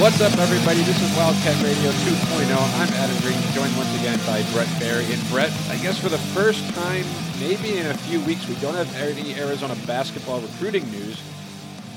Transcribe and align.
What's 0.00 0.18
up, 0.22 0.32
everybody? 0.38 0.80
This 0.80 0.96
is 1.02 1.14
Wildcat 1.14 1.62
Radio 1.62 1.90
2.0. 1.90 2.56
I'm 2.80 2.88
Adam 2.94 3.18
Green, 3.20 3.38
joined 3.52 3.76
once 3.76 3.94
again 4.00 4.18
by 4.26 4.42
Brett 4.50 4.66
Barry. 4.80 5.04
And 5.04 5.22
Brett, 5.28 5.52
I 5.68 5.76
guess 5.76 5.98
for 5.98 6.08
the 6.08 6.16
first 6.16 6.66
time, 6.70 7.04
maybe 7.38 7.76
in 7.76 7.84
a 7.84 7.92
few 7.92 8.18
weeks, 8.22 8.48
we 8.48 8.54
don't 8.62 8.74
have 8.74 8.96
any 8.96 9.34
Arizona 9.34 9.76
basketball 9.86 10.40
recruiting 10.40 10.90
news, 10.90 11.20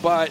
but 0.01 0.29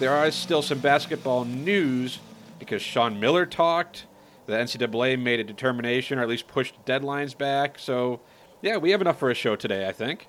there 0.00 0.10
are 0.10 0.32
still 0.32 0.62
some 0.62 0.80
basketball 0.80 1.44
news 1.44 2.18
because 2.58 2.82
Sean 2.82 3.20
Miller 3.20 3.46
talked. 3.46 4.06
The 4.46 4.54
NCAA 4.54 5.16
made 5.16 5.38
a 5.38 5.44
determination, 5.44 6.18
or 6.18 6.22
at 6.22 6.28
least 6.28 6.48
pushed 6.48 6.74
deadlines 6.86 7.38
back. 7.38 7.78
So, 7.78 8.18
yeah, 8.62 8.78
we 8.78 8.90
have 8.90 9.00
enough 9.00 9.20
for 9.20 9.30
a 9.30 9.34
show 9.34 9.54
today, 9.54 9.86
I 9.86 9.92
think. 9.92 10.26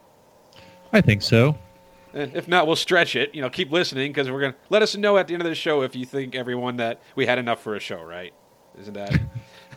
I 0.91 1.01
think 1.01 1.23
so. 1.23 1.57
And 2.13 2.35
if 2.35 2.47
not, 2.47 2.67
we'll 2.67 2.75
stretch 2.75 3.15
it. 3.15 3.33
You 3.33 3.41
know, 3.41 3.49
keep 3.49 3.71
listening 3.71 4.11
because 4.11 4.29
we're 4.29 4.41
gonna 4.41 4.55
let 4.69 4.81
us 4.81 4.95
know 4.95 5.17
at 5.17 5.27
the 5.27 5.33
end 5.33 5.41
of 5.41 5.49
the 5.49 5.55
show 5.55 5.81
if 5.81 5.95
you 5.95 6.05
think 6.05 6.35
everyone 6.35 6.77
that 6.77 7.01
we 7.15 7.25
had 7.25 7.39
enough 7.39 7.61
for 7.61 7.75
a 7.75 7.79
show, 7.79 8.01
right? 8.03 8.33
Isn't 8.79 8.93
that? 8.93 9.19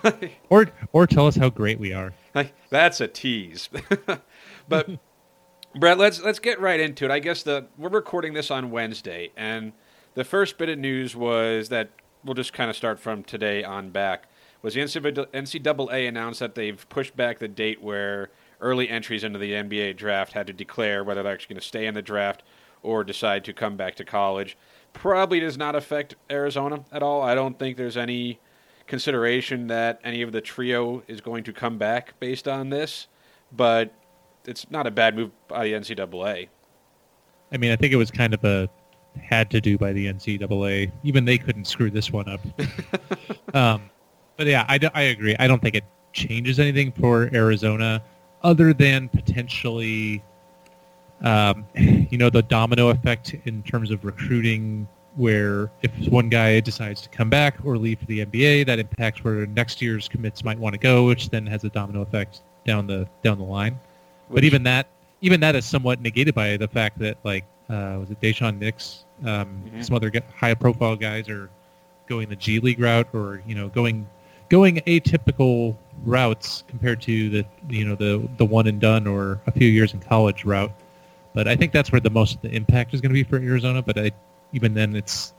Or 0.51 0.67
or 0.93 1.07
tell 1.09 1.27
us 1.27 1.35
how 1.35 1.49
great 1.49 1.81
we 1.81 1.93
are. 1.93 2.15
like 2.33 2.55
that's 2.71 3.01
a 3.01 3.09
tease. 3.09 3.69
but 4.69 4.89
Brett, 5.75 5.99
let's 5.99 6.23
let's 6.23 6.39
get 6.39 6.61
right 6.61 6.79
into 6.79 7.07
it. 7.07 7.11
I 7.11 7.19
guess 7.19 7.43
the 7.43 7.67
we're 7.77 7.89
recording 7.89 8.33
this 8.33 8.53
on 8.53 8.71
Wednesday, 8.71 9.33
and 9.37 9.73
the 10.15 10.23
first 10.23 10.59
bit 10.59 10.69
of 10.69 10.79
news 10.79 11.17
was 11.17 11.71
that 11.71 11.91
we'll 12.25 12.35
just 12.35 12.53
kind 12.53 12.71
of 12.71 12.77
start 12.77 13.01
from 13.01 13.25
today 13.25 13.65
on 13.65 13.91
back. 13.91 14.29
Was 14.63 14.75
the 14.75 14.81
NCAA 14.81 16.09
announced 16.09 16.39
that 16.41 16.55
they've 16.55 16.89
pushed 16.89 17.17
back 17.17 17.41
the 17.41 17.49
date 17.49 17.83
where 17.83 18.31
early 18.61 18.89
entries 18.89 19.25
into 19.25 19.39
the 19.39 19.53
NBA 19.53 19.97
draft 19.97 20.33
had 20.33 20.47
to 20.47 20.53
declare 20.53 21.05
whether 21.05 21.23
they're 21.23 21.33
actually 21.33 21.55
going 21.55 21.61
to 21.61 21.67
stay 21.67 21.87
in 21.87 21.95
the 21.95 22.03
draft 22.03 22.43
or 22.83 23.05
decide 23.05 23.45
to 23.45 23.53
come 23.53 23.77
back 23.77 23.95
to 23.97 24.05
college. 24.05 24.57
Probably 24.93 25.41
does 25.41 25.59
not 25.59 25.75
affect 25.75 26.15
Arizona 26.31 26.85
at 26.93 27.03
all. 27.03 27.23
I 27.23 27.35
don't 27.35 27.59
think 27.59 27.77
there's 27.77 27.97
any 27.97 28.39
consideration 28.87 29.67
that 29.67 30.01
any 30.05 30.23
of 30.23 30.33
the 30.33 30.41
trio 30.41 31.03
is 31.09 31.21
going 31.21 31.45
to 31.45 31.53
come 31.53 31.79
back 31.79 32.19
based 32.21 32.47
on 32.47 32.71
this, 32.71 33.09
but 33.53 33.93
it's 34.45 34.71
not 34.71 34.87
a 34.87 34.91
bad 34.91 35.17
move 35.17 35.31
by 35.49 35.65
the 35.65 35.73
NCAA. 35.73 36.49
I 37.53 37.57
mean, 37.57 37.73
I 37.73 37.77
think 37.77 37.93
it 37.93 37.97
was 37.97 38.11
kind 38.11 38.35
of 38.35 38.45
a 38.45 38.69
had 39.21 39.51
to 39.51 39.61
do 39.61 39.79
by 39.79 39.93
the 39.93 40.07
NCAA. 40.07 40.93
Even 41.03 41.25
they 41.25 41.39
couldn't 41.39 41.67
screw 41.67 41.91
this 41.91 42.13
one 42.13 42.29
up. 42.29 42.41
um, 43.55 43.91
but 44.37 44.47
yeah, 44.47 44.65
I, 44.69 44.79
I 44.95 45.03
agree. 45.03 45.37
I 45.39 45.47
don't 45.47 45.63
think 45.63 45.75
it 45.75 45.85
changes 46.13 46.59
anything 46.59 46.93
for 46.93 47.31
Arizona 47.35 48.03
other 48.43 48.73
than 48.73 49.09
potentially, 49.09 50.23
um, 51.23 51.67
you 51.75 52.19
know, 52.19 52.31
the 52.31 52.43
domino 52.43 52.89
effect 52.89 53.35
in 53.45 53.63
terms 53.63 53.91
of 53.91 54.05
recruiting 54.05 54.87
where 55.17 55.71
if 55.83 55.91
one 56.09 56.29
guy 56.29 56.61
decides 56.61 57.01
to 57.01 57.09
come 57.09 57.31
back 57.31 57.57
or 57.65 57.79
leave 57.79 57.99
for 57.99 58.05
the 58.05 58.25
NBA, 58.25 58.67
that 58.67 58.79
impacts 58.79 59.25
where 59.25 59.47
next 59.47 59.81
year's 59.81 60.09
commits 60.09 60.45
might 60.45 60.59
want 60.59 60.75
to 60.75 60.79
go, 60.79 61.07
which 61.07 61.31
then 61.31 61.47
has 61.47 61.65
a 61.65 61.71
domino 61.71 62.03
effect 62.03 62.43
down 62.67 62.87
the 62.87 63.09
down 63.23 63.39
the 63.39 63.45
line. 63.45 63.79
but 64.29 64.43
even 64.45 64.63
that 64.65 64.89
even 65.23 65.41
that 65.41 65.55
is 65.57 65.65
somewhat 65.65 66.01
negated 66.03 66.35
by 66.35 66.57
the 66.59 66.69
fact 66.69 66.99
that 66.99 67.17
like 67.25 67.45
uh, 67.71 67.97
was 67.99 68.11
it 68.11 68.21
Daishen 68.21 68.59
Nix, 68.59 69.05
um, 69.25 69.63
Mhm. 69.75 69.85
some 69.85 69.97
other 69.97 70.13
high 70.35 70.53
profile 70.55 70.97
guys 70.97 71.29
are 71.29 71.49
going 72.07 72.29
the 72.29 72.37
G 72.37 72.61
League 72.61 72.79
route 72.81 73.09
or 73.15 73.41
you 73.47 73.55
know 73.55 73.69
going 73.69 74.07
going 74.51 74.77
atypical 74.87 75.77
routes 76.05 76.65
compared 76.69 77.01
to 77.03 77.31
the 77.31 77.47
you 77.69 77.85
know 77.85 77.95
the 77.95 78.29
the 78.37 78.45
one 78.45 78.67
and 78.67 78.81
done 78.81 79.07
or 79.07 79.41
a 79.47 79.53
few 79.53 79.69
years 79.69 79.93
in 79.93 80.01
college 80.01 80.45
route. 80.45 80.73
But 81.35 81.49
I 81.49 81.57
think 81.57 81.73
that's 81.73 81.93
where 81.93 82.01
the 82.01 82.11
most 82.11 82.41
the 82.43 82.51
impact 82.51 82.95
is 82.95 83.01
going 83.01 83.11
to 83.11 83.15
be 83.15 83.25
for 83.25 83.37
Arizona. 83.37 83.83
But 83.83 83.99
I, 83.99 84.13
even 84.53 84.75
then, 84.75 84.97
it's 84.97 85.35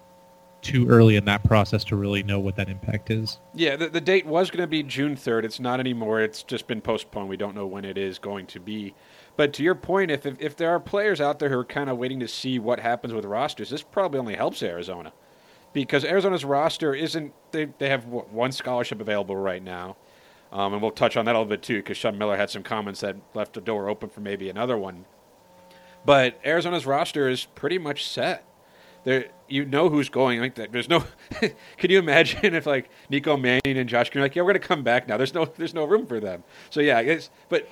too 0.62 0.88
early 0.90 1.16
in 1.16 1.26
that 1.26 1.44
process 1.44 1.84
to 1.86 1.96
really 1.96 2.24
know 2.24 2.40
what 2.40 2.56
that 2.56 2.70
impact 2.70 3.10
is. 3.10 3.40
Yeah, 3.54 3.76
the, 3.76 3.90
the 3.90 4.02
date 4.02 4.26
was 4.26 4.52
going 4.52 4.62
to 4.62 4.68
be 4.68 4.84
June 4.84 5.16
3rd. 5.16 5.46
It's 5.46 5.60
not 5.60 5.80
anymore. 5.80 6.22
It's 6.22 6.44
just 6.44 6.68
been 6.68 6.82
postponed. 6.82 7.30
We 7.30 7.38
don't 7.38 7.56
know 7.56 7.66
when 7.66 7.86
it 7.86 7.98
is 7.98 8.20
going 8.20 8.48
to 8.48 8.60
be. 8.60 8.94
But 9.36 9.54
to 9.54 9.64
your 9.64 9.76
point, 9.76 10.12
if, 10.12 10.26
if, 10.26 10.42
if 10.42 10.56
there 10.56 10.70
are 10.72 10.80
players 10.80 11.22
out 11.22 11.40
there 11.40 11.50
who 11.50 11.58
are 11.58 11.66
kind 11.66 11.90
of 11.90 11.98
waiting 11.98 12.20
to 12.20 12.28
see 12.28 12.60
what 12.60 12.80
happens 12.80 13.14
with 13.14 13.24
rosters, 13.26 13.70
this 13.70 13.84
probably 13.84 14.20
only 14.20 14.36
helps 14.36 14.62
Arizona. 14.64 15.14
Because 15.74 16.04
Arizona's 16.04 16.44
roster 16.44 16.94
isn't, 16.94 17.34
they, 17.52 17.66
they 17.78 17.90
have 17.90 18.06
one 18.06 18.52
scholarship 18.52 19.00
available 19.00 19.38
right 19.38 19.64
now. 19.64 19.96
Um, 20.58 20.74
and 20.74 20.82
we'll 20.82 20.90
touch 20.90 21.16
on 21.16 21.26
that 21.26 21.36
a 21.36 21.38
little 21.38 21.48
bit 21.48 21.62
too, 21.62 21.76
because 21.76 21.98
Sean 21.98 22.18
Miller 22.18 22.36
had 22.36 22.50
some 22.50 22.64
comments 22.64 23.02
that 23.02 23.16
left 23.36 23.54
the 23.54 23.62
door 23.62 23.90
open 23.90 24.10
for 24.10 24.22
maybe 24.22 24.50
another 24.50 24.76
one. 24.76 25.06
But 26.04 26.40
Arizona's 26.44 26.88
roster 26.88 27.30
is 27.30 27.46
pretty 27.46 27.78
much 27.78 28.08
set. 28.08 28.44
There 29.04 29.28
you 29.48 29.66
know 29.66 29.88
who's 29.88 30.10
going 30.10 30.42
like 30.42 30.56
there's 30.56 30.90
no 30.90 31.06
can 31.78 31.92
you 31.92 32.00
imagine 32.00 32.56
if 32.56 32.66
like 32.66 32.90
Nico 33.10 33.38
Mannion 33.38 33.78
and 33.78 33.88
Josh 33.88 34.14
are 34.16 34.20
like 34.20 34.36
yeah 34.36 34.42
we're 34.42 34.54
to 34.54 34.60
come 34.60 34.84
back 34.84 35.08
now. 35.08 35.16
There's 35.16 35.34
no 35.36 35.46
there's 35.46 35.76
no 35.76 35.86
room 35.86 36.08
for 36.08 36.20
them. 36.20 36.44
So 36.72 36.82
yeah 36.82 37.02
it's 37.02 37.30
but 37.50 37.70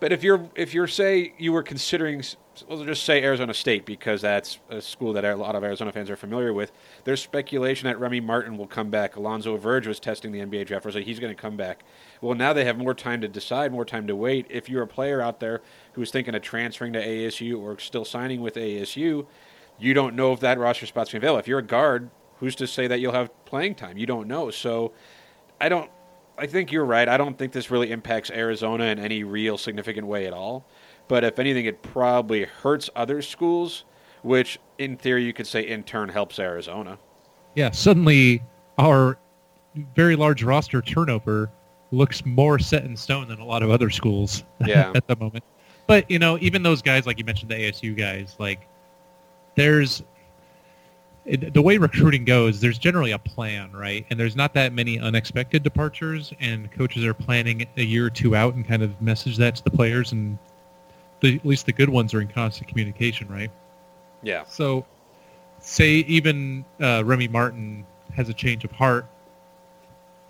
but 0.00 0.12
if 0.12 0.24
you're 0.24 0.50
if 0.56 0.74
you're 0.74 0.88
say 0.88 1.32
you 1.38 1.52
were 1.52 1.62
considering 1.62 2.24
we'll 2.68 2.84
just 2.84 3.04
say 3.04 3.22
Arizona 3.22 3.54
State 3.54 3.86
because 3.86 4.22
that's 4.22 4.58
a 4.68 4.80
school 4.80 5.12
that 5.12 5.24
a 5.24 5.36
lot 5.36 5.54
of 5.54 5.62
Arizona 5.62 5.92
fans 5.92 6.10
are 6.10 6.16
familiar 6.16 6.52
with. 6.52 6.72
There's 7.04 7.22
speculation 7.22 7.86
that 7.86 8.00
Remy 8.00 8.20
Martin 8.20 8.58
will 8.58 8.66
come 8.66 8.90
back. 8.90 9.16
Alonzo 9.16 9.56
Verge 9.56 9.86
was 9.86 10.00
testing 10.00 10.32
the 10.32 10.40
NBA 10.40 10.66
draft 10.66 10.90
so 10.92 11.00
he's 11.00 11.20
to 11.20 11.34
come 11.34 11.56
back 11.56 11.84
well 12.20 12.34
now 12.34 12.52
they 12.52 12.64
have 12.64 12.76
more 12.76 12.94
time 12.94 13.20
to 13.20 13.28
decide 13.28 13.72
more 13.72 13.84
time 13.84 14.06
to 14.06 14.16
wait 14.16 14.46
if 14.48 14.68
you're 14.68 14.82
a 14.82 14.86
player 14.86 15.20
out 15.20 15.40
there 15.40 15.62
who's 15.92 16.10
thinking 16.10 16.34
of 16.34 16.42
transferring 16.42 16.92
to 16.92 17.04
ASU 17.04 17.58
or 17.60 17.78
still 17.78 18.04
signing 18.04 18.40
with 18.40 18.54
ASU 18.54 19.26
you 19.78 19.94
don't 19.94 20.14
know 20.14 20.32
if 20.32 20.40
that 20.40 20.58
roster 20.58 20.86
spot's 20.86 21.12
going 21.12 21.20
to 21.20 21.26
available. 21.26 21.40
If 21.40 21.48
you're 21.48 21.58
a 21.58 21.62
guard, 21.62 22.10
who's 22.40 22.54
to 22.56 22.66
say 22.66 22.86
that 22.86 23.00
you'll 23.00 23.12
have 23.12 23.30
playing 23.44 23.74
time? 23.74 23.98
You 23.98 24.06
don't 24.06 24.28
know. 24.28 24.50
So 24.50 24.92
I 25.60 25.68
don't. 25.68 25.90
I 26.38 26.46
think 26.46 26.70
you're 26.70 26.84
right. 26.84 27.08
I 27.08 27.16
don't 27.16 27.38
think 27.38 27.52
this 27.52 27.70
really 27.70 27.90
impacts 27.90 28.30
Arizona 28.30 28.84
in 28.84 28.98
any 28.98 29.24
real 29.24 29.56
significant 29.56 30.06
way 30.06 30.26
at 30.26 30.34
all. 30.34 30.66
But 31.08 31.24
if 31.24 31.38
anything, 31.38 31.64
it 31.64 31.82
probably 31.82 32.44
hurts 32.44 32.90
other 32.94 33.22
schools, 33.22 33.84
which 34.22 34.58
in 34.76 34.98
theory 34.98 35.24
you 35.24 35.32
could 35.32 35.46
say 35.46 35.66
in 35.66 35.82
turn 35.82 36.10
helps 36.10 36.38
Arizona. 36.38 36.98
Yeah, 37.54 37.70
suddenly 37.70 38.42
our 38.78 39.18
very 39.94 40.14
large 40.14 40.42
roster 40.42 40.82
turnover 40.82 41.50
looks 41.92 42.24
more 42.26 42.58
set 42.58 42.84
in 42.84 42.96
stone 42.96 43.28
than 43.28 43.38
a 43.40 43.44
lot 43.44 43.62
of 43.62 43.70
other 43.70 43.90
schools 43.90 44.44
Yeah. 44.66 44.92
at 44.94 45.06
the 45.06 45.16
moment. 45.16 45.44
But 45.86 46.10
you 46.10 46.18
know, 46.18 46.36
even 46.40 46.62
those 46.62 46.82
guys, 46.82 47.06
like 47.06 47.18
you 47.18 47.24
mentioned, 47.24 47.50
the 47.50 47.54
ASU 47.54 47.96
guys, 47.96 48.36
like 48.38 48.66
there's 49.54 50.02
it, 51.24 51.54
the 51.54 51.62
way 51.62 51.76
recruiting 51.78 52.24
goes. 52.24 52.60
There's 52.60 52.78
generally 52.78 53.10
a 53.12 53.18
plan, 53.18 53.72
right? 53.72 54.06
And 54.10 54.18
there's 54.18 54.36
not 54.36 54.54
that 54.54 54.72
many 54.72 54.98
unexpected 55.00 55.62
departures, 55.62 56.32
and 56.40 56.70
coaches 56.72 57.04
are 57.04 57.14
planning 57.14 57.66
a 57.76 57.82
year 57.82 58.06
or 58.06 58.10
two 58.10 58.36
out 58.36 58.54
and 58.54 58.66
kind 58.66 58.82
of 58.82 59.00
message 59.02 59.36
that 59.38 59.56
to 59.56 59.64
the 59.64 59.70
players, 59.70 60.12
and 60.12 60.38
the, 61.20 61.36
at 61.36 61.44
least 61.44 61.66
the 61.66 61.72
good 61.72 61.88
ones 61.88 62.14
are 62.14 62.20
in 62.20 62.28
constant 62.28 62.68
communication, 62.68 63.26
right? 63.28 63.50
Yeah. 64.22 64.44
So, 64.44 64.86
say 65.58 65.90
even 65.90 66.64
uh, 66.80 67.02
Remy 67.04 67.28
Martin 67.28 67.84
has 68.14 68.28
a 68.28 68.34
change 68.34 68.64
of 68.64 68.70
heart, 68.70 69.06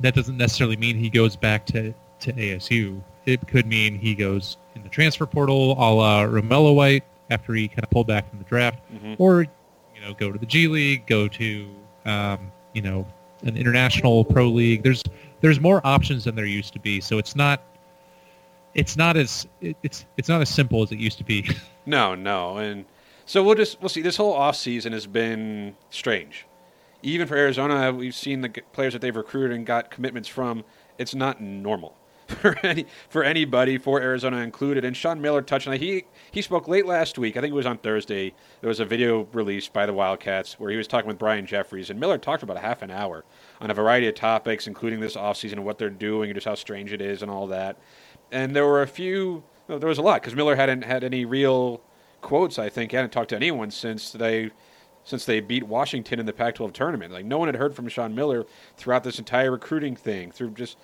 that 0.00 0.14
doesn't 0.14 0.36
necessarily 0.36 0.76
mean 0.76 0.96
he 0.96 1.08
goes 1.10 1.36
back 1.36 1.66
to, 1.66 1.92
to 2.20 2.32
ASU. 2.32 3.00
It 3.24 3.46
could 3.48 3.66
mean 3.66 3.98
he 3.98 4.14
goes 4.14 4.56
in 4.74 4.82
the 4.82 4.88
transfer 4.88 5.26
portal, 5.26 5.72
a 5.72 5.90
la 5.92 6.22
Romello 6.24 6.74
White, 6.74 7.04
after 7.30 7.54
he 7.54 7.66
kind 7.68 7.82
of 7.82 7.90
pulled 7.90 8.06
back 8.06 8.28
from 8.30 8.38
the 8.38 8.44
draft, 8.44 8.78
Mhm. 8.94 9.16
or 9.18 9.42
you 9.42 10.00
know, 10.02 10.14
go 10.14 10.30
to 10.30 10.38
the 10.38 10.46
G 10.46 10.68
League, 10.68 11.06
go 11.06 11.26
to 11.28 11.68
um, 12.04 12.52
you 12.72 12.82
know 12.82 13.06
an 13.42 13.56
international 13.56 14.24
pro 14.24 14.46
league. 14.48 14.82
There's 14.82 15.02
there's 15.40 15.60
more 15.60 15.80
options 15.84 16.24
than 16.24 16.34
there 16.36 16.44
used 16.46 16.72
to 16.74 16.78
be, 16.78 17.00
so 17.00 17.18
it's 17.18 17.34
not 17.34 17.62
it's 18.74 18.96
not 18.96 19.16
as 19.16 19.46
it, 19.60 19.76
it's 19.82 20.04
it's 20.16 20.28
not 20.28 20.40
as 20.40 20.48
simple 20.48 20.82
as 20.82 20.92
it 20.92 20.98
used 20.98 21.18
to 21.18 21.24
be. 21.24 21.48
No, 21.88 22.16
no, 22.16 22.56
and 22.56 22.84
so 23.26 23.44
we'll 23.44 23.54
just 23.54 23.80
we'll 23.80 23.88
see. 23.88 24.02
This 24.02 24.16
whole 24.16 24.32
off 24.32 24.56
season 24.56 24.92
has 24.92 25.06
been 25.06 25.76
strange, 25.90 26.44
even 27.06 27.26
for 27.26 27.36
Arizona. 27.36 27.92
We've 27.92 28.14
seen 28.14 28.40
the 28.40 28.48
players 28.72 28.92
that 28.92 29.00
they've 29.00 29.14
recruited 29.14 29.56
and 29.56 29.64
got 29.64 29.90
commitments 29.90 30.28
from. 30.28 30.64
It's 30.98 31.14
not 31.14 31.40
normal. 31.40 31.96
for 32.26 32.58
any 32.64 32.86
for 33.08 33.22
anybody 33.22 33.78
for 33.78 34.00
Arizona 34.00 34.38
included. 34.38 34.84
And 34.84 34.96
Sean 34.96 35.20
Miller 35.20 35.42
touched 35.42 35.68
on 35.68 35.74
it. 35.74 35.80
He 35.80 36.06
he 36.32 36.42
spoke 36.42 36.66
late 36.66 36.84
last 36.84 37.18
week. 37.18 37.36
I 37.36 37.40
think 37.40 37.52
it 37.52 37.54
was 37.54 37.66
on 37.66 37.78
Thursday. 37.78 38.34
There 38.60 38.68
was 38.68 38.80
a 38.80 38.84
video 38.84 39.28
released 39.32 39.72
by 39.72 39.86
the 39.86 39.92
Wildcats 39.92 40.58
where 40.58 40.72
he 40.72 40.76
was 40.76 40.88
talking 40.88 41.06
with 41.06 41.18
Brian 41.18 41.46
Jeffries, 41.46 41.88
and 41.88 42.00
Miller 42.00 42.18
talked 42.18 42.40
for 42.40 42.46
about 42.46 42.56
a 42.56 42.66
half 42.66 42.82
an 42.82 42.90
hour 42.90 43.24
on 43.60 43.70
a 43.70 43.74
variety 43.74 44.08
of 44.08 44.16
topics, 44.16 44.66
including 44.66 44.98
this 44.98 45.14
offseason 45.14 45.52
and 45.52 45.64
what 45.64 45.78
they're 45.78 45.88
doing, 45.88 46.30
and 46.30 46.36
just 46.36 46.48
how 46.48 46.56
strange 46.56 46.92
it 46.92 47.00
is, 47.00 47.22
and 47.22 47.30
all 47.30 47.46
that. 47.46 47.78
And 48.32 48.56
there 48.56 48.66
were 48.66 48.82
a 48.82 48.88
few. 48.88 49.44
Well, 49.68 49.78
there 49.78 49.88
was 49.88 49.98
a 49.98 50.02
lot 50.02 50.20
because 50.20 50.34
Miller 50.34 50.56
hadn't 50.56 50.82
had 50.82 51.04
any 51.04 51.24
real 51.24 51.80
quotes. 52.22 52.58
I 52.58 52.70
think 52.70 52.90
he 52.90 52.96
hadn't 52.96 53.12
talked 53.12 53.30
to 53.30 53.36
anyone 53.36 53.70
since 53.70 54.10
they 54.10 54.50
since 55.06 55.24
they 55.24 55.40
beat 55.40 55.62
Washington 55.62 56.18
in 56.18 56.26
the 56.26 56.32
Pac-12 56.32 56.72
tournament. 56.72 57.12
Like 57.12 57.24
no 57.24 57.38
one 57.38 57.48
had 57.48 57.54
heard 57.54 57.74
from 57.74 57.88
Sean 57.88 58.14
Miller 58.14 58.44
throughout 58.76 59.04
this 59.04 59.18
entire 59.18 59.52
recruiting 59.52 59.94
thing, 59.94 60.32
through 60.32 60.50
just 60.50 60.76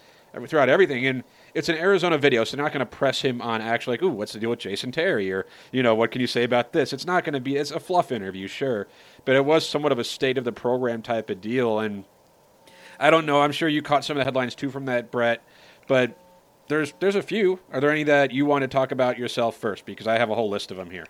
throughout 0.46 0.68
everything. 0.68 1.04
And 1.06 1.24
it's 1.54 1.68
an 1.68 1.76
Arizona 1.76 2.16
video, 2.16 2.44
so 2.44 2.56
they're 2.56 2.64
not 2.64 2.72
going 2.72 2.86
to 2.86 2.86
press 2.86 3.20
him 3.20 3.42
on 3.42 3.60
actually 3.60 3.94
like, 3.94 4.04
ooh, 4.04 4.10
what's 4.10 4.32
the 4.32 4.38
deal 4.38 4.50
with 4.50 4.60
Jason 4.60 4.92
Terry, 4.92 5.30
or 5.30 5.44
you 5.72 5.82
know, 5.82 5.94
what 5.96 6.12
can 6.12 6.20
you 6.20 6.28
say 6.28 6.44
about 6.44 6.72
this? 6.72 6.92
It's 6.92 7.04
not 7.04 7.24
going 7.24 7.34
to 7.34 7.40
be. 7.40 7.56
It's 7.56 7.72
a 7.72 7.80
fluff 7.80 8.12
interview, 8.12 8.46
sure, 8.46 8.86
but 9.24 9.34
it 9.34 9.44
was 9.44 9.68
somewhat 9.68 9.92
of 9.92 9.98
a 9.98 10.04
state 10.04 10.38
of 10.38 10.44
the 10.44 10.52
program 10.52 11.02
type 11.02 11.28
of 11.28 11.40
deal. 11.40 11.80
And 11.80 12.04
I 13.00 13.10
don't 13.10 13.26
know. 13.26 13.42
I'm 13.42 13.52
sure 13.52 13.68
you 13.68 13.82
caught 13.82 14.04
some 14.04 14.16
of 14.16 14.20
the 14.20 14.24
headlines 14.24 14.54
too 14.54 14.70
from 14.70 14.86
that, 14.86 15.10
Brett, 15.10 15.44
but. 15.86 16.18
There's, 16.68 16.94
there's 17.00 17.16
a 17.16 17.22
few. 17.22 17.58
Are 17.70 17.80
there 17.80 17.90
any 17.90 18.04
that 18.04 18.30
you 18.30 18.46
want 18.46 18.62
to 18.62 18.68
talk 18.68 18.92
about 18.92 19.18
yourself 19.18 19.56
first? 19.56 19.84
Because 19.84 20.06
I 20.06 20.16
have 20.16 20.30
a 20.30 20.34
whole 20.34 20.48
list 20.48 20.70
of 20.70 20.78
them 20.78 20.90
here. 20.90 21.04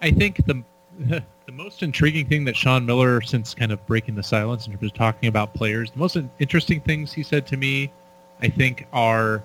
I 0.00 0.12
think 0.12 0.44
the 0.46 0.62
the 0.98 1.52
most 1.52 1.82
intriguing 1.82 2.26
thing 2.26 2.44
that 2.44 2.56
Sean 2.56 2.86
Miller, 2.86 3.20
since 3.20 3.54
kind 3.54 3.72
of 3.72 3.84
breaking 3.86 4.14
the 4.14 4.22
silence 4.22 4.66
in 4.66 4.72
terms 4.72 4.84
of 4.84 4.94
talking 4.94 5.28
about 5.28 5.54
players, 5.54 5.90
the 5.90 5.98
most 5.98 6.16
interesting 6.38 6.80
things 6.80 7.12
he 7.12 7.22
said 7.22 7.46
to 7.48 7.56
me, 7.56 7.92
I 8.40 8.48
think, 8.48 8.86
are 8.92 9.42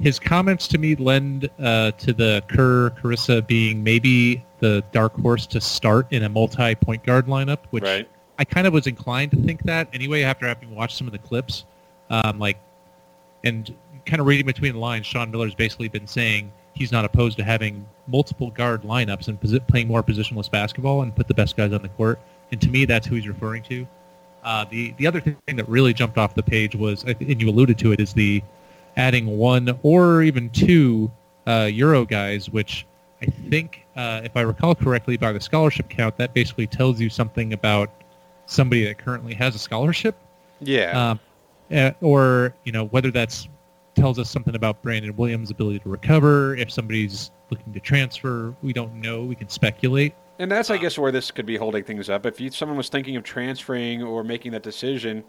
his 0.00 0.18
comments 0.18 0.66
to 0.68 0.78
me 0.78 0.94
lend 0.96 1.50
uh, 1.58 1.90
to 1.92 2.12
the 2.12 2.42
Kerr 2.48 2.90
Kriisa 2.90 3.46
being 3.46 3.82
maybe 3.82 4.44
the 4.60 4.82
dark 4.92 5.14
horse 5.20 5.46
to 5.48 5.60
start 5.60 6.06
in 6.10 6.22
a 6.22 6.28
multi 6.28 6.74
point 6.74 7.04
guard 7.04 7.26
lineup, 7.26 7.58
which 7.70 7.84
Right. 7.84 8.08
I 8.38 8.44
kind 8.44 8.66
of 8.66 8.72
was 8.72 8.86
inclined 8.86 9.32
to 9.32 9.36
think 9.42 9.62
that 9.64 9.88
anyway 9.92 10.22
after 10.22 10.46
having 10.46 10.74
watched 10.74 10.96
some 10.96 11.06
of 11.06 11.12
the 11.12 11.18
clips. 11.18 11.64
Um, 12.08 12.38
like, 12.38 12.58
and 13.44 13.74
kind 14.06 14.20
of 14.20 14.26
reading 14.26 14.46
between 14.46 14.72
the 14.72 14.78
lines, 14.78 15.06
Sean 15.06 15.30
Miller's 15.30 15.54
basically 15.54 15.88
been 15.88 16.06
saying 16.06 16.50
he's 16.74 16.92
not 16.92 17.04
opposed 17.04 17.36
to 17.38 17.44
having 17.44 17.86
multiple 18.06 18.50
guard 18.50 18.82
lineups 18.82 19.28
and 19.28 19.40
posi- 19.40 19.66
playing 19.68 19.88
more 19.88 20.02
positionless 20.02 20.50
basketball 20.50 21.02
and 21.02 21.14
put 21.14 21.28
the 21.28 21.34
best 21.34 21.56
guys 21.56 21.72
on 21.72 21.82
the 21.82 21.88
court. 21.90 22.18
And 22.52 22.60
to 22.60 22.68
me, 22.68 22.84
that's 22.84 23.06
who 23.06 23.14
he's 23.16 23.28
referring 23.28 23.62
to. 23.64 23.86
Uh, 24.42 24.64
the 24.70 24.92
the 24.96 25.06
other 25.06 25.20
thing 25.20 25.36
that 25.56 25.68
really 25.68 25.92
jumped 25.92 26.16
off 26.16 26.34
the 26.34 26.42
page 26.42 26.74
was, 26.74 27.04
and 27.04 27.40
you 27.42 27.48
alluded 27.48 27.78
to 27.78 27.92
it, 27.92 28.00
is 28.00 28.14
the 28.14 28.42
adding 28.96 29.26
one 29.26 29.78
or 29.82 30.22
even 30.22 30.48
two 30.50 31.10
uh, 31.46 31.68
Euro 31.72 32.04
guys, 32.04 32.48
which 32.48 32.86
I 33.22 33.26
think, 33.26 33.84
uh, 33.96 34.22
if 34.24 34.36
I 34.36 34.40
recall 34.40 34.74
correctly, 34.74 35.16
by 35.18 35.32
the 35.32 35.40
scholarship 35.40 35.88
count, 35.90 36.16
that 36.16 36.32
basically 36.32 36.66
tells 36.66 37.00
you 37.00 37.10
something 37.10 37.52
about 37.52 37.90
somebody 38.46 38.84
that 38.86 38.96
currently 38.98 39.34
has 39.34 39.54
a 39.54 39.58
scholarship, 39.58 40.16
Yeah. 40.60 41.10
um, 41.10 41.20
uh, 41.70 41.92
or 42.00 42.54
you 42.64 42.72
know 42.72 42.86
whether 42.86 43.10
that's 43.10 43.46
tells 43.94 44.18
us 44.18 44.30
something 44.30 44.54
about 44.54 44.82
Brandon 44.82 45.14
Williams' 45.16 45.50
ability 45.50 45.80
to 45.80 45.88
recover. 45.88 46.56
If 46.56 46.70
somebody's 46.70 47.30
looking 47.50 47.72
to 47.72 47.80
transfer, 47.80 48.54
we 48.62 48.72
don't 48.72 48.94
know. 48.94 49.24
We 49.24 49.34
can 49.34 49.48
speculate. 49.48 50.14
And 50.38 50.50
that's, 50.50 50.70
I 50.70 50.78
guess, 50.78 50.96
where 50.96 51.12
this 51.12 51.30
could 51.30 51.46
be 51.46 51.56
holding 51.56 51.84
things 51.84 52.08
up. 52.08 52.24
If 52.24 52.40
you, 52.40 52.50
someone 52.50 52.78
was 52.78 52.88
thinking 52.88 53.16
of 53.16 53.24
transferring 53.24 54.02
or 54.02 54.24
making 54.24 54.52
that 54.52 54.62
decision 54.62 55.24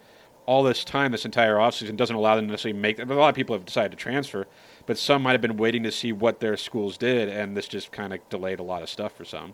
all 0.45 0.63
this 0.63 0.83
time, 0.83 1.11
this 1.11 1.25
entire 1.25 1.55
offseason, 1.55 1.97
doesn't 1.97 2.15
allow 2.15 2.35
them 2.35 2.45
to 2.45 2.51
necessarily 2.51 2.79
make 2.79 2.99
A 2.99 3.05
lot 3.05 3.29
of 3.29 3.35
people 3.35 3.55
have 3.55 3.65
decided 3.65 3.91
to 3.91 3.97
transfer, 3.97 4.47
but 4.85 4.97
some 4.97 5.21
might 5.21 5.33
have 5.33 5.41
been 5.41 5.57
waiting 5.57 5.83
to 5.83 5.91
see 5.91 6.11
what 6.11 6.39
their 6.39 6.57
schools 6.57 6.97
did, 6.97 7.29
and 7.29 7.55
this 7.55 7.67
just 7.67 7.91
kind 7.91 8.13
of 8.13 8.27
delayed 8.29 8.59
a 8.59 8.63
lot 8.63 8.81
of 8.81 8.89
stuff 8.89 9.15
for 9.15 9.25
some. 9.25 9.53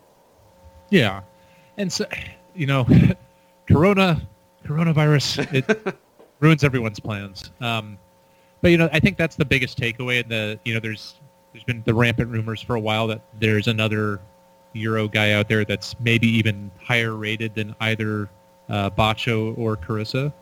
Yeah, 0.90 1.22
and 1.78 1.92
so 1.92 2.06
you 2.56 2.68
know, 2.68 2.88
Corona, 3.68 4.28
coronavirus, 4.66 5.54
it 5.54 5.98
ruins 6.40 6.64
everyone's 6.64 7.00
plans. 7.00 7.52
Um, 7.60 7.98
but 8.68 8.72
you 8.72 8.78
know, 8.78 8.90
I 8.92 9.00
think 9.00 9.16
that's 9.16 9.38
the 9.38 9.46
biggest 9.46 9.80
takeaway. 9.80 10.20
And 10.20 10.30
the 10.30 10.60
you 10.66 10.74
know, 10.74 10.82
there's 10.82 11.16
there's 11.54 11.64
been 11.64 11.82
the 11.86 11.94
rampant 11.94 12.30
rumors 12.30 12.62
for 12.62 12.76
a 12.76 12.80
while 12.82 13.08
that 13.08 13.22
there's 13.40 13.70
another 13.70 14.20
Euro 14.74 15.08
guy 15.08 15.32
out 15.32 15.48
there 15.48 15.64
that's 15.64 15.98
maybe 16.02 16.28
even 16.28 16.70
higher 16.84 17.16
rated 17.16 17.56
than 17.56 17.74
either 17.80 18.30
uh, 18.68 18.90
Batcho 18.90 19.58
or 19.58 19.78
Kriisa, 19.78 20.34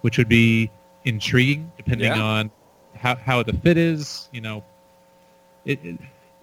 which 0.00 0.18
would 0.18 0.28
be 0.28 0.72
intriguing 1.04 1.70
depending 1.76 2.08
Yeah. 2.08 2.20
on 2.20 2.50
how 2.96 3.14
how 3.14 3.44
the 3.44 3.52
fit 3.52 3.76
is. 3.76 4.28
You 4.32 4.40
know, 4.40 4.64
it, 5.64 5.78
it 5.84 5.98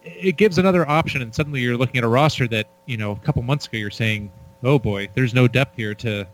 it 0.06 0.38
gives 0.38 0.58
another 0.58 0.88
option, 0.88 1.22
and 1.22 1.36
suddenly 1.36 1.60
you're 1.60 1.76
looking 1.76 1.98
at 1.98 2.06
a 2.06 2.08
roster 2.08 2.48
that 2.48 2.70
you 2.86 2.96
know 2.96 3.12
a 3.12 3.20
couple 3.20 3.42
months 3.42 3.68
ago 3.68 3.78
you're 3.78 3.92
saying, 3.92 4.32
"Oh 4.64 4.80
boy, 4.80 5.10
there's 5.16 5.34
no 5.34 5.50
depth 5.50 5.76
here." 5.76 5.94
To, 5.96 6.26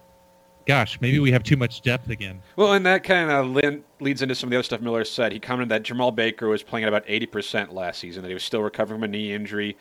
gosh, 0.66 1.00
maybe 1.00 1.20
we 1.20 1.32
have 1.32 1.44
too 1.44 1.58
much 1.58 1.82
depth 1.82 2.10
again. 2.10 2.42
Well, 2.56 2.74
and 2.74 2.86
that 2.86 3.04
kind 3.04 3.32
of 3.32 3.84
leads 4.00 4.22
into 4.22 4.36
some 4.36 4.48
of 4.48 4.52
the 4.52 4.58
other 4.58 4.64
stuff 4.64 4.82
Miller 4.82 5.06
said. 5.06 5.32
He 5.32 5.40
commented 5.40 5.70
that 5.70 5.84
Jemarl 5.84 6.16
Baker 6.16 6.48
was 6.48 6.64
playing 6.64 6.86
at 6.86 6.90
about 6.90 7.06
80% 7.06 7.72
last 7.72 8.00
season, 8.00 8.24
that 8.24 8.30
he 8.30 8.34
was 8.34 8.44
still 8.44 8.62
recovering 8.62 9.00
from 9.00 9.04
a 9.04 9.08
knee 9.08 9.34
injury. 9.34 9.78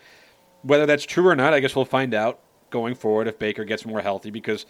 Whether 0.61 0.85
that's 0.85 1.05
true 1.05 1.27
or 1.27 1.35
not, 1.35 1.53
I 1.53 1.59
guess 1.59 1.75
we'll 1.75 1.85
find 1.85 2.13
out 2.13 2.39
going 2.69 2.95
forward 2.95 3.27
if 3.27 3.39
Baker 3.39 3.63
gets 3.63 3.85
more 3.85 4.01
healthy 4.01 4.31
because 4.31 4.65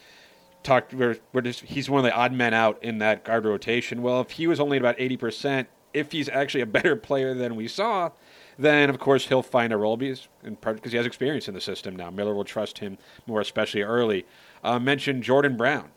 talked 0.63 0.93
we're, 0.93 1.17
we're 1.31 1.41
just, 1.41 1.61
he's 1.61 1.89
one 1.89 1.99
of 1.99 2.05
the 2.05 2.15
odd 2.15 2.33
men 2.33 2.53
out 2.53 2.81
in 2.83 2.97
that 2.99 3.23
guard 3.23 3.45
rotation. 3.45 4.01
Well, 4.01 4.21
if 4.21 4.31
he 4.31 4.47
was 4.47 4.59
only 4.59 4.77
at 4.77 4.81
about 4.81 4.97
80%, 4.97 5.67
if 5.93 6.11
he's 6.11 6.29
actually 6.29 6.61
a 6.61 6.65
better 6.77 6.95
player 6.95 7.33
than 7.33 7.55
we 7.55 7.67
saw, 7.67 8.11
then 8.57 8.89
of 8.89 8.99
course 8.99 9.27
he'll 9.27 9.43
find 9.43 9.73
a 9.73 9.77
role 9.77 9.97
because, 9.97 10.27
because 10.43 10.91
he 10.91 10.97
has 10.97 11.05
experience 11.05 11.47
in 11.47 11.53
the 11.53 11.61
system 11.61 11.95
now. 11.95 12.09
Miller 12.09 12.33
will 12.33 12.45
trust 12.45 12.79
him 12.79 12.97
more, 13.27 13.41
especially 13.41 13.81
early. 13.81 14.25
Uh, 14.63 14.79
mentioned 14.79 15.23
Jordan 15.23 15.55
Brown 15.55 15.91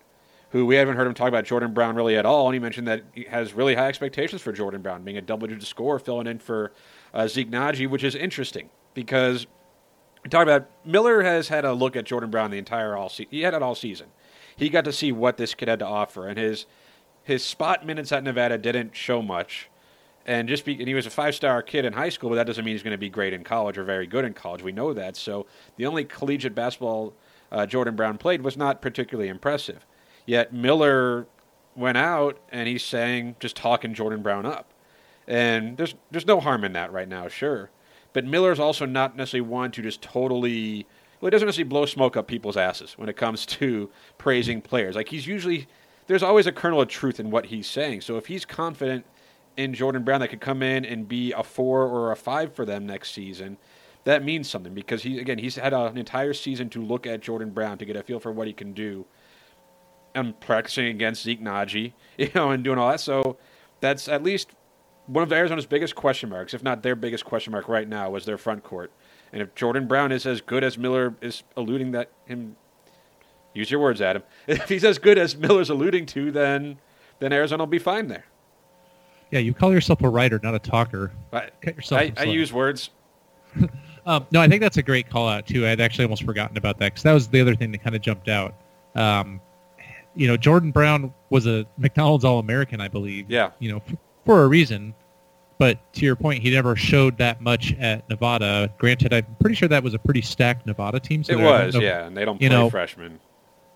who 0.51 0.65
we 0.65 0.77
haven't 0.77 0.97
heard 0.97 1.07
him 1.07 1.15
talk 1.15 1.29
about 1.29 1.45
Jordan 1.45 1.75
Brown 1.75 1.95
really 1.95 2.17
at 2.17 2.25
all. 2.25 2.47
And 2.47 2.55
he 2.55 2.59
mentioned 2.59 2.89
that 2.89 3.03
he 3.13 3.25
has 3.25 3.53
really 3.53 3.75
high 3.75 3.89
expectations 3.89 4.41
for 4.41 4.53
Jordan 4.53 4.81
Brown, 4.81 5.03
being 5.03 5.19
a 5.19 5.23
double-digit 5.23 5.63
scorer, 5.65 5.99
filling 5.99 6.27
in 6.27 6.39
for 6.39 6.73
uh, 7.13 7.29
Zeke 7.29 7.51
Nnaji, 7.51 7.89
which 7.89 8.05
is 8.05 8.15
interesting 8.15 8.71
because 8.95 9.47
we 10.25 10.31
talked 10.31 10.49
about 10.49 10.69
Miller 10.85 11.23
has 11.23 11.49
had 11.49 11.65
a 11.65 11.73
look 11.73 11.97
at 11.97 12.05
Jordan 12.05 12.31
Brown 12.31 12.51
the 12.51 12.59
entire 12.59 12.97
all 12.97 13.09
season. 13.09 13.31
He 13.31 13.43
had 13.43 13.55
it 13.55 13.63
all 13.63 13.75
season. 13.75 14.09
He 14.57 14.69
got 14.69 14.85
to 14.85 14.93
see 14.93 15.13
what 15.13 15.37
this 15.37 15.55
kid 15.55 15.69
had 15.69 15.79
to 15.79 15.87
offer, 15.87 16.27
and 16.27 16.39
his 16.39 16.67
his 17.23 17.45
spot 17.45 17.85
minutes 17.85 18.11
at 18.11 18.25
Nevada 18.25 18.57
didn't 18.57 18.97
show 18.97 19.21
much. 19.23 19.69
And 20.27 20.49
just 20.49 20.65
be, 20.65 20.75
and 20.75 20.89
he 20.89 20.95
was 20.95 21.07
a 21.07 21.11
five-star 21.11 21.63
kid 21.63 21.85
in 21.85 21.93
high 21.93 22.09
school, 22.09 22.29
but 22.29 22.37
that 22.37 22.47
doesn't 22.47 22.65
mean 22.65 22.75
he's 22.75 22.83
going 22.83 22.93
to 22.93 22.99
be 22.99 23.09
great 23.09 23.33
in 23.33 23.45
college 23.45 23.79
or 23.79 23.85
very 23.85 24.07
good 24.07 24.25
in 24.25 24.35
college. 24.35 24.63
We 24.63 24.73
know 24.73 24.93
that. 24.93 25.17
So 25.17 25.47
the 25.77 25.87
only 25.87 26.05
collegiate 26.05 26.55
basketball 26.55 27.15
uh, 27.51 27.65
Jordan 27.65 27.97
Brown 27.97 28.19
played 28.19 28.43
was 28.43 28.57
not 28.57 28.83
particularly 28.83 29.31
impressive. 29.31 29.87
Yet 30.29 30.53
Miller 30.53 31.27
went 31.75 31.97
out 31.97 32.39
and 32.51 32.69
he's 32.69 32.85
saying 32.85 33.37
just 33.41 33.57
talking 33.57 33.95
Jordan 33.95 34.23
Brown 34.23 34.45
up. 34.45 34.75
And 35.27 35.79
there's 35.79 35.95
there's 36.11 36.27
no 36.27 36.39
harm 36.39 36.65
in 36.65 36.75
that 36.75 36.93
right 36.93 37.09
now, 37.09 37.29
sure. 37.29 37.71
But 38.13 38.27
Miller's 38.27 38.61
also 38.61 38.85
not 38.85 39.17
necessarily 39.17 39.49
one 39.49 39.71
to 39.71 39.81
just 39.81 40.03
totally 40.03 40.87
well, 41.19 41.29
he 41.29 41.31
doesn't 41.31 41.47
necessarily 41.47 41.71
blow 41.71 41.87
smoke 41.87 42.15
up 42.15 42.29
people's 42.29 42.59
asses 42.59 42.93
when 42.99 43.09
it 43.09 43.17
comes 43.17 43.47
to 43.47 43.89
praising 44.19 44.61
players. 44.61 44.97
Like 44.97 45.09
he's 45.09 45.27
usually 45.27 45.67
there's 46.09 46.23
always 46.23 46.47
a 46.47 46.53
kernel 46.53 46.83
of 46.83 46.89
truth 46.89 47.19
in 47.19 47.31
what 47.31 47.47
he's 47.47 47.67
saying. 47.67 48.03
So 48.03 48.19
if 48.19 48.27
he's 48.27 48.45
confident 48.45 49.07
in 49.57 49.73
Jordan 49.73 50.05
Brown 50.05 50.21
that 50.21 50.29
could 50.29 50.43
come 50.43 50.63
in 50.63 50.85
and 50.85 51.09
be 51.09 51.33
a 51.33 51.43
four 51.43 51.85
or 51.85 52.13
a 52.13 52.17
five 52.17 52.53
for 52.53 52.67
them 52.67 52.85
next 52.85 53.13
season, 53.13 53.57
that 54.05 54.23
means 54.23 54.51
something 54.51 54.75
because 54.75 55.05
he 55.05 55.21
again 55.21 55.39
he's 55.39 55.57
had 55.57 55.73
an 55.73 55.97
entire 55.97 56.35
season 56.35 56.69
to 56.69 56.85
look 56.85 57.07
at 57.07 57.23
Jordan 57.23 57.49
Brown 57.49 57.79
to 57.79 57.87
get 57.87 57.97
a 57.97 58.03
feel 58.03 58.21
for 58.21 58.31
what 58.31 58.47
he 58.47 58.53
can 58.53 58.75
do 58.75 59.07
and 60.19 60.41
practicing 60.41 60.87
against 60.87 61.23
Zeke 61.23 61.43
Nnaji, 61.43 61.93
you 62.19 62.31
know, 62.35 62.51
and 62.51 62.63
doing 62.63 62.79
all 62.79 62.91
that. 62.91 63.01
So 63.01 63.37
that's 63.81 64.09
at 64.09 64.23
least 64.23 64.51
one 65.07 65.23
of 65.23 65.33
Arizona's 65.33 65.67
biggest 65.67 65.95
question 65.95 66.29
marks, 66.29 66.55
if 66.55 66.63
not 66.63 66.83
their 66.83 66.95
biggest 66.95 67.25
question 67.25 67.53
mark 67.53 67.69
right 67.69 67.89
now, 67.89 68.11
was 68.11 68.25
their 68.25 68.39
front 68.39 68.63
court. 68.63 68.93
And 69.33 69.43
if 69.43 69.55
Jordan 69.55 69.87
Brown 69.87 70.13
is 70.13 70.27
as 70.27 70.41
good 70.41 70.65
as 70.65 70.79
Miller 70.79 71.15
is 71.21 71.43
alluding 71.57 71.93
that 71.93 72.11
him, 72.27 72.57
use 73.55 73.71
your 73.71 73.81
words, 73.81 74.01
Adam. 74.01 74.23
If 74.47 74.69
he's 74.69 74.85
as 74.85 74.99
good 74.99 75.19
as 75.19 75.37
Miller's 75.37 75.71
alluding 75.71 76.07
to, 76.07 76.31
then 76.31 76.79
then 77.19 77.33
Arizona 77.33 77.63
will 77.63 77.67
be 77.67 77.79
fine 77.79 78.09
there. 78.09 78.25
Yeah, 79.31 79.41
you 79.41 79.53
call 79.53 79.73
yourself 79.73 80.03
a 80.03 80.09
writer, 80.09 80.41
not 80.43 80.55
a 80.55 80.59
talker. 80.59 81.13
I, 81.33 81.51
Cut 81.61 81.77
yourself 81.77 82.01
I, 82.01 82.13
I 82.17 82.25
use 82.25 82.53
words. 82.53 82.91
Um, 84.07 84.27
no, 84.31 84.41
I 84.41 84.49
think 84.49 84.63
that's 84.63 84.79
a 84.79 84.83
great 84.83 85.11
call 85.11 85.29
out 85.29 85.47
too. 85.47 85.67
I'd 85.67 85.83
actually 85.83 86.07
almost 86.07 86.25
forgotten 86.25 86.57
about 86.57 86.79
that 86.79 86.95
because 86.95 87.03
that 87.03 87.13
was 87.13 87.29
the 87.29 87.43
other 87.43 87.55
thing 87.55 87.73
that 87.73 87.83
kind 87.83 87.95
of 87.95 88.01
jumped 88.01 88.31
out. 88.31 88.55
Um, 88.95 89.39
you 90.15 90.27
know, 90.27 90.37
Jordan 90.37 90.71
Brown 90.71 91.13
was 91.31 91.47
a 91.47 91.67
McDonald's 91.77 92.25
All 92.25 92.39
American, 92.39 92.81
I 92.81 92.89
believe. 92.89 93.31
Yeah. 93.31 93.51
You 93.59 93.73
know, 93.73 93.83
for 94.25 94.43
a 94.43 94.49
reason. 94.49 94.95
But 95.59 95.93
to 95.95 96.05
your 96.05 96.15
point, 96.15 96.41
he 96.43 96.51
never 96.53 96.77
showed 96.77 97.19
that 97.19 97.41
much 97.41 97.75
at 97.81 98.09
Nevada. 98.09 98.73
Granted, 98.79 99.13
I'm 99.13 99.27
pretty 99.41 99.57
sure 99.57 99.69
that 99.69 99.83
was 99.83 99.93
a 99.93 99.99
pretty 99.99 100.23
stacked 100.23 100.67
Nevada 100.67 101.01
team. 101.01 101.25
So 101.25 101.33
It 101.33 101.37
there- 101.39 101.47
I 101.49 101.57
don't 101.59 101.67
was, 101.67 101.75
know- 101.75 101.81
yeah, 101.81 102.07
and 102.07 102.17
they 102.17 102.25
don't 102.25 102.41
you 102.41 102.49
play 102.49 102.57
know, 102.57 102.71
freshmen. 102.71 103.19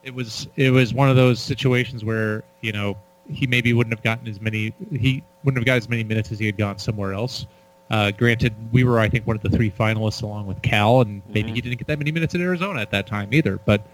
It 0.04 0.14
was 0.14 0.48
it 0.56 0.70
was 0.70 0.94
one 0.94 1.08
of 1.10 1.16
those 1.16 1.40
situations 1.40 2.04
where 2.04 2.42
you 2.60 2.72
know 2.72 2.96
he 3.30 3.46
maybe 3.46 3.72
wouldn't 3.72 3.92
have 3.94 4.02
gotten 4.02 4.26
as 4.28 4.40
many. 4.40 4.72
He 4.92 5.22
wouldn't 5.44 5.58
have 5.60 5.66
got 5.66 5.76
as 5.76 5.88
many 5.88 6.02
minutes 6.04 6.30
as 6.32 6.38
he 6.38 6.46
had 6.46 6.56
gone 6.56 6.78
somewhere 6.78 7.12
else. 7.14 7.46
Uh, 7.90 8.10
granted, 8.12 8.54
we 8.72 8.84
were 8.84 8.98
I 9.00 9.08
think 9.08 9.26
one 9.26 9.36
of 9.36 9.42
the 9.42 9.50
three 9.50 9.70
finalists 9.70 10.22
along 10.22 10.46
with 10.46 10.60
Cal, 10.62 11.00
and 11.02 11.20
maybe 11.28 11.50
Mhm. 11.50 11.54
he 11.56 11.60
didn't 11.60 11.78
get 11.78 11.86
that 11.88 11.98
many 11.98 12.10
minutes 12.12 12.34
in 12.34 12.40
Arizona 12.42 12.80
at 12.80 12.90
that 12.92 13.06
time 13.08 13.28
either. 13.32 13.58
But 13.64 13.86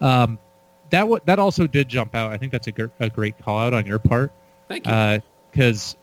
um, 0.00 0.38
that 0.90 1.00
w- 1.00 1.20
that 1.26 1.38
also 1.38 1.66
did 1.66 1.88
jump 1.88 2.14
out. 2.14 2.32
I 2.32 2.36
think 2.38 2.52
that's 2.52 2.66
a, 2.66 2.72
gr- 2.72 2.86
a 3.00 3.08
great 3.10 3.38
call 3.42 3.58
out 3.58 3.74
on 3.74 3.86
your 3.86 3.98
part 3.98 4.32
Thank 4.68 4.86
you. 4.86 5.22
because 5.50 5.96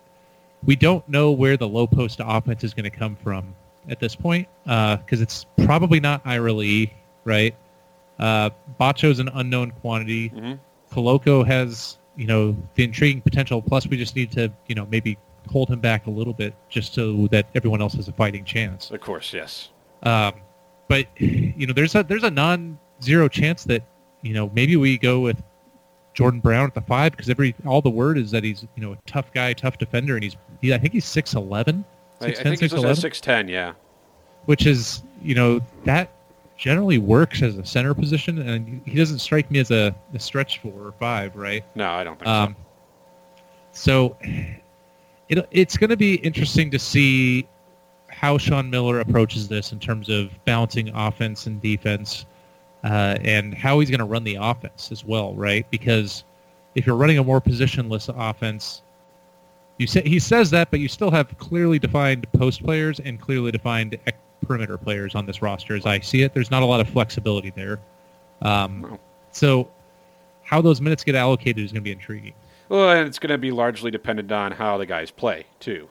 we 0.64 0.76
don't 0.76 1.08
know 1.10 1.32
where 1.32 1.58
the 1.58 1.68
low 1.68 1.88
post 1.88 2.20
offense 2.24 2.64
is 2.64 2.74
going 2.74 2.84
to 2.86 2.90
come 2.90 3.16
from 3.16 3.54
at 3.90 4.00
this 4.00 4.16
point 4.16 4.48
because 4.66 5.22
it's 5.22 5.46
probably 5.66 6.00
not 6.00 6.22
Ira 6.26 6.54
Lee, 6.54 6.94
right? 7.24 7.56
Uh, 8.20 8.50
Batcho's 8.80 9.20
an 9.20 9.30
unknown 9.34 9.72
quantity. 9.82 10.30
Mhm. 10.30 10.60
Koloko 10.92 11.46
has, 11.46 11.98
you 12.16 12.26
know, 12.28 12.56
the 12.76 12.84
intriguing 12.84 13.22
potential. 13.22 13.62
Plus, 13.62 13.86
we 13.88 13.98
just 13.98 14.16
need 14.16 14.32
to, 14.32 14.52
you 14.68 14.76
know, 14.76 14.88
maybe 14.90 15.18
hold 15.52 15.70
him 15.70 15.80
back 15.80 16.08
a 16.08 16.10
little 16.10 16.34
bit 16.34 16.56
just 16.70 16.94
so 16.94 17.28
that 17.28 17.48
everyone 17.54 17.82
else 17.82 17.94
has 17.94 18.08
a 18.08 18.12
fighting 18.14 18.44
chance. 18.46 18.90
of 18.92 19.00
course, 19.02 19.34
yes. 19.34 19.70
Um, 20.04 20.34
but 20.88 21.06
you 21.20 21.68
know, 21.68 21.74
there's 21.74 21.94
a 21.96 22.04
there's 22.04 22.24
a 22.24 22.32
non-zero 22.32 23.28
chance 23.28 23.64
that 23.66 23.84
you 24.26 24.34
know 24.34 24.50
maybe 24.54 24.76
we 24.76 24.98
go 24.98 25.20
with 25.20 25.42
Jordan 26.14 26.40
Brown 26.40 26.66
at 26.66 26.74
the 26.74 26.82
five 26.82 27.12
because 27.12 27.30
every 27.30 27.54
all 27.66 27.82
the 27.82 27.90
word 27.90 28.18
is 28.18 28.32
that 28.32 28.44
he's 28.44 28.64
you 28.76 28.82
know 28.82 28.94
a 28.94 28.98
tough 29.06 29.32
guy, 29.34 29.54
tough 29.54 29.78
defender, 29.78 30.16
and 30.16 30.24
he's 30.24 30.36
he, 30.62 30.74
I 30.74 30.78
think 30.78 30.94
he's 30.94 31.06
six 31.06 31.36
eleven. 31.36 31.86
I, 32.20 32.28
I 32.28 32.32
think 32.34 32.60
he's 32.62 32.74
six 33.00 33.22
ten. 33.22 33.48
Yeah. 33.48 33.74
which 34.46 34.66
is 34.66 35.04
you 35.22 35.36
know 35.36 35.62
that 35.84 36.10
generally 36.58 36.98
works 36.98 37.42
as 37.42 37.58
a 37.58 37.66
center 37.66 37.94
position, 37.94 38.40
and 38.40 38.82
he 38.86 38.96
doesn't 38.96 39.20
strike 39.20 39.52
me 39.52 39.60
as 39.60 39.72
a, 39.72 39.94
a 40.14 40.20
stretch 40.20 40.60
four 40.60 40.74
or 40.74 40.94
five, 40.94 41.36
right? 41.36 41.64
No, 41.76 41.92
I 41.92 42.04
don't 42.04 42.18
think 42.18 42.28
Um, 42.28 42.56
so 43.74 44.18
it, 45.28 45.46
it's 45.52 45.76
going 45.76 45.90
to 45.90 45.98
be 45.98 46.16
interesting 46.16 46.72
to 46.72 46.80
see 46.80 47.46
how 48.08 48.38
Sean 48.38 48.70
Miller 48.70 49.02
approaches 49.02 49.50
this 49.50 49.74
in 49.74 49.80
terms 49.80 50.08
of 50.08 50.32
balancing 50.46 50.90
offense 50.96 51.46
and 51.46 51.62
defense, 51.62 52.26
uh, 52.86 53.18
and 53.22 53.54
how 53.54 53.80
he's 53.80 53.90
going 53.90 54.00
to 54.00 54.06
run 54.06 54.24
the 54.24 54.36
offense 54.36 54.92
as 54.92 55.04
well, 55.04 55.34
right? 55.34 55.70
Because 55.72 56.24
if 56.76 56.86
you're 56.86 56.96
running 56.96 57.18
a 57.18 57.24
more 57.24 57.42
positionless 57.42 58.14
offense, 58.16 58.84
you 59.80 59.88
say 59.88 60.04
he 60.04 60.20
says 60.20 60.52
that, 60.52 60.70
but 60.70 60.80
you 60.80 60.88
still 60.88 61.10
have 61.10 61.36
clearly 61.40 61.80
defined 61.80 62.32
post 62.34 62.64
players 62.64 63.00
and 63.00 63.20
clearly 63.20 63.52
defined 63.52 63.98
perimeter 64.46 64.78
players 64.78 65.16
on 65.16 65.26
this 65.26 65.42
roster. 65.42 65.76
As 65.76 65.88
I 65.88 66.00
see 66.00 66.22
it, 66.22 66.36
there's 66.36 66.52
not 66.52 66.62
a 66.62 66.66
lot 66.66 66.80
of 66.80 66.88
flexibility 66.88 67.52
there. 67.56 67.80
Um. 68.42 69.00
So 69.32 69.70
how 70.44 70.62
those 70.62 70.80
minutes 70.80 71.04
get 71.04 71.16
allocated 71.16 71.66
is 71.66 71.72
going 71.72 71.82
to 71.82 71.86
be 71.86 71.92
intriguing. 71.92 72.34
Well, 72.70 72.92
and 72.92 73.08
it's 73.08 73.20
going 73.20 73.32
to 73.32 73.38
be 73.38 73.52
largely 73.52 73.92
dependent 73.92 74.32
on 74.32 74.52
how 74.52 74.78
the 74.78 74.86
guys 74.86 75.12
play 75.12 75.46
too, 75.60 75.90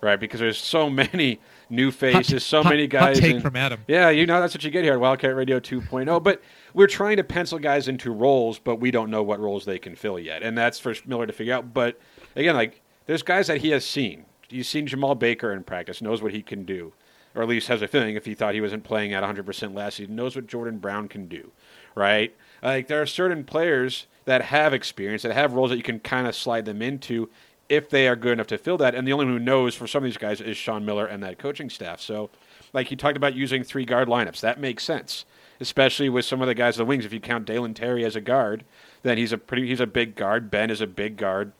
right? 0.00 0.18
Because 0.18 0.40
there's 0.40 0.58
so 0.58 0.88
many 0.90 1.40
new 1.68 1.90
faces, 1.90 2.44
so 2.44 2.62
hot- 2.62 2.70
many 2.70 2.86
guys. 2.86 3.18
take 3.20 3.36
in- 3.36 3.40
from 3.40 3.56
Adam. 3.56 3.80
Yeah, 3.88 4.10
you 4.10 4.26
know 4.26 4.40
that's 4.40 4.54
what 4.54 4.62
you 4.64 4.70
get 4.70 4.84
here 4.84 4.92
at 4.94 5.00
Wildcat 5.00 5.34
Radio 5.34 5.58
2.0. 5.60 6.22
But 6.22 6.40
we're 6.74 6.86
trying 6.86 7.16
to 7.16 7.24
pencil 7.24 7.58
guys 7.58 7.88
into 7.88 8.12
roles, 8.12 8.58
but 8.58 8.76
we 8.76 8.90
don't 8.90 9.10
know 9.10 9.22
what 9.22 9.40
roles 9.40 9.64
they 9.64 9.78
can 9.78 9.94
fill 9.96 10.18
yet, 10.18 10.42
and 10.42 10.56
that's 10.56 10.78
for 10.78 10.94
Miller 11.06 11.26
to 11.26 11.32
figure 11.32 11.54
out. 11.54 11.72
But 11.74 11.98
again, 12.34 12.54
like 12.54 12.82
there's 13.06 13.22
guys 13.22 13.46
that 13.48 13.58
he 13.58 13.70
has 13.70 13.84
seen. 13.84 14.26
He's 14.48 14.68
seen 14.68 14.86
Jemarl 14.86 15.18
Baker 15.18 15.52
in 15.52 15.64
practice, 15.64 16.00
knows 16.00 16.22
what 16.22 16.32
he 16.32 16.40
can 16.42 16.64
do, 16.64 16.92
or 17.34 17.42
at 17.42 17.48
least 17.48 17.66
has 17.68 17.82
a 17.82 17.88
feeling 17.88 18.14
if 18.14 18.24
he 18.26 18.34
thought 18.34 18.54
he 18.54 18.60
wasn't 18.60 18.84
playing 18.84 19.12
at 19.12 19.24
100% 19.24 19.74
last 19.74 19.96
season, 19.96 20.14
knows 20.14 20.36
what 20.36 20.46
Jordan 20.46 20.78
Brown 20.78 21.08
can 21.08 21.26
do, 21.26 21.50
right? 21.96 22.32
Like 22.62 22.86
there 22.86 23.02
are 23.02 23.06
certain 23.06 23.42
players 23.44 24.06
that 24.24 24.42
have 24.42 24.72
experience, 24.72 25.22
that 25.22 25.32
have 25.34 25.52
roles 25.54 25.70
that 25.70 25.76
you 25.76 25.82
can 25.82 25.98
kind 26.00 26.26
of 26.28 26.34
slide 26.36 26.64
them 26.64 26.80
into 26.82 27.28
if 27.68 27.90
they 27.90 28.08
are 28.08 28.16
good 28.16 28.32
enough 28.32 28.46
to 28.48 28.58
fill 28.58 28.78
that. 28.78 28.94
And 28.94 29.06
the 29.06 29.12
only 29.12 29.26
one 29.26 29.34
who 29.34 29.44
knows 29.44 29.74
for 29.74 29.86
some 29.86 30.02
of 30.02 30.04
these 30.04 30.16
guys 30.16 30.40
is 30.40 30.56
Sean 30.56 30.84
Miller 30.84 31.06
and 31.06 31.22
that 31.22 31.38
coaching 31.38 31.70
staff. 31.70 32.00
So, 32.00 32.30
like 32.72 32.90
you 32.90 32.96
talked 32.96 33.16
about 33.16 33.34
using 33.34 33.62
three 33.62 33.84
guard 33.84 34.08
lineups, 34.08 34.40
that 34.40 34.60
makes 34.60 34.84
sense, 34.84 35.24
especially 35.60 36.08
with 36.08 36.24
some 36.24 36.40
of 36.40 36.48
the 36.48 36.54
guys 36.54 36.78
on 36.78 36.84
the 36.84 36.88
wings. 36.88 37.04
If 37.04 37.12
you 37.12 37.20
count 37.20 37.46
Dalen 37.46 37.74
Terry 37.74 38.04
as 38.04 38.16
a 38.16 38.20
guard, 38.20 38.64
then 39.02 39.18
he's 39.18 39.32
a 39.32 39.38
pretty 39.38 39.68
he's 39.68 39.80
a 39.80 39.86
big 39.86 40.14
guard. 40.14 40.50
Ben 40.50 40.70
is 40.70 40.80
a 40.80 40.86
big 40.86 41.16
guard. 41.16 41.52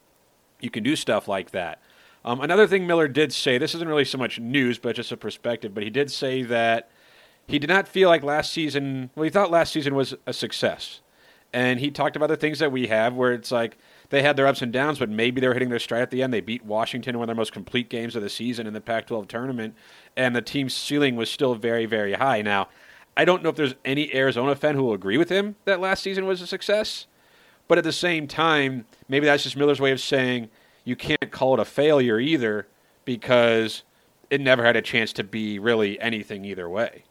You 0.59 0.69
can 0.69 0.83
do 0.83 0.95
stuff 0.95 1.27
like 1.27 1.51
that. 1.51 1.81
Um, 2.25 2.41
another 2.41 2.67
thing 2.67 2.85
Miller 2.85 3.07
did 3.07 3.31
say, 3.31 3.57
this 3.57 3.73
isn't 3.73 3.87
really 3.87 4.03
so 4.03 4.17
much 4.17 4.39
news, 4.39 4.79
but 4.79 4.95
just 4.97 5.13
a 5.13 5.17
perspective, 5.17 5.73
but 5.73 5.83
he 5.83 5.89
did 5.89 6.11
say 6.11 6.43
that 6.43 6.89
he 7.47 7.57
did 7.57 7.69
not 7.69 7.87
feel 7.87 8.09
like 8.09 8.21
last 8.21 8.51
season, 8.51 9.11
well, 9.15 9.23
he 9.23 9.29
thought 9.29 9.49
last 9.49 9.71
season 9.71 9.95
was 9.95 10.13
a 10.25 10.33
success. 10.33 10.99
And 11.53 11.79
he 11.79 11.91
talked 11.91 12.15
about 12.15 12.27
the 12.27 12.35
things 12.35 12.59
that 12.59 12.71
we 12.71 12.87
have 12.87 13.13
where 13.13 13.33
it's 13.33 13.51
like 13.51 13.77
they 14.09 14.21
had 14.21 14.35
their 14.35 14.47
ups 14.47 14.61
and 14.61 14.71
downs, 14.71 14.99
but 14.99 15.09
maybe 15.09 15.41
they 15.41 15.47
were 15.47 15.53
hitting 15.53 15.69
their 15.69 15.79
stride 15.79 16.01
at 16.01 16.11
the 16.11 16.21
end. 16.21 16.33
They 16.33 16.41
beat 16.41 16.65
Washington 16.65 17.15
in 17.15 17.19
one 17.19 17.25
of 17.25 17.27
their 17.27 17.39
most 17.39 17.53
complete 17.53 17.89
games 17.89 18.15
of 18.15 18.21
the 18.21 18.29
season 18.29 18.67
in 18.67 18.73
the 18.73 18.81
Pac 18.81 19.07
12 19.07 19.27
tournament, 19.27 19.75
and 20.15 20.35
the 20.35 20.41
team's 20.41 20.73
ceiling 20.73 21.15
was 21.15 21.29
still 21.29 21.55
very, 21.55 21.85
very 21.85 22.13
high. 22.13 22.41
Now, 22.41 22.67
I 23.15 23.25
don't 23.25 23.41
know 23.41 23.49
if 23.49 23.55
there's 23.55 23.75
any 23.83 24.13
Arizona 24.13 24.55
fan 24.55 24.75
who 24.75 24.83
will 24.83 24.93
agree 24.93 25.17
with 25.17 25.29
him 25.29 25.55
that 25.65 25.79
last 25.79 26.03
season 26.03 26.25
was 26.25 26.41
a 26.41 26.47
success, 26.47 27.07
but 27.67 27.77
at 27.77 27.83
the 27.83 27.91
same 27.91 28.27
time, 28.27 28.85
maybe 29.09 29.25
that's 29.25 29.43
just 29.43 29.57
Miller's 29.57 29.79
way 29.79 29.91
of 29.91 29.99
saying 29.99 30.49
you 30.83 30.95
can't 30.95 31.31
call 31.31 31.53
it 31.55 31.59
a 31.59 31.65
failure 31.65 32.19
either 32.19 32.67
because 33.05 33.83
it 34.29 34.41
never 34.41 34.63
had 34.63 34.75
a 34.75 34.81
chance 34.81 35.11
to 35.13 35.23
be 35.23 35.59
really 35.59 35.99
anything 35.99 36.45
either 36.45 36.69
way. 36.69 37.03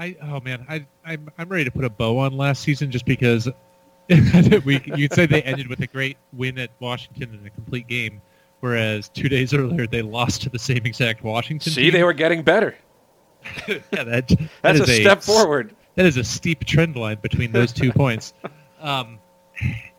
I 0.00 0.16
oh 0.22 0.40
man, 0.40 0.64
I 0.66 0.86
I'm 1.04 1.30
I'm 1.36 1.48
ready 1.48 1.64
to 1.64 1.70
put 1.70 1.84
a 1.84 1.90
bow 1.90 2.18
on 2.18 2.34
last 2.34 2.62
season 2.62 2.90
just 2.90 3.04
because 3.04 3.50
we 4.08 4.80
you'd 4.96 5.12
say 5.12 5.26
they 5.26 5.42
ended 5.42 5.68
with 5.68 5.80
a 5.80 5.86
great 5.86 6.16
win 6.32 6.58
at 6.58 6.70
Washington 6.80 7.38
in 7.38 7.46
a 7.46 7.50
complete 7.50 7.86
game, 7.86 8.22
whereas 8.60 9.10
two 9.10 9.28
days 9.28 9.52
earlier 9.52 9.86
they 9.86 10.00
lost 10.00 10.40
to 10.42 10.48
the 10.48 10.58
same 10.58 10.86
exact 10.86 11.22
Washington. 11.22 11.70
See, 11.70 11.82
team. 11.82 11.92
they 11.92 12.02
were 12.02 12.14
getting 12.14 12.42
better. 12.42 12.74
yeah, 13.68 13.78
that, 13.90 14.28
that 14.28 14.48
That's 14.62 14.80
a 14.80 14.86
step 14.86 15.22
forward. 15.22 15.76
That 15.96 16.06
is 16.06 16.16
a 16.16 16.24
steep 16.24 16.64
trend 16.64 16.96
line 16.96 17.18
between 17.20 17.52
those 17.52 17.70
two 17.72 17.92
points. 17.92 18.32
Um, 18.80 19.18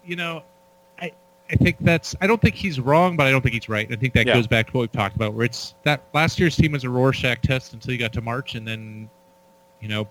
you 0.03 0.15
know, 0.15 0.41
I 1.00 1.12
I 1.51 1.55
think 1.58 1.77
that's 1.79 2.15
I 2.22 2.25
don't 2.25 2.41
think 2.41 2.55
he's 2.55 2.79
wrong, 2.79 3.15
but 3.15 3.27
I 3.27 3.31
don't 3.31 3.41
think 3.41 3.53
he's 3.53 3.70
right. 3.70 3.88
I 3.91 3.96
think 3.98 4.15
that 4.15 4.25
Yeah. 4.25 4.34
goes 4.34 4.48
back 4.48 4.65
to 4.67 4.74
what 4.74 4.81
we've 4.81 4.91
talked 4.91 5.15
about, 5.15 5.36
where 5.36 5.46
it's 5.46 5.75
that 5.84 6.08
last 6.15 6.39
year's 6.39 6.55
team 6.55 6.72
was 6.72 6.84
a 6.86 6.89
Rorschach 6.89 7.41
test 7.43 7.74
until 7.74 7.93
you 7.93 8.00
got 8.00 8.13
to 8.13 8.22
March, 8.22 8.55
and 8.55 8.67
then 8.67 9.08
you 9.81 9.88
know 9.88 10.07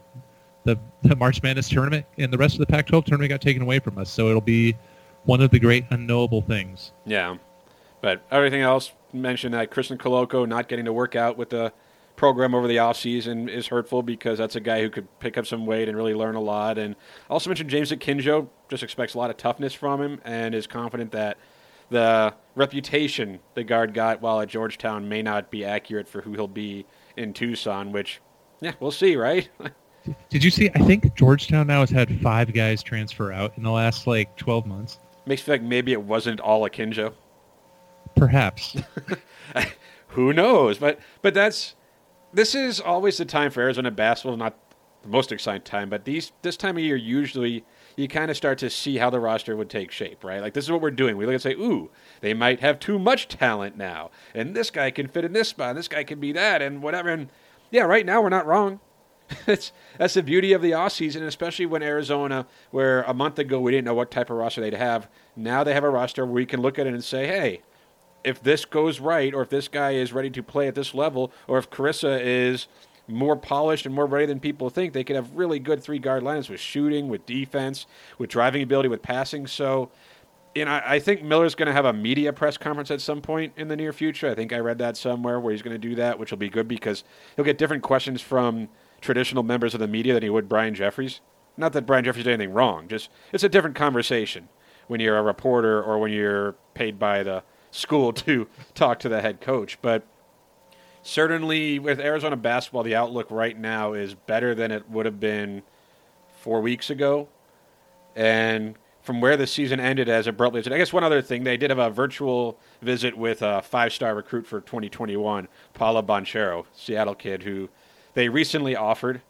the 0.64 0.78
the 1.02 1.16
March 1.16 1.42
Madness 1.42 1.68
tournament 1.68 2.06
and 2.18 2.32
the 2.32 2.38
rest 2.38 2.54
of 2.54 2.60
the 2.60 2.66
Pac-12 2.66 3.04
tournament 3.04 3.30
got 3.30 3.40
taken 3.40 3.62
away 3.62 3.78
from 3.78 3.98
us. 3.98 4.10
So 4.10 4.28
it'll 4.28 4.40
be 4.40 4.76
one 5.24 5.40
of 5.40 5.50
the 5.50 5.58
great 5.58 5.84
unknowable 5.90 6.42
things. 6.42 6.92
Yeah. 7.06 7.36
But 8.00 8.22
everything 8.30 8.62
else 8.62 8.92
mentioned 9.12 9.54
that 9.54 9.70
Christian 9.70 9.98
Koloko 9.98 10.48
not 10.48 10.68
getting 10.68 10.86
to 10.86 10.92
work 10.92 11.14
out 11.14 11.36
with 11.36 11.50
the 11.50 11.72
program 12.16 12.54
over 12.54 12.68
the 12.68 12.76
offseason 12.76 13.48
is 13.48 13.68
hurtful 13.68 14.02
because 14.02 14.38
that's 14.38 14.56
a 14.56 14.60
guy 14.60 14.82
who 14.82 14.90
could 14.90 15.08
pick 15.20 15.38
up 15.38 15.46
some 15.46 15.64
weight 15.66 15.88
and 15.88 15.96
really 15.96 16.14
learn 16.14 16.34
a 16.34 16.40
lot. 16.40 16.78
And 16.78 16.94
also 17.28 17.48
mentioned 17.48 17.70
James 17.70 17.90
Akinjo 17.90 18.48
just 18.68 18.82
expects 18.82 19.14
a 19.14 19.18
lot 19.18 19.30
of 19.30 19.36
toughness 19.36 19.72
from 19.72 20.02
him 20.02 20.20
and 20.24 20.54
is 20.54 20.66
confident 20.66 21.12
that 21.12 21.38
the 21.90 22.34
reputation 22.54 23.40
the 23.54 23.64
guard 23.64 23.94
got 23.94 24.20
while 24.20 24.40
at 24.40 24.48
Georgetown 24.48 25.08
may 25.08 25.22
not 25.22 25.50
be 25.50 25.64
accurate 25.64 26.08
for 26.08 26.20
who 26.20 26.32
he'll 26.32 26.46
be 26.46 26.86
in 27.16 27.32
Tucson, 27.32 27.90
which, 27.90 28.20
yeah, 28.60 28.72
we'll 28.80 28.90
see, 28.90 29.16
right? 29.16 29.48
Did 30.28 30.42
you 30.44 30.50
see? 30.50 30.70
I 30.74 30.78
think 30.78 31.14
Georgetown 31.14 31.66
now 31.66 31.80
has 31.80 31.90
had 31.90 32.20
five 32.20 32.52
guys 32.52 32.82
transfer 32.82 33.32
out 33.32 33.52
in 33.56 33.62
the 33.62 33.70
last 33.70 34.06
like 34.06 34.36
12 34.36 34.66
months. 34.66 34.98
Makes 35.26 35.42
me 35.42 35.44
feel 35.44 35.54
like 35.54 35.62
maybe 35.62 35.92
it 35.92 36.02
wasn't 36.02 36.40
all 36.40 36.68
Akinjo. 36.68 37.12
Perhaps. 38.16 38.76
who 40.08 40.32
knows? 40.32 40.78
But 40.78 41.00
but 41.22 41.34
that's 41.34 41.74
this 42.32 42.54
is 42.54 42.80
always 42.80 43.18
the 43.18 43.24
time 43.24 43.50
for 43.50 43.60
Arizona 43.60 43.90
basketball. 43.90 44.36
Not 44.36 44.56
the 45.02 45.08
most 45.08 45.32
exciting 45.32 45.62
time, 45.62 45.88
but 45.88 46.04
these 46.04 46.32
this 46.42 46.56
time 46.56 46.76
of 46.76 46.82
year 46.82 46.96
usually 46.96 47.64
you 47.96 48.08
kind 48.08 48.30
of 48.30 48.36
start 48.36 48.58
to 48.58 48.70
see 48.70 48.96
how 48.96 49.10
the 49.10 49.20
roster 49.20 49.56
would 49.56 49.68
take 49.68 49.90
shape, 49.90 50.24
right? 50.24 50.40
Like 50.40 50.54
this 50.54 50.64
is 50.64 50.70
what 50.70 50.80
we're 50.80 50.90
doing. 50.90 51.16
We 51.16 51.26
look 51.26 51.34
and 51.34 51.42
say, 51.42 51.52
ooh, 51.52 51.90
they 52.20 52.34
might 52.34 52.60
have 52.60 52.78
too 52.78 52.98
much 52.98 53.28
talent 53.28 53.76
now, 53.76 54.10
and 54.34 54.54
this 54.54 54.70
guy 54.70 54.90
can 54.90 55.06
fit 55.08 55.24
in 55.24 55.32
this 55.32 55.48
spot, 55.48 55.70
and 55.70 55.78
this 55.78 55.88
guy 55.88 56.04
can 56.04 56.20
be 56.20 56.32
that, 56.32 56.62
and 56.62 56.82
whatever. 56.82 57.10
And 57.10 57.28
yeah, 57.70 57.82
right 57.82 58.04
now 58.04 58.20
we're 58.22 58.28
not 58.28 58.46
wrong. 58.46 58.80
It's, 59.46 59.70
that's 59.96 60.14
the 60.14 60.24
beauty 60.24 60.52
of 60.52 60.60
the 60.60 60.74
off 60.74 60.92
season, 60.92 61.22
especially 61.22 61.66
when 61.66 61.84
Arizona, 61.84 62.46
where 62.72 63.02
a 63.02 63.14
month 63.14 63.38
ago 63.38 63.60
we 63.60 63.70
didn't 63.70 63.84
know 63.84 63.94
what 63.94 64.10
type 64.10 64.28
of 64.28 64.36
roster 64.36 64.60
they'd 64.60 64.74
have. 64.74 65.08
Now 65.36 65.62
they 65.62 65.72
have 65.72 65.84
a 65.84 65.90
roster 65.90 66.26
where 66.26 66.34
we 66.34 66.46
can 66.46 66.60
look 66.60 66.80
at 66.80 66.88
it 66.88 66.94
and 66.94 67.04
say, 67.04 67.28
hey, 67.28 67.62
if 68.24 68.42
this 68.42 68.64
goes 68.64 68.98
right, 68.98 69.32
or 69.32 69.42
if 69.42 69.48
this 69.48 69.68
guy 69.68 69.92
is 69.92 70.12
ready 70.12 70.30
to 70.30 70.42
play 70.42 70.66
at 70.66 70.74
this 70.74 70.94
level, 70.94 71.32
or 71.46 71.58
if 71.58 71.70
Kriisa 71.70 72.20
is 72.20 72.66
more 73.08 73.36
polished 73.36 73.86
and 73.86 73.94
more 73.94 74.06
ready 74.06 74.26
than 74.26 74.40
people 74.40 74.70
think, 74.70 74.92
they 74.92 75.04
could 75.04 75.16
have 75.16 75.34
really 75.34 75.58
good 75.58 75.82
three 75.82 75.98
guard 75.98 76.22
lines 76.22 76.48
with 76.48 76.60
shooting, 76.60 77.08
with 77.08 77.26
defense, 77.26 77.86
with 78.18 78.30
driving 78.30 78.62
ability, 78.62 78.88
with 78.88 79.02
passing. 79.02 79.46
So, 79.46 79.90
you 80.54 80.64
know, 80.64 80.80
I 80.84 80.98
think 80.98 81.22
Miller's 81.22 81.54
going 81.54 81.68
to 81.68 81.72
have 81.72 81.84
a 81.84 81.92
media 81.92 82.32
press 82.32 82.56
conference 82.56 82.90
at 82.90 83.00
some 83.00 83.20
point 83.20 83.52
in 83.56 83.68
the 83.68 83.76
near 83.76 83.92
future. 83.92 84.28
I 84.28 84.34
think 84.34 84.52
I 84.52 84.58
read 84.58 84.78
that 84.78 84.96
somewhere 84.96 85.38
where 85.38 85.52
he's 85.52 85.62
going 85.62 85.74
to 85.74 85.88
do 85.88 85.94
that, 85.94 86.18
which 86.18 86.30
will 86.30 86.38
be 86.38 86.48
good 86.48 86.66
because 86.66 87.04
he'll 87.36 87.44
get 87.44 87.56
different 87.58 87.82
questions 87.82 88.20
from 88.20 88.68
traditional 89.00 89.42
members 89.42 89.74
of 89.74 89.80
the 89.80 89.86
media 89.86 90.12
than 90.12 90.22
he 90.22 90.30
would 90.30 90.48
Brian 90.48 90.74
Jeffries. 90.74 91.20
Not 91.56 91.72
that 91.74 91.86
Brian 91.86 92.04
Jeffries 92.04 92.24
did 92.24 92.32
anything 92.32 92.52
wrong, 92.52 92.88
just 92.88 93.10
it's 93.32 93.44
a 93.44 93.48
different 93.48 93.76
conversation 93.76 94.48
when 94.88 94.98
you're 94.98 95.16
a 95.16 95.22
reporter 95.22 95.80
or 95.80 95.98
when 95.98 96.12
you're 96.12 96.56
paid 96.74 96.98
by 96.98 97.22
the 97.22 97.44
school 97.70 98.12
to 98.24 98.48
talk 98.74 98.98
to 99.00 99.08
the 99.08 99.20
head 99.20 99.40
coach. 99.40 99.78
But 99.80 100.04
certainly 101.02 101.78
with 101.78 102.00
Arizona 102.00 102.36
basketball, 102.36 102.82
the 102.82 102.96
outlook 102.96 103.28
right 103.30 103.58
now 103.58 103.92
is 103.92 104.14
better 104.14 104.54
than 104.54 104.72
it 104.72 104.90
would 104.90 105.06
have 105.06 105.20
been 105.20 105.62
four 106.40 106.60
weeks 106.60 106.90
ago. 106.90 107.28
And 108.16 108.76
from 109.02 109.20
where 109.20 109.36
the 109.36 109.46
season 109.46 109.80
ended 109.80 110.08
as 110.08 110.26
abruptly 110.26 110.60
as 110.60 110.66
it, 110.66 110.72
I 110.72 110.78
guess 110.78 110.92
one 110.92 111.04
other 111.04 111.22
thing, 111.22 111.44
they 111.44 111.56
did 111.56 111.70
have 111.70 111.78
a 111.78 111.90
virtual 111.90 112.58
visit 112.82 113.16
with 113.16 113.42
a 113.42 113.62
five 113.62 113.92
star 113.92 114.14
recruit 114.14 114.46
for 114.46 114.60
2021, 114.60 115.48
Paolo 115.74 116.02
Banchero, 116.02 116.66
Seattle 116.74 117.14
kid, 117.14 117.42
who 117.42 117.68
they 118.14 118.28
recently 118.28 118.76
offered 118.76 119.22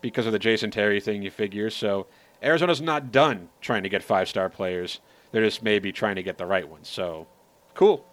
because 0.00 0.26
of 0.26 0.32
the 0.32 0.38
Jason 0.38 0.70
Terry 0.70 1.00
thing, 1.00 1.22
you 1.22 1.30
figure. 1.30 1.70
So 1.70 2.06
Arizona's 2.42 2.80
not 2.80 3.12
done 3.12 3.48
trying 3.60 3.82
to 3.82 3.88
get 3.88 4.02
five 4.02 4.28
star 4.28 4.48
players. 4.48 5.00
They're 5.32 5.44
just 5.44 5.62
maybe 5.62 5.92
trying 5.92 6.16
to 6.16 6.22
get 6.22 6.38
the 6.38 6.46
right 6.46 6.68
ones. 6.68 6.88
So 6.88 7.26
cool. 7.74 8.06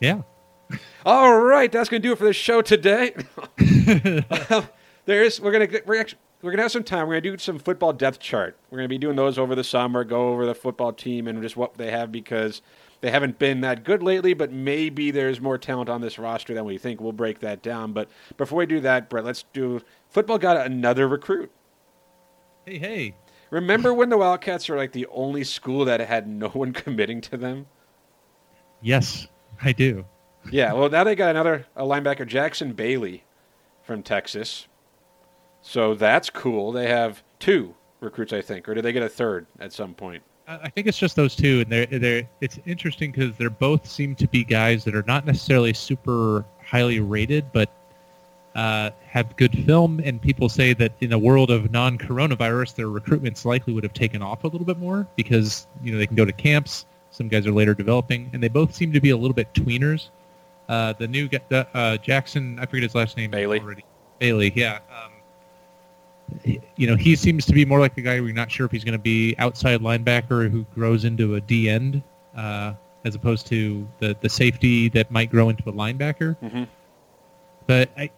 Yeah. 0.00 0.22
All 1.04 1.36
right, 1.36 1.70
that's 1.70 1.88
going 1.88 2.00
to 2.00 2.08
do 2.08 2.12
it 2.12 2.18
for 2.18 2.24
the 2.24 2.32
show 2.32 2.62
today. 2.62 3.14
There's 5.06 5.40
we're 5.40 5.52
gonna 5.52 5.68
we're 5.86 6.00
actually, 6.00 6.20
we're 6.42 6.50
gonna 6.50 6.62
have 6.62 6.72
some 6.72 6.84
time. 6.84 7.06
We're 7.06 7.20
gonna 7.20 7.36
do 7.36 7.38
some 7.38 7.58
football 7.58 7.92
depth 7.92 8.18
chart. 8.18 8.56
We're 8.70 8.78
gonna 8.78 8.88
be 8.88 8.98
doing 8.98 9.16
those 9.16 9.38
over 9.38 9.54
the 9.54 9.64
summer. 9.64 10.04
Go 10.04 10.30
over 10.30 10.46
the 10.46 10.54
football 10.54 10.92
team 10.92 11.28
and 11.28 11.42
just 11.42 11.56
what 11.56 11.74
they 11.74 11.90
have 11.90 12.10
because 12.10 12.62
they 13.00 13.10
haven't 13.10 13.38
been 13.38 13.60
that 13.60 13.84
good 13.84 14.02
lately. 14.02 14.32
But 14.34 14.52
maybe 14.52 15.10
there's 15.10 15.40
more 15.40 15.58
talent 15.58 15.88
on 15.88 16.00
this 16.00 16.18
roster 16.18 16.54
than 16.54 16.64
we 16.64 16.78
think. 16.78 17.00
We'll 17.00 17.12
break 17.12 17.40
that 17.40 17.62
down. 17.62 17.92
But 17.92 18.08
before 18.36 18.58
we 18.58 18.66
do 18.66 18.80
that, 18.80 19.10
Brett, 19.10 19.24
let's 19.24 19.44
do 19.52 19.82
football. 20.08 20.38
Got 20.38 20.66
another 20.66 21.06
recruit. 21.08 21.50
Hey, 22.64 22.78
hey. 22.78 23.14
Remember 23.50 23.92
when 23.92 24.08
the 24.10 24.16
Wildcats 24.18 24.68
were 24.68 24.76
like 24.76 24.92
the 24.92 25.06
only 25.10 25.44
school 25.44 25.84
that 25.86 26.00
had 26.00 26.26
no 26.28 26.48
one 26.50 26.72
committing 26.72 27.20
to 27.22 27.36
them? 27.36 27.66
Yes, 28.80 29.26
I 29.62 29.72
do. 29.72 30.06
Yeah, 30.50 30.72
well, 30.72 30.88
now 30.88 31.04
they 31.04 31.14
got 31.14 31.30
another 31.30 31.66
a 31.76 31.82
linebacker, 31.82 32.26
Jackson 32.26 32.72
Bailey 32.72 33.24
from 33.82 34.02
Texas. 34.02 34.66
So 35.62 35.94
that's 35.94 36.30
cool. 36.30 36.72
They 36.72 36.88
have 36.88 37.22
two 37.38 37.74
recruits, 38.00 38.32
I 38.32 38.40
think, 38.40 38.68
or 38.68 38.74
did 38.74 38.84
they 38.84 38.92
get 38.92 39.02
a 39.02 39.08
third 39.08 39.46
at 39.58 39.72
some 39.72 39.94
point? 39.94 40.22
I 40.48 40.68
think 40.68 40.88
it's 40.88 40.98
just 40.98 41.14
those 41.14 41.36
two, 41.36 41.60
and 41.60 41.70
they're 41.70 41.86
they're. 41.86 42.28
It's 42.40 42.58
interesting 42.66 43.12
because 43.12 43.36
they're 43.36 43.50
both 43.50 43.86
seem 43.86 44.16
to 44.16 44.26
be 44.26 44.42
guys 44.42 44.82
that 44.84 44.96
are 44.96 45.04
not 45.06 45.24
necessarily 45.24 45.72
super 45.72 46.44
highly 46.64 46.98
rated, 46.98 47.52
but 47.52 47.70
uh, 48.56 48.90
have 49.02 49.36
good 49.36 49.64
film. 49.64 50.00
And 50.02 50.20
people 50.20 50.48
say 50.48 50.72
that 50.72 50.92
in 51.00 51.12
a 51.12 51.18
world 51.18 51.52
of 51.52 51.70
non-coronavirus, 51.70 52.74
their 52.74 52.86
recruitments 52.86 53.44
likely 53.44 53.72
would 53.72 53.84
have 53.84 53.92
taken 53.92 54.22
off 54.22 54.42
a 54.42 54.48
little 54.48 54.66
bit 54.66 54.78
more 54.78 55.06
because 55.14 55.68
you 55.84 55.92
know 55.92 55.98
they 55.98 56.06
can 56.06 56.16
go 56.16 56.24
to 56.24 56.32
camps. 56.32 56.86
Some 57.12 57.28
guys 57.28 57.46
are 57.46 57.52
later 57.52 57.74
developing, 57.74 58.28
and 58.32 58.42
they 58.42 58.48
both 58.48 58.74
seem 58.74 58.92
to 58.92 59.00
be 59.00 59.10
a 59.10 59.16
little 59.16 59.34
bit 59.34 59.52
tweeners. 59.54 60.08
Uh, 60.68 60.94
the 60.94 61.06
new 61.06 61.28
uh, 61.52 61.96
Jackson, 61.98 62.58
I 62.58 62.66
forget 62.66 62.84
his 62.84 62.94
last 62.94 63.16
name 63.16 63.30
Bailey. 63.30 63.60
already. 63.60 63.84
Bailey, 64.18 64.52
yeah. 64.54 64.78
Um, 64.90 65.12
you 66.76 66.86
know, 66.86 66.96
he 66.96 67.16
seems 67.16 67.44
to 67.46 67.52
be 67.52 67.64
more 67.64 67.80
like 67.80 67.94
the 67.94 68.02
guy 68.02 68.20
we're 68.20 68.34
not 68.34 68.50
sure 68.50 68.66
if 68.66 68.72
he's 68.72 68.84
going 68.84 68.92
to 68.92 68.98
be 68.98 69.34
outside 69.38 69.80
linebacker 69.80 70.50
who 70.50 70.64
grows 70.74 71.04
into 71.04 71.34
a 71.34 71.40
D 71.40 71.68
end, 71.68 72.02
uh, 72.36 72.74
as 73.04 73.14
opposed 73.14 73.46
to 73.48 73.88
the 73.98 74.16
the 74.20 74.28
safety 74.28 74.88
that 74.90 75.10
might 75.10 75.30
grow 75.30 75.48
into 75.48 75.68
a 75.68 75.72
linebacker. 75.72 76.36
Mhm. 76.42 76.68
But 77.66 77.90
I, 77.96 78.10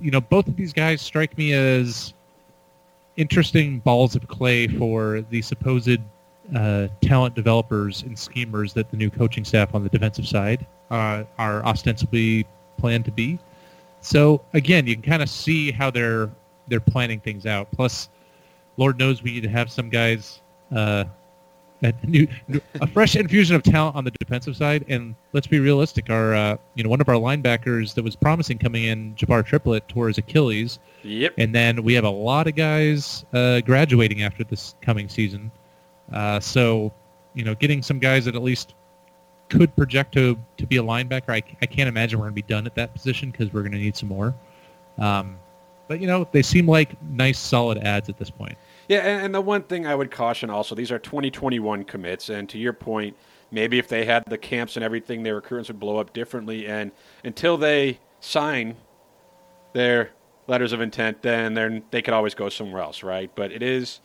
you 0.00 0.10
know, 0.10 0.20
both 0.20 0.48
of 0.48 0.56
these 0.56 0.72
guys 0.72 1.00
strike 1.00 1.36
me 1.38 1.52
as 1.52 2.14
interesting 3.16 3.80
balls 3.80 4.14
of 4.14 4.26
clay 4.28 4.68
for 4.68 5.24
the 5.30 5.42
supposed 5.42 5.98
uh, 6.54 6.88
talent 7.02 7.34
developers 7.34 8.02
and 8.02 8.18
schemers 8.18 8.72
that 8.72 8.90
the 8.90 8.96
new 8.96 9.10
coaching 9.10 9.44
staff 9.44 9.74
on 9.74 9.82
the 9.82 9.88
defensive 9.88 10.26
side 10.26 10.66
uh, 10.90 11.24
are 11.36 11.64
ostensibly 11.64 12.46
planned 12.78 13.04
to 13.04 13.10
be. 13.10 13.38
So 14.00 14.42
again, 14.54 14.86
you 14.86 14.94
can 14.94 15.02
kind 15.02 15.22
of 15.22 15.28
see 15.28 15.72
how 15.72 15.90
they're 15.90 16.30
they're 16.68 16.80
planning 16.80 17.20
things 17.20 17.46
out. 17.46 17.70
Plus, 17.72 18.08
Lord 18.76 18.98
knows 18.98 19.22
we 19.22 19.32
need 19.32 19.42
to 19.42 19.48
have 19.48 19.70
some 19.70 19.88
guys 19.88 20.40
uh, 20.74 21.04
a 21.82 21.92
new 22.04 22.26
a 22.80 22.86
fresh 22.86 23.14
infusion 23.14 23.54
of 23.54 23.62
talent 23.62 23.96
on 23.96 24.04
the 24.04 24.10
defensive 24.18 24.56
side. 24.56 24.84
And 24.88 25.14
let's 25.32 25.46
be 25.46 25.60
realistic, 25.60 26.10
our 26.10 26.34
uh, 26.34 26.56
you 26.74 26.82
know 26.82 26.90
one 26.90 27.00
of 27.00 27.08
our 27.08 27.14
linebackers 27.14 27.94
that 27.94 28.02
was 28.02 28.16
promising 28.16 28.58
coming 28.58 28.84
in, 28.84 29.14
Jabar 29.14 29.44
Triplett, 29.44 29.86
tore 29.88 30.08
his 30.08 30.18
Achilles. 30.18 30.78
Yep. 31.02 31.34
And 31.38 31.54
then 31.54 31.82
we 31.82 31.94
have 31.94 32.04
a 32.04 32.10
lot 32.10 32.46
of 32.46 32.56
guys 32.56 33.24
uh, 33.32 33.60
graduating 33.60 34.22
after 34.22 34.44
this 34.44 34.74
coming 34.82 35.08
season. 35.08 35.50
Uh, 36.12 36.40
so, 36.40 36.92
you 37.34 37.44
know, 37.44 37.54
getting 37.54 37.82
some 37.82 37.98
guys 37.98 38.24
that 38.24 38.34
at 38.34 38.42
least 38.42 38.74
could 39.48 39.74
project 39.76 40.12
to, 40.14 40.38
to 40.56 40.66
be 40.66 40.78
a 40.78 40.82
linebacker, 40.82 41.30
I, 41.30 41.42
I 41.62 41.66
can't 41.66 41.88
imagine 41.88 42.18
we're 42.18 42.24
going 42.24 42.34
to 42.34 42.42
be 42.42 42.54
done 42.54 42.66
at 42.66 42.74
that 42.74 42.92
position 42.92 43.30
because 43.30 43.52
we're 43.52 43.62
going 43.62 43.72
to 43.72 43.78
need 43.78 43.96
some 43.96 44.08
more. 44.08 44.34
Um, 44.98 45.38
but, 45.88 46.00
you 46.00 46.06
know, 46.06 46.28
they 46.30 46.42
seem 46.42 46.68
like 46.68 47.00
nice, 47.02 47.38
solid 47.38 47.78
ads 47.78 48.08
at 48.08 48.18
this 48.18 48.30
point. 48.30 48.56
Yeah, 48.88 48.98
and, 48.98 49.26
and 49.26 49.34
the 49.34 49.40
one 49.40 49.62
thing 49.62 49.86
I 49.86 49.94
would 49.94 50.10
caution 50.10 50.50
also, 50.50 50.74
these 50.74 50.92
are 50.92 50.98
2021 50.98 51.84
commits, 51.84 52.28
and 52.28 52.48
to 52.50 52.58
your 52.58 52.72
point, 52.72 53.16
maybe 53.50 53.78
if 53.78 53.88
they 53.88 54.04
had 54.04 54.24
the 54.26 54.38
camps 54.38 54.76
and 54.76 54.84
everything, 54.84 55.22
their 55.22 55.40
recruitments 55.40 55.68
would 55.68 55.80
blow 55.80 55.98
up 55.98 56.12
differently. 56.12 56.66
And 56.66 56.92
until 57.24 57.56
they 57.56 57.98
sign 58.20 58.76
their 59.72 60.10
letters 60.46 60.72
of 60.72 60.80
intent, 60.80 61.22
then 61.22 61.54
they're, 61.54 61.82
they 61.90 62.02
could 62.02 62.14
always 62.14 62.34
go 62.34 62.48
somewhere 62.48 62.82
else, 62.82 63.02
right? 63.02 63.30
But 63.34 63.52
it 63.52 63.62
is 63.62 64.00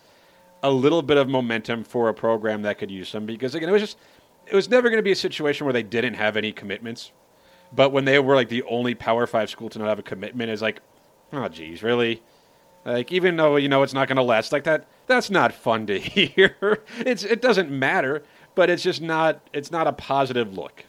a 0.62 0.72
little 0.72 1.02
bit 1.02 1.18
of 1.18 1.28
momentum 1.28 1.84
for 1.84 2.10
a 2.10 2.14
program 2.14 2.62
that 2.62 2.78
could 2.78 2.90
use 2.90 3.12
them 3.12 3.26
because 3.26 3.54
again, 3.54 3.68
it 3.68 3.72
was 3.74 3.82
just 3.82 3.98
it 4.48 4.56
was 4.56 4.70
never 4.70 4.90
going 4.90 4.98
to 4.98 5.04
be 5.04 5.12
a 5.12 5.16
situation 5.16 5.66
where 5.66 5.74
they 5.74 5.84
didn't 5.84 6.16
have 6.16 6.38
any 6.38 6.52
commitments. 6.52 7.12
But 7.74 7.92
when 7.92 8.06
they 8.06 8.20
were 8.20 8.36
like 8.36 8.50
the 8.50 8.64
only 8.64 8.94
Power 8.94 9.26
Five 9.26 9.50
school 9.50 9.70
to 9.70 9.80
not 9.80 9.88
have 9.88 10.00
a 10.00 10.04
commitment, 10.04 10.50
is 10.52 10.62
like, 10.62 10.82
oh 11.34 11.48
geez, 11.50 11.84
really? 11.84 12.22
Like 12.86 13.12
even 13.12 13.36
though 13.38 13.56
you 13.56 13.70
know 13.70 13.84
it's 13.84 13.94
not 13.94 14.08
going 14.08 14.18
to 14.18 14.24
last 14.24 14.52
like 14.52 14.64
that, 14.66 14.86
that's 15.08 15.30
not 15.30 15.54
fun 15.54 15.88
to 15.88 16.00
hear. 16.00 16.84
it's 17.00 17.24
it 17.24 17.42
doesn't 17.42 17.72
matter, 17.72 18.24
but 18.56 18.70
it's 18.70 18.84
just 18.84 19.02
not 19.02 19.40
it's 19.54 19.72
not 19.72 19.88
a 19.88 19.94
positive 19.94 20.58
look. 20.58 20.86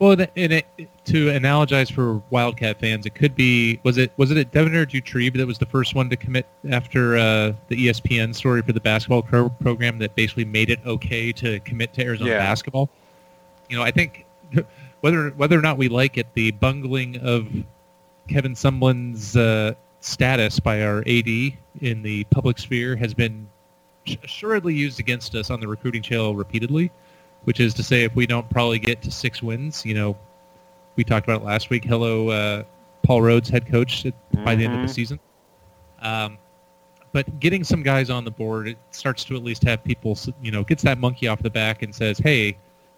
Well, 0.00 0.12
and 0.36 0.52
it, 0.52 0.66
to 1.06 1.26
analogize 1.26 1.90
for 1.90 2.22
Wildcat 2.30 2.78
fans, 2.78 3.04
it 3.04 3.16
could 3.16 3.34
be 3.34 3.80
was 3.82 3.98
it 3.98 4.12
was 4.16 4.30
it 4.30 4.52
Devonaire 4.52 4.86
Doutrive 4.86 5.36
that 5.36 5.46
was 5.46 5.58
the 5.58 5.66
first 5.66 5.94
one 5.96 6.08
to 6.10 6.16
commit 6.16 6.46
after 6.70 7.16
uh, 7.16 7.52
the 7.66 7.88
ESPN 7.88 8.32
story 8.34 8.62
for 8.62 8.70
the 8.72 8.80
basketball 8.80 9.22
pro- 9.22 9.48
program 9.48 9.98
that 9.98 10.14
basically 10.14 10.44
made 10.44 10.70
it 10.70 10.78
okay 10.86 11.32
to 11.32 11.58
commit 11.60 11.94
to 11.94 12.04
Arizona 12.04 12.30
Yeah. 12.30 12.38
basketball. 12.38 12.90
You 13.68 13.76
know, 13.76 13.82
I 13.82 13.90
think 13.90 14.24
whether 15.00 15.30
whether 15.30 15.58
or 15.58 15.62
not 15.62 15.78
we 15.78 15.88
like 15.88 16.16
it, 16.16 16.32
the 16.34 16.52
bungling 16.52 17.16
of 17.18 17.48
Kevin 18.28 18.54
Sumlin's 18.54 19.36
uh, 19.36 19.74
status 20.00 20.60
by 20.60 20.82
our 20.82 20.98
AD 21.00 21.28
in 21.80 22.02
the 22.02 22.24
public 22.30 22.58
sphere 22.58 22.96
has 22.96 23.14
been 23.14 23.48
assuredly 24.24 24.74
used 24.74 25.00
against 25.00 25.34
us 25.34 25.50
on 25.50 25.60
the 25.60 25.68
recruiting 25.68 26.02
trail 26.02 26.34
repeatedly 26.34 26.90
which 27.44 27.60
is 27.60 27.74
to 27.74 27.82
say 27.82 28.04
if 28.04 28.14
we 28.14 28.26
don't 28.26 28.48
probably 28.50 28.78
get 28.78 29.00
to 29.02 29.10
six 29.10 29.42
wins, 29.42 29.84
you 29.84 29.94
know, 29.94 30.16
we 30.96 31.04
talked 31.04 31.26
about 31.26 31.42
it 31.42 31.44
last 31.44 31.70
week. 31.70 31.84
Hello, 31.84 32.28
uh, 32.28 32.64
Paul 33.02 33.20
Rhoads, 33.20 33.48
head 33.48 33.66
coach 33.66 34.04
at, 34.04 34.14
by 34.44 34.54
the 34.54 34.64
end 34.64 34.74
of 34.74 34.80
the 34.80 34.86
Mhm. 34.86 34.94
season. 34.94 35.20
Um, 36.02 36.38
but 37.12 37.40
getting 37.40 37.64
some 37.64 37.82
guys 37.82 38.10
on 38.10 38.24
the 38.24 38.30
board, 38.30 38.68
it 38.68 38.76
starts 38.90 39.24
to 39.24 39.36
at 39.36 39.42
least 39.42 39.62
have 39.64 39.82
people, 39.82 40.18
you 40.42 40.50
know, 40.50 40.62
gets 40.62 40.82
that 40.82 40.98
monkey 40.98 41.26
off 41.26 41.42
the 41.42 41.50
back 41.50 41.82
and 41.82 41.94
says, 41.94 42.18
hey, 42.18 42.50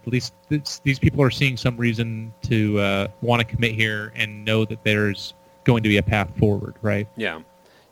at 0.04 0.12
least 0.12 0.32
this, 0.48 0.80
these 0.80 0.98
people 0.98 1.22
are 1.22 1.30
seeing 1.30 1.56
some 1.56 1.76
reason 1.76 2.32
to 2.42 2.78
uh, 2.80 3.06
want 3.20 3.40
to 3.40 3.44
commit 3.44 3.74
here 3.74 4.12
and 4.16 4.44
know 4.44 4.64
that 4.64 4.82
there's 4.82 5.34
going 5.64 5.83
to 5.83 5.88
be 5.88 5.96
a 5.96 6.03
path 6.03 6.37
forward, 6.38 6.75
right? 6.83 7.09
Yeah. 7.16 7.40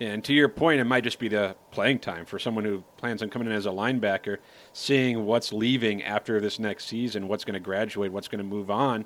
And 0.00 0.22
to 0.24 0.32
your 0.32 0.48
point, 0.48 0.80
it 0.80 0.84
might 0.84 1.02
just 1.02 1.18
be 1.18 1.28
the 1.28 1.56
playing 1.72 1.98
time 1.98 2.24
for 2.24 2.38
someone 2.38 2.64
who 2.64 2.84
plans 2.96 3.22
on 3.22 3.30
coming 3.30 3.48
in 3.48 3.54
as 3.54 3.66
a 3.66 3.70
linebacker, 3.70 4.38
seeing 4.72 5.24
what's 5.26 5.52
leaving 5.52 6.04
after 6.04 6.40
this 6.40 6.58
next 6.58 6.86
season, 6.86 7.26
what's 7.26 7.44
going 7.44 7.54
to 7.54 7.60
graduate, 7.60 8.12
what's 8.12 8.28
going 8.28 8.38
to 8.38 8.44
move 8.44 8.70
on. 8.70 9.04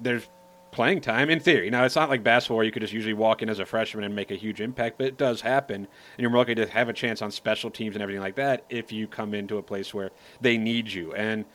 There's 0.00 0.28
playing 0.70 1.00
time 1.00 1.28
in 1.30 1.40
theory. 1.40 1.70
Now, 1.70 1.84
it's 1.84 1.96
not 1.96 2.08
like 2.08 2.22
basketball 2.22 2.58
where 2.58 2.66
you 2.66 2.70
could 2.70 2.82
just 2.82 2.92
usually 2.92 3.14
walk 3.14 3.42
in 3.42 3.48
as 3.48 3.58
a 3.58 3.66
freshman 3.66 4.04
and 4.04 4.14
make 4.14 4.30
a 4.30 4.36
huge 4.36 4.60
impact, 4.60 4.98
but 4.98 5.06
it 5.06 5.16
does 5.16 5.40
happen. 5.40 5.76
And 5.76 5.88
you're 6.18 6.30
more 6.30 6.40
likely 6.40 6.54
to 6.56 6.68
have 6.68 6.88
a 6.88 6.92
chance 6.92 7.20
on 7.20 7.30
special 7.32 7.70
teams 7.70 7.96
and 7.96 8.02
everything 8.02 8.22
like 8.22 8.36
that 8.36 8.64
if 8.68 8.92
you 8.92 9.08
come 9.08 9.34
into 9.34 9.58
a 9.58 9.62
place 9.62 9.92
where 9.92 10.10
they 10.40 10.56
need 10.56 10.92
you. 10.92 11.14
And 11.14 11.46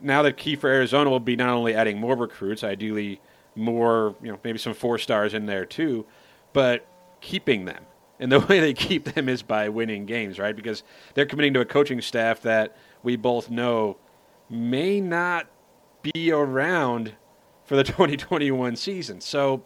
now 0.00 0.22
the 0.22 0.32
key 0.32 0.56
for 0.56 0.68
Arizona 0.68 1.10
will 1.10 1.20
be 1.20 1.36
not 1.36 1.50
only 1.50 1.74
adding 1.74 1.98
more 1.98 2.16
recruits, 2.16 2.64
ideally 2.64 3.20
more, 3.60 4.16
you 4.22 4.32
know, 4.32 4.38
maybe 4.42 4.58
some 4.58 4.74
four 4.74 4.98
stars 4.98 5.34
in 5.34 5.46
there 5.46 5.64
too, 5.64 6.06
but 6.52 6.86
keeping 7.20 7.64
them. 7.64 7.84
And 8.18 8.30
the 8.30 8.40
way 8.48 8.60
they 8.60 8.74
keep 8.74 9.04
them 9.04 9.28
is 9.28 9.42
by 9.42 9.68
winning 9.68 10.06
games, 10.06 10.38
right? 10.38 10.54
Because 10.54 10.82
they're 11.14 11.26
committing 11.26 11.54
to 11.54 11.60
a 11.60 11.64
coaching 11.64 12.00
staff 12.00 12.42
that 12.42 12.76
we 13.02 13.16
both 13.16 13.50
know 13.50 13.96
may 14.48 15.00
not 15.00 15.46
be 16.02 16.32
around 16.32 17.14
for 17.64 17.76
the 17.76 17.84
2021 17.84 18.76
season. 18.76 19.20
So 19.20 19.62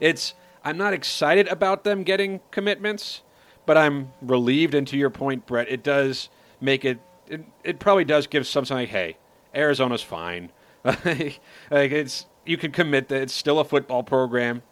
it's 0.00 0.34
I'm 0.64 0.76
not 0.76 0.92
excited 0.92 1.48
about 1.48 1.84
them 1.84 2.02
getting 2.02 2.40
commitments, 2.50 3.22
but 3.64 3.76
I'm 3.76 4.12
relieved 4.20 4.74
and 4.74 4.86
to 4.88 4.96
your 4.96 5.10
point, 5.10 5.46
Brett, 5.46 5.68
it 5.68 5.82
does 5.82 6.28
make 6.60 6.84
it 6.84 7.00
it, 7.26 7.44
it 7.62 7.78
probably 7.78 8.04
does 8.04 8.26
give 8.26 8.46
something 8.46 8.76
like, 8.76 8.88
hey, 8.88 9.16
Arizona's 9.54 10.02
fine. 10.02 10.50
like 10.84 11.40
it's 11.70 12.26
you 12.48 12.56
can 12.56 12.72
commit 12.72 13.08
that 13.08 13.22
it's 13.22 13.34
still 13.34 13.60
a 13.60 13.64
football 13.64 14.02
program. 14.02 14.62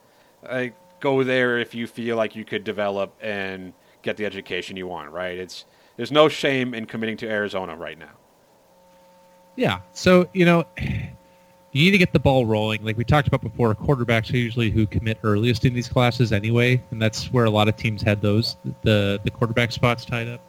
Like 0.42 0.74
go 1.00 1.22
there 1.22 1.58
if 1.58 1.74
you 1.74 1.86
feel 1.86 2.16
like 2.16 2.34
you 2.34 2.44
could 2.44 2.64
develop 2.64 3.14
and 3.20 3.72
get 4.02 4.16
the 4.16 4.24
education 4.24 4.76
you 4.76 4.86
want. 4.86 5.10
Right? 5.10 5.38
It's 5.38 5.64
there's 5.96 6.12
no 6.12 6.28
shame 6.28 6.74
in 6.74 6.86
committing 6.86 7.16
to 7.18 7.28
Arizona 7.28 7.76
right 7.76 7.98
now. 7.98 8.12
Yeah. 9.56 9.80
So 9.92 10.28
you 10.32 10.44
know, 10.44 10.64
you 10.76 11.84
need 11.84 11.90
to 11.90 11.98
get 11.98 12.12
the 12.12 12.18
ball 12.18 12.46
rolling. 12.46 12.82
Like 12.82 12.96
we 12.96 13.04
talked 13.04 13.28
about 13.28 13.42
before, 13.42 13.74
quarterbacks 13.74 14.32
are 14.32 14.38
usually 14.38 14.70
who 14.70 14.86
commit 14.86 15.18
earliest 15.22 15.64
in 15.64 15.74
these 15.74 15.88
classes 15.88 16.32
anyway, 16.32 16.82
and 16.90 17.00
that's 17.00 17.32
where 17.32 17.44
a 17.44 17.50
lot 17.50 17.68
of 17.68 17.76
teams 17.76 18.02
had 18.02 18.22
those 18.22 18.56
the 18.82 19.20
the 19.24 19.30
quarterback 19.30 19.72
spots 19.72 20.04
tied 20.04 20.28
up. 20.28 20.40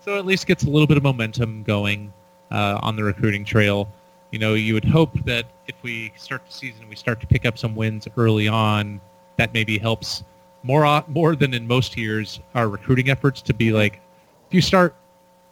So 0.00 0.18
at 0.18 0.26
least 0.26 0.46
gets 0.46 0.64
a 0.64 0.70
little 0.70 0.86
bit 0.86 0.96
of 0.96 1.02
momentum 1.02 1.62
going 1.62 2.12
uh, 2.50 2.78
on 2.82 2.96
the 2.96 3.04
recruiting 3.04 3.44
trail. 3.44 3.92
You 4.30 4.38
know, 4.38 4.54
you 4.54 4.74
would 4.74 4.84
hope 4.84 5.12
that 5.24 5.46
if 5.66 5.74
we 5.82 6.12
start 6.16 6.44
the 6.46 6.52
season, 6.52 6.82
and 6.82 6.90
we 6.90 6.96
start 6.96 7.20
to 7.20 7.26
pick 7.26 7.46
up 7.46 7.58
some 7.58 7.74
wins 7.74 8.06
early 8.16 8.48
on. 8.48 9.00
That 9.36 9.54
maybe 9.54 9.78
helps 9.78 10.24
more 10.62 11.04
more 11.06 11.36
than 11.36 11.54
in 11.54 11.66
most 11.66 11.96
years 11.96 12.40
our 12.54 12.68
recruiting 12.68 13.08
efforts 13.08 13.40
to 13.42 13.54
be 13.54 13.72
like, 13.72 14.00
if 14.48 14.54
you 14.54 14.60
start 14.60 14.96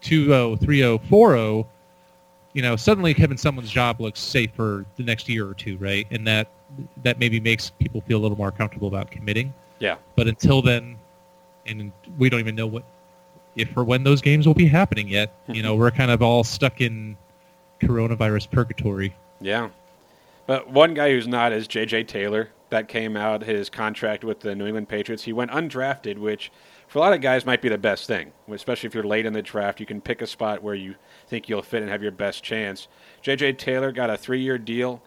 2-0, 0.02 0.58
3-0, 0.58 1.00
4-0, 1.08 1.66
you 2.52 2.62
know, 2.62 2.74
suddenly 2.74 3.14
Kevin 3.14 3.36
Sumlin's 3.36 3.70
job 3.70 4.00
looks 4.00 4.18
safer 4.18 4.86
the 4.96 5.02
next 5.02 5.28
year 5.28 5.48
or 5.48 5.54
two, 5.54 5.76
right? 5.76 6.06
And 6.10 6.26
that 6.26 6.50
that 7.02 7.18
maybe 7.18 7.38
makes 7.38 7.70
people 7.70 8.00
feel 8.02 8.18
a 8.18 8.22
little 8.22 8.36
more 8.36 8.50
comfortable 8.50 8.88
about 8.88 9.10
committing. 9.10 9.52
Yeah. 9.78 9.96
But 10.16 10.26
until 10.26 10.62
then, 10.62 10.96
and 11.66 11.92
we 12.18 12.28
don't 12.30 12.40
even 12.40 12.54
know 12.54 12.66
what 12.66 12.84
if 13.56 13.76
or 13.76 13.84
when 13.84 14.04
those 14.04 14.20
games 14.20 14.46
will 14.46 14.54
be 14.54 14.66
happening 14.66 15.08
yet. 15.08 15.32
You 15.48 15.62
know, 15.62 15.74
we're 15.76 15.90
kind 15.90 16.10
of 16.10 16.22
all 16.22 16.44
stuck 16.44 16.80
in 16.80 17.16
coronavirus 17.80 18.50
purgatory. 18.50 19.16
Yeah. 19.40 19.70
But 20.46 20.70
one 20.70 20.94
guy 20.94 21.10
who's 21.10 21.26
not 21.28 21.52
is 21.52 21.66
J.J. 21.66 22.04
Taylor. 22.04 22.50
That 22.70 22.88
came 22.88 23.16
out 23.16 23.44
his 23.44 23.70
contract 23.70 24.24
with 24.24 24.40
the 24.40 24.56
New 24.56 24.66
England 24.66 24.88
Patriots. 24.88 25.22
He 25.22 25.32
went 25.32 25.52
undrafted, 25.52 26.18
which 26.18 26.50
for 26.88 26.98
a 26.98 27.00
lot 27.00 27.12
of 27.12 27.20
guys 27.20 27.46
might 27.46 27.62
be 27.62 27.68
the 27.68 27.78
best 27.78 28.08
thing, 28.08 28.32
especially 28.50 28.88
if 28.88 28.94
you're 28.94 29.04
late 29.04 29.24
in 29.24 29.32
the 29.32 29.42
draft. 29.42 29.78
You 29.78 29.86
can 29.86 30.00
pick 30.00 30.20
a 30.20 30.26
spot 30.26 30.64
where 30.64 30.74
you 30.74 30.96
think 31.28 31.48
you'll 31.48 31.62
fit 31.62 31.82
and 31.82 31.90
have 31.90 32.02
your 32.02 32.10
best 32.10 32.42
chance. 32.42 32.88
J.J. 33.22 33.52
Taylor 33.52 33.92
got 33.92 34.10
a 34.10 34.16
three-year 34.16 34.58
deal 34.58 35.00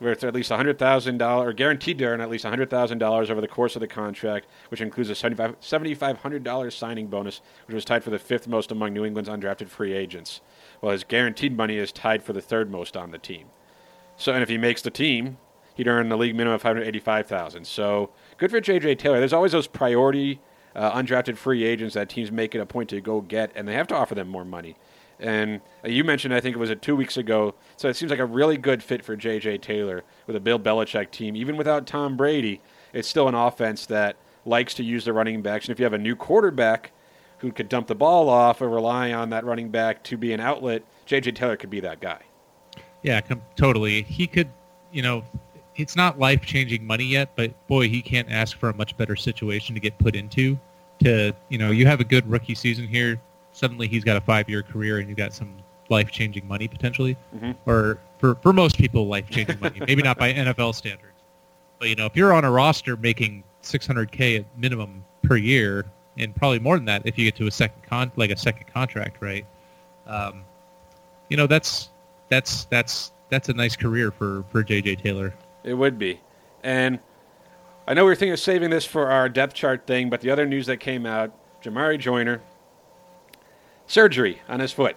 worth 0.00 0.24
at 0.24 0.34
least 0.34 0.50
$100,000, 0.50 1.38
or 1.38 1.52
guaranteed 1.52 1.98
to 1.98 2.04
earn 2.04 2.20
at 2.20 2.28
least 2.28 2.44
$100,000 2.44 3.30
over 3.30 3.40
the 3.40 3.46
course 3.46 3.76
of 3.76 3.80
the 3.80 3.86
contract, 3.86 4.46
which 4.68 4.80
includes 4.80 5.08
a 5.08 5.12
$7,500 5.12 6.72
signing 6.72 7.06
bonus, 7.06 7.40
which 7.66 7.74
was 7.76 7.84
tied 7.84 8.02
for 8.02 8.10
the 8.10 8.18
fifth 8.18 8.48
most 8.48 8.72
among 8.72 8.92
New 8.92 9.04
England's 9.04 9.30
undrafted 9.30 9.68
free 9.68 9.92
agents, 9.92 10.40
while 10.80 10.92
his 10.92 11.04
guaranteed 11.04 11.56
money 11.56 11.76
is 11.76 11.92
tied 11.92 12.22
for 12.22 12.32
the 12.32 12.40
third 12.40 12.70
most 12.70 12.96
on 12.96 13.10
the 13.10 13.18
team. 13.18 13.48
So, 14.16 14.32
and 14.32 14.42
if 14.42 14.48
he 14.48 14.58
makes 14.58 14.82
the 14.82 14.90
team, 14.90 15.38
he'd 15.74 15.88
earn 15.88 16.08
the 16.08 16.16
league 16.16 16.36
minimum 16.36 16.54
of 16.54 16.62
585,000. 16.62 17.66
So, 17.66 18.10
good 18.38 18.50
for 18.50 18.60
J.J. 18.60 18.96
Taylor. 18.96 19.18
There's 19.18 19.32
always 19.32 19.52
those 19.52 19.66
priority 19.66 20.40
uh, 20.74 20.92
undrafted 20.92 21.36
free 21.36 21.64
agents 21.64 21.94
that 21.94 22.08
teams 22.08 22.30
make 22.30 22.54
it 22.54 22.60
a 22.60 22.66
point 22.66 22.90
to 22.90 23.00
go 23.00 23.20
get, 23.20 23.50
and 23.54 23.66
they 23.66 23.74
have 23.74 23.86
to 23.88 23.94
offer 23.94 24.14
them 24.14 24.28
more 24.28 24.44
money. 24.44 24.76
And 25.20 25.60
uh, 25.84 25.88
you 25.88 26.04
mentioned, 26.04 26.34
I 26.34 26.40
think 26.40 26.56
it 26.56 26.58
was 26.58 26.70
it 26.70 26.82
two 26.82 26.96
weeks 26.96 27.16
ago. 27.16 27.54
So 27.76 27.88
it 27.88 27.94
seems 27.94 28.10
like 28.10 28.20
a 28.20 28.26
really 28.26 28.56
good 28.56 28.82
fit 28.82 29.04
for 29.04 29.16
J.J. 29.16 29.58
Taylor 29.58 30.02
with 30.26 30.36
a 30.36 30.40
Bill 30.40 30.58
Belichick 30.58 31.10
team. 31.10 31.36
Even 31.36 31.56
without 31.56 31.86
Tom 31.86 32.16
Brady, 32.16 32.60
it's 32.92 33.08
still 33.08 33.28
an 33.28 33.34
offense 33.34 33.86
that 33.86 34.16
likes 34.44 34.74
to 34.74 34.84
use 34.84 35.04
the 35.04 35.12
running 35.12 35.42
backs. 35.42 35.66
And 35.66 35.72
if 35.72 35.78
you 35.78 35.84
have 35.84 35.92
a 35.92 35.98
new 35.98 36.16
quarterback 36.16 36.92
who 37.44 37.52
could 37.52 37.68
dump 37.68 37.86
the 37.86 37.94
ball 37.94 38.30
off 38.30 38.62
or 38.62 38.70
rely 38.70 39.12
on 39.12 39.28
that 39.28 39.44
running 39.44 39.68
back 39.68 40.02
to 40.02 40.16
be 40.16 40.32
an 40.32 40.40
outlet, 40.40 40.82
J.J. 41.04 41.32
Taylor 41.32 41.58
could 41.58 41.68
be 41.68 41.80
that 41.80 42.00
guy. 42.00 42.18
Yeah, 43.02 43.20
com- 43.20 43.42
totally. 43.54 44.00
He 44.00 44.26
could, 44.26 44.48
you 44.92 45.02
know, 45.02 45.22
it's 45.76 45.94
not 45.94 46.18
life 46.18 46.40
changing 46.40 46.86
money 46.86 47.04
yet, 47.04 47.36
but 47.36 47.52
boy, 47.68 47.86
he 47.90 48.00
can't 48.00 48.30
ask 48.30 48.56
for 48.56 48.70
a 48.70 48.74
much 48.74 48.96
better 48.96 49.14
situation 49.14 49.74
to 49.74 49.80
get 49.80 49.98
put 49.98 50.16
into. 50.16 50.58
To 51.00 51.34
you 51.50 51.58
know, 51.58 51.70
you 51.70 51.86
have 51.86 52.00
a 52.00 52.04
good 52.04 52.26
rookie 52.26 52.54
season 52.54 52.88
here. 52.88 53.20
Suddenly, 53.52 53.88
he's 53.88 54.04
got 54.04 54.16
a 54.16 54.22
five 54.22 54.48
year 54.48 54.62
career, 54.62 55.00
and 55.00 55.08
you've 55.08 55.18
got 55.18 55.34
some 55.34 55.54
life 55.90 56.10
changing 56.10 56.48
money 56.48 56.66
potentially, 56.66 57.14
mm-hmm. 57.36 57.52
or 57.68 57.98
for 58.16 58.36
for 58.36 58.54
most 58.54 58.78
people, 58.78 59.06
life 59.06 59.28
changing 59.28 59.60
money. 59.60 59.80
Maybe 59.86 60.02
not 60.02 60.16
by 60.16 60.32
NFL 60.32 60.74
standards, 60.76 61.20
but 61.78 61.90
you 61.90 61.96
know, 61.96 62.06
if 62.06 62.16
you're 62.16 62.32
on 62.32 62.44
a 62.44 62.50
roster 62.50 62.96
making 62.96 63.44
600k 63.62 64.38
at 64.38 64.58
minimum 64.58 65.04
per 65.22 65.36
year, 65.36 65.84
and 66.18 66.34
probably 66.34 66.58
more 66.58 66.76
than 66.76 66.84
that 66.86 67.02
if 67.04 67.18
you 67.18 67.24
get 67.24 67.36
to 67.36 67.46
a 67.46 67.50
second 67.50 67.82
con 67.82 68.12
like 68.16 68.30
a 68.30 68.36
second 68.36 68.66
contract, 68.72 69.20
right? 69.20 69.46
Um, 70.06 70.44
you 71.28 71.36
know, 71.36 71.46
that's 71.46 71.90
that's 72.28 72.64
that's 72.66 73.12
that's 73.30 73.48
a 73.48 73.54
nice 73.54 73.76
career 73.76 74.10
for 74.10 74.44
for 74.50 74.62
JJ 74.62 75.02
Taylor. 75.02 75.34
It 75.62 75.74
would 75.74 75.98
be. 75.98 76.20
And 76.62 76.98
I 77.86 77.94
know 77.94 78.04
we 78.04 78.10
were 78.10 78.14
thinking 78.14 78.32
of 78.32 78.40
saving 78.40 78.70
this 78.70 78.84
for 78.84 79.10
our 79.10 79.28
depth 79.28 79.54
chart 79.54 79.86
thing, 79.86 80.08
but 80.10 80.20
the 80.20 80.30
other 80.30 80.46
news 80.46 80.66
that 80.66 80.78
came 80.78 81.06
out 81.06 81.32
Jamarye 81.62 81.98
Joyner, 81.98 82.42
surgery 83.86 84.42
on 84.48 84.60
his 84.60 84.72
foot. 84.72 84.96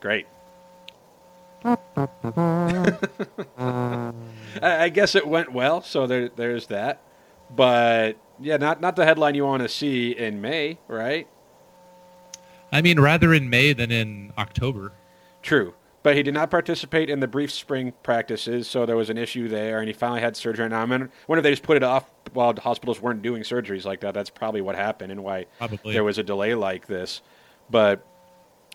Great. 0.00 0.26
I 4.62 4.90
guess 4.92 5.14
it 5.14 5.26
went 5.26 5.52
well, 5.52 5.82
so 5.82 6.06
there, 6.06 6.28
there's 6.28 6.68
that. 6.68 7.02
But 7.54 8.16
yeah, 8.40 8.56
not 8.56 8.80
not 8.80 8.96
the 8.96 9.04
headline 9.04 9.34
you 9.34 9.44
want 9.44 9.62
to 9.62 9.68
see 9.68 10.10
in 10.12 10.40
May, 10.40 10.78
right? 10.88 11.28
I 12.72 12.82
mean, 12.82 12.98
rather 13.00 13.32
in 13.32 13.48
May 13.48 13.72
than 13.72 13.90
in 13.90 14.32
October. 14.36 14.92
True 15.42 15.74
but 16.06 16.14
he 16.14 16.22
did 16.22 16.34
not 16.34 16.52
participate 16.52 17.10
in 17.10 17.18
the 17.18 17.26
brief 17.26 17.50
spring 17.50 17.92
practices, 18.04 18.68
so 18.68 18.86
there 18.86 18.94
was 18.94 19.10
an 19.10 19.18
issue 19.18 19.48
there, 19.48 19.80
and 19.80 19.88
he 19.88 19.92
finally 19.92 20.20
had 20.20 20.36
surgery. 20.36 20.68
Now, 20.68 20.82
I 20.82 20.84
wonder 20.84 21.10
if 21.28 21.42
they 21.42 21.50
just 21.50 21.64
put 21.64 21.76
it 21.76 21.82
off 21.82 22.08
while 22.32 22.52
the 22.52 22.60
hospitals 22.60 23.02
weren't 23.02 23.22
doing 23.22 23.42
surgeries 23.42 23.84
like 23.84 24.02
that. 24.02 24.14
That's 24.14 24.30
probably 24.30 24.60
what 24.60 24.76
happened 24.76 25.10
and 25.10 25.24
why 25.24 25.46
probably. 25.58 25.94
there 25.94 26.04
was 26.04 26.16
a 26.16 26.22
delay 26.22 26.54
like 26.54 26.86
this. 26.86 27.22
But 27.68 28.06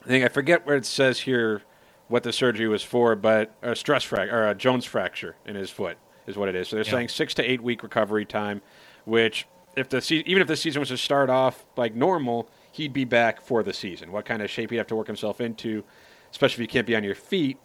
I 0.04 0.08
think 0.10 0.26
I 0.26 0.28
forget 0.28 0.66
where 0.66 0.76
it 0.76 0.86
says 0.86 1.22
here 1.22 1.62
what 2.10 2.24
the 2.24 2.34
surgery 2.34 2.68
was 2.68 2.84
for, 2.84 3.16
but 3.16 3.56
a 3.62 3.78
stress 3.78 4.04
fracture 4.04 4.36
or 4.36 4.50
a 4.50 4.54
Jones 4.54 4.84
fracture 4.84 5.38
in 5.46 5.56
his 5.56 5.70
foot 5.70 5.98
is 6.32 6.38
what 6.38 6.50
it 6.50 6.56
is. 6.56 6.70
So 6.70 6.78
they're 6.78 6.86
yeah. 6.86 6.92
saying 6.92 7.10
six 7.10 7.34
to 7.36 7.44
eight 7.44 7.62
week 7.62 7.84
recovery 7.84 8.26
time, 8.26 8.62
which 9.06 9.48
if 9.76 9.90
the 9.90 10.02
se- 10.02 10.24
even 10.26 10.42
if 10.42 10.48
the 10.48 10.58
season 10.58 10.80
was 10.80 10.90
to 10.90 10.98
start 10.98 11.30
off 11.30 11.66
like 11.78 11.94
normal, 11.94 12.50
he'd 12.72 12.94
be 12.94 13.06
back 13.06 13.42
for 13.42 13.62
the 13.62 13.74
season. 13.74 14.12
What 14.12 14.26
kind 14.26 14.42
of 14.42 14.50
shape 14.50 14.72
he'd 14.72 14.78
have 14.78 14.88
to 14.88 14.96
work 14.96 15.08
himself 15.08 15.40
into 15.40 15.84
especially 16.32 16.64
if 16.64 16.70
you 16.70 16.74
can't 16.74 16.88
be 16.88 16.96
on 16.96 17.04
your 17.04 17.16
feet, 17.16 17.58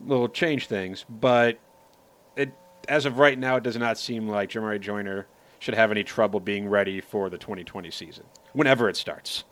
will 0.00 0.28
change 0.28 0.66
things. 0.66 1.04
But 1.08 1.58
it, 2.36 2.52
as 2.88 3.04
of 3.04 3.18
right 3.18 3.38
now, 3.38 3.56
it 3.56 3.62
does 3.62 3.76
not 3.76 3.98
seem 3.98 4.28
like 4.28 4.50
Jamarye 4.50 4.80
Joyner 4.80 5.26
should 5.58 5.74
have 5.74 5.90
any 5.90 6.02
trouble 6.02 6.40
being 6.40 6.68
ready 6.68 7.00
for 7.00 7.30
the 7.30 7.38
2020 7.38 7.90
season, 7.90 8.24
whenever 8.52 8.88
it 8.88 8.96
starts. 8.96 9.44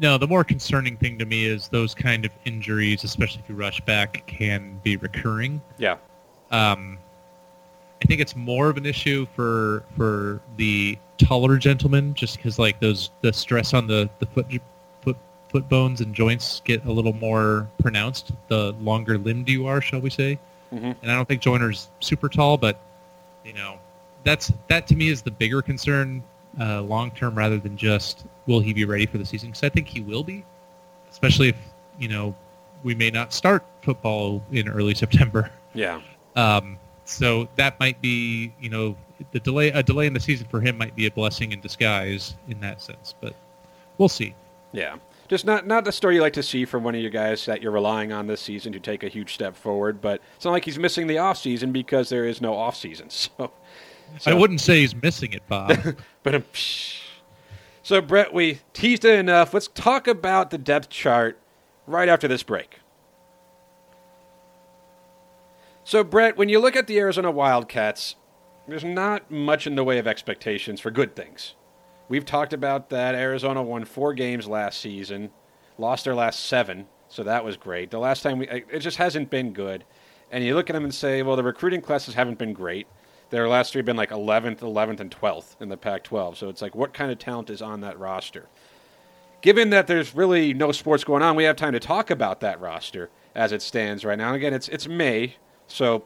No, 0.00 0.16
the 0.16 0.26
more 0.26 0.42
concerning 0.42 0.96
thing 0.96 1.18
to 1.18 1.26
me 1.26 1.44
is 1.44 1.68
those 1.68 1.94
kind 1.94 2.24
of 2.24 2.32
injuries, 2.44 3.04
especially 3.04 3.42
if 3.42 3.48
you 3.48 3.54
rush 3.54 3.80
back, 3.82 4.26
can 4.26 4.80
be 4.82 4.96
recurring. 4.96 5.60
Yeah. 5.78 5.98
Um, 6.50 6.98
I 8.02 8.04
think 8.04 8.20
it's 8.20 8.34
more 8.34 8.68
of 8.68 8.76
an 8.76 8.84
issue 8.84 9.26
for 9.36 9.84
for 9.96 10.40
the 10.56 10.98
taller 11.18 11.56
gentlemen, 11.56 12.14
just 12.14 12.36
because 12.36 12.58
like 12.58 12.80
those 12.80 13.10
the 13.20 13.32
stress 13.32 13.74
on 13.74 13.86
the 13.86 14.10
the 14.18 14.26
foot 14.26 14.46
foot 15.02 15.16
foot 15.48 15.68
bones 15.68 16.00
and 16.00 16.12
joints 16.12 16.62
get 16.64 16.84
a 16.84 16.90
little 16.90 17.12
more 17.12 17.68
pronounced 17.78 18.32
the 18.48 18.72
longer 18.80 19.18
limbed 19.18 19.48
you 19.48 19.68
are, 19.68 19.80
shall 19.80 20.00
we 20.00 20.10
say. 20.10 20.36
Mm-hmm. 20.72 20.92
And 21.00 21.12
I 21.12 21.14
don't 21.14 21.28
think 21.28 21.42
Joyner's 21.42 21.90
super 22.00 22.28
tall, 22.28 22.56
but 22.56 22.80
you 23.44 23.52
know, 23.52 23.78
that's 24.24 24.52
that 24.66 24.88
to 24.88 24.96
me 24.96 25.08
is 25.08 25.22
the 25.22 25.30
bigger 25.30 25.62
concern 25.62 26.24
uh, 26.60 26.82
long 26.82 27.12
term 27.12 27.36
rather 27.36 27.58
than 27.58 27.76
just 27.76 28.26
will 28.46 28.60
he 28.60 28.72
be 28.72 28.84
ready 28.84 29.06
for 29.06 29.18
the 29.18 29.24
season? 29.24 29.50
Because 29.50 29.62
I 29.62 29.68
think 29.68 29.86
he 29.86 30.00
will 30.00 30.24
be, 30.24 30.44
especially 31.08 31.50
if 31.50 31.56
you 32.00 32.08
know 32.08 32.34
we 32.82 32.96
may 32.96 33.10
not 33.10 33.32
start 33.32 33.64
football 33.82 34.42
in 34.50 34.68
early 34.68 34.94
September. 34.94 35.52
Yeah. 35.72 36.00
Um, 36.34 36.78
so 37.04 37.48
that 37.56 37.78
might 37.80 38.00
be 38.00 38.52
you 38.60 38.68
know 38.68 38.96
the 39.32 39.40
delay 39.40 39.68
a 39.68 39.82
delay 39.82 40.06
in 40.06 40.14
the 40.14 40.20
season 40.20 40.46
for 40.48 40.60
him 40.60 40.76
might 40.76 40.94
be 40.96 41.06
a 41.06 41.10
blessing 41.10 41.52
in 41.52 41.60
disguise 41.60 42.36
in 42.48 42.60
that 42.60 42.80
sense, 42.80 43.14
but 43.20 43.34
we'll 43.98 44.08
see. 44.08 44.34
Yeah 44.72 44.96
just 45.32 45.46
not 45.46 45.66
not 45.66 45.86
the 45.86 45.92
story 45.92 46.16
you 46.16 46.20
like 46.20 46.34
to 46.34 46.42
see 46.42 46.66
from 46.66 46.84
one 46.84 46.94
of 46.94 47.00
your 47.00 47.10
guys 47.10 47.46
that 47.46 47.62
you're 47.62 47.72
relying 47.72 48.12
on 48.12 48.26
this 48.26 48.38
season 48.38 48.70
to 48.70 48.78
take 48.78 49.02
a 49.02 49.08
huge 49.08 49.32
step 49.32 49.56
forward. 49.56 50.02
But 50.02 50.20
it's 50.36 50.44
not 50.44 50.50
like 50.50 50.66
he's 50.66 50.78
missing 50.78 51.06
the 51.06 51.16
off 51.16 51.38
season 51.38 51.72
because 51.72 52.10
there 52.10 52.26
is 52.26 52.42
no 52.42 52.54
off 52.54 52.76
season. 52.76 53.08
So, 53.08 53.30
so 54.18 54.30
I 54.30 54.34
wouldn't 54.34 54.60
say 54.60 54.80
he's 54.80 54.94
missing 54.94 55.32
it, 55.32 55.42
Bob. 55.48 55.74
but 56.22 56.34
um, 56.34 56.44
so 57.82 58.02
Brett, 58.02 58.34
we 58.34 58.60
teased 58.74 59.06
it 59.06 59.18
enough. 59.18 59.54
Let's 59.54 59.68
talk 59.68 60.06
about 60.06 60.50
the 60.50 60.58
depth 60.58 60.90
chart 60.90 61.38
right 61.86 62.10
after 62.10 62.28
this 62.28 62.42
break. 62.42 62.80
So 65.84 66.04
Brett, 66.04 66.36
when 66.36 66.48
you 66.48 66.60
look 66.60 66.76
at 66.76 66.86
the 66.86 66.98
Arizona 66.98 67.30
Wildcats, 67.30 68.14
there's 68.68 68.84
not 68.84 69.30
much 69.30 69.66
in 69.66 69.74
the 69.74 69.82
way 69.82 69.98
of 69.98 70.06
expectations 70.06 70.80
for 70.80 70.92
good 70.92 71.16
things. 71.16 71.54
We've 72.08 72.24
talked 72.24 72.52
about 72.52 72.90
that. 72.90 73.16
Arizona 73.16 73.62
won 73.62 73.84
four 73.84 74.14
games 74.14 74.46
last 74.46 74.80
season, 74.80 75.30
lost 75.78 76.04
their 76.04 76.14
last 76.14 76.44
seven. 76.46 76.86
so 77.08 77.24
that 77.24 77.44
was 77.44 77.56
great. 77.56 77.90
The 77.90 77.98
last 77.98 78.22
time 78.22 78.38
we, 78.38 78.48
it 78.48 78.78
just 78.78 78.96
hasn't 78.98 79.28
been 79.28 79.52
good. 79.52 79.84
And 80.30 80.44
you 80.44 80.54
look 80.54 80.70
at 80.70 80.72
them 80.72 80.84
and 80.84 80.94
say, 80.94 81.22
well, 81.22 81.36
the 81.36 81.42
recruiting 81.42 81.80
classes 81.80 82.14
haven't 82.14 82.38
been 82.38 82.52
great. 82.52 82.86
Their 83.30 83.48
last 83.48 83.72
three 83.72 83.80
have 83.80 83.86
been 83.86 83.96
like 83.96 84.10
11th, 84.10 84.60
11th, 84.60 85.00
and 85.00 85.10
12th 85.10 85.60
in 85.60 85.68
the 85.68 85.76
Pac-12. 85.76 86.36
So 86.36 86.48
it's 86.48 86.62
like, 86.62 86.74
what 86.74 86.94
kind 86.94 87.10
of 87.10 87.18
talent 87.18 87.50
is 87.50 87.60
on 87.60 87.80
that 87.80 87.98
roster? 87.98 88.48
Given 89.40 89.70
that 89.70 89.88
there's 89.88 90.14
really 90.14 90.54
no 90.54 90.70
sports 90.70 91.02
going 91.02 91.22
on, 91.22 91.34
we 91.34 91.44
have 91.44 91.56
time 91.56 91.72
to 91.72 91.80
talk 91.80 92.10
about 92.10 92.40
that 92.40 92.60
roster 92.60 93.10
as 93.34 93.50
it 93.52 93.60
stands 93.60 94.04
right 94.04 94.16
now. 94.16 94.28
And 94.28 94.36
again, 94.36 94.54
it's 94.54 94.68
it's 94.68 94.86
May, 94.86 95.36
so 95.72 96.04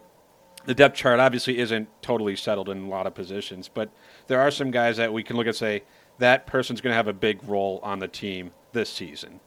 the 0.65 0.75
depth 0.75 0.97
chart 0.97 1.19
obviously 1.19 1.59
isn't 1.59 1.89
totally 2.01 2.37
settled 2.37 2.69
in 2.69 2.85
a 2.85 2.89
lot 2.89 3.07
of 3.07 3.15
positions, 3.15 3.69
but 3.69 3.91
there 4.29 4.41
are 4.41 4.51
some 4.51 4.71
guys 4.71 4.97
that 4.97 5.13
we 5.13 5.23
can 5.25 5.37
look 5.37 5.49
at 5.49 5.57
say 5.57 5.83
that 6.19 6.47
person's 6.47 6.81
going 6.81 6.93
to 6.93 6.97
have 6.97 7.09
a 7.09 7.13
big 7.13 7.43
role 7.45 7.81
on 7.83 7.99
the 7.99 8.07
team 8.07 8.53
this 8.73 8.89
season. 8.89 9.41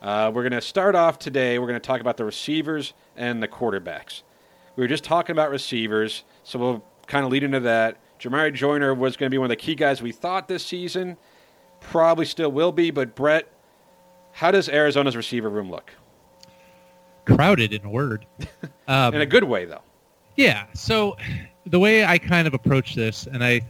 Uh, 0.00 0.30
we're 0.32 0.42
going 0.42 0.52
to 0.52 0.60
start 0.60 0.94
off 0.94 1.18
today. 1.18 1.58
We're 1.58 1.66
going 1.66 1.80
to 1.80 1.86
talk 1.86 2.00
about 2.00 2.16
the 2.16 2.24
receivers 2.24 2.94
and 3.16 3.42
the 3.42 3.48
quarterbacks. 3.48 4.22
We 4.76 4.82
were 4.82 4.88
just 4.88 5.02
talking 5.02 5.32
about 5.32 5.50
receivers, 5.50 6.22
so 6.44 6.58
we'll 6.58 6.84
kind 7.06 7.24
of 7.24 7.32
lead 7.32 7.42
into 7.42 7.60
that. 7.60 7.98
Jamarye 8.20 8.54
Joyner 8.54 8.94
was 8.94 9.16
going 9.16 9.28
to 9.28 9.34
be 9.34 9.38
one 9.38 9.46
of 9.46 9.50
the 9.50 9.56
key 9.56 9.74
guys 9.74 10.02
we 10.02 10.12
thought 10.12 10.46
this 10.46 10.64
season. 10.64 11.16
Probably 11.80 12.26
still 12.26 12.52
will 12.52 12.72
be, 12.72 12.90
but 12.90 13.14
Brett, 13.14 13.50
how 14.32 14.50
does 14.50 14.68
Arizona's 14.68 15.16
receiver 15.16 15.50
room 15.50 15.70
look? 15.70 15.92
Crowded 17.24 17.72
in 17.72 17.84
a 17.84 17.90
word. 17.90 18.26
Um, 18.88 19.14
In 19.14 19.20
a 19.20 19.26
good 19.26 19.44
way, 19.44 19.64
though. 19.64 19.82
Yeah. 20.36 20.66
So 20.74 21.16
the 21.66 21.78
way 21.78 22.04
I 22.04 22.18
kind 22.18 22.46
of 22.46 22.54
approach 22.54 22.94
this, 22.94 23.26
and 23.26 23.42
I 23.42 23.60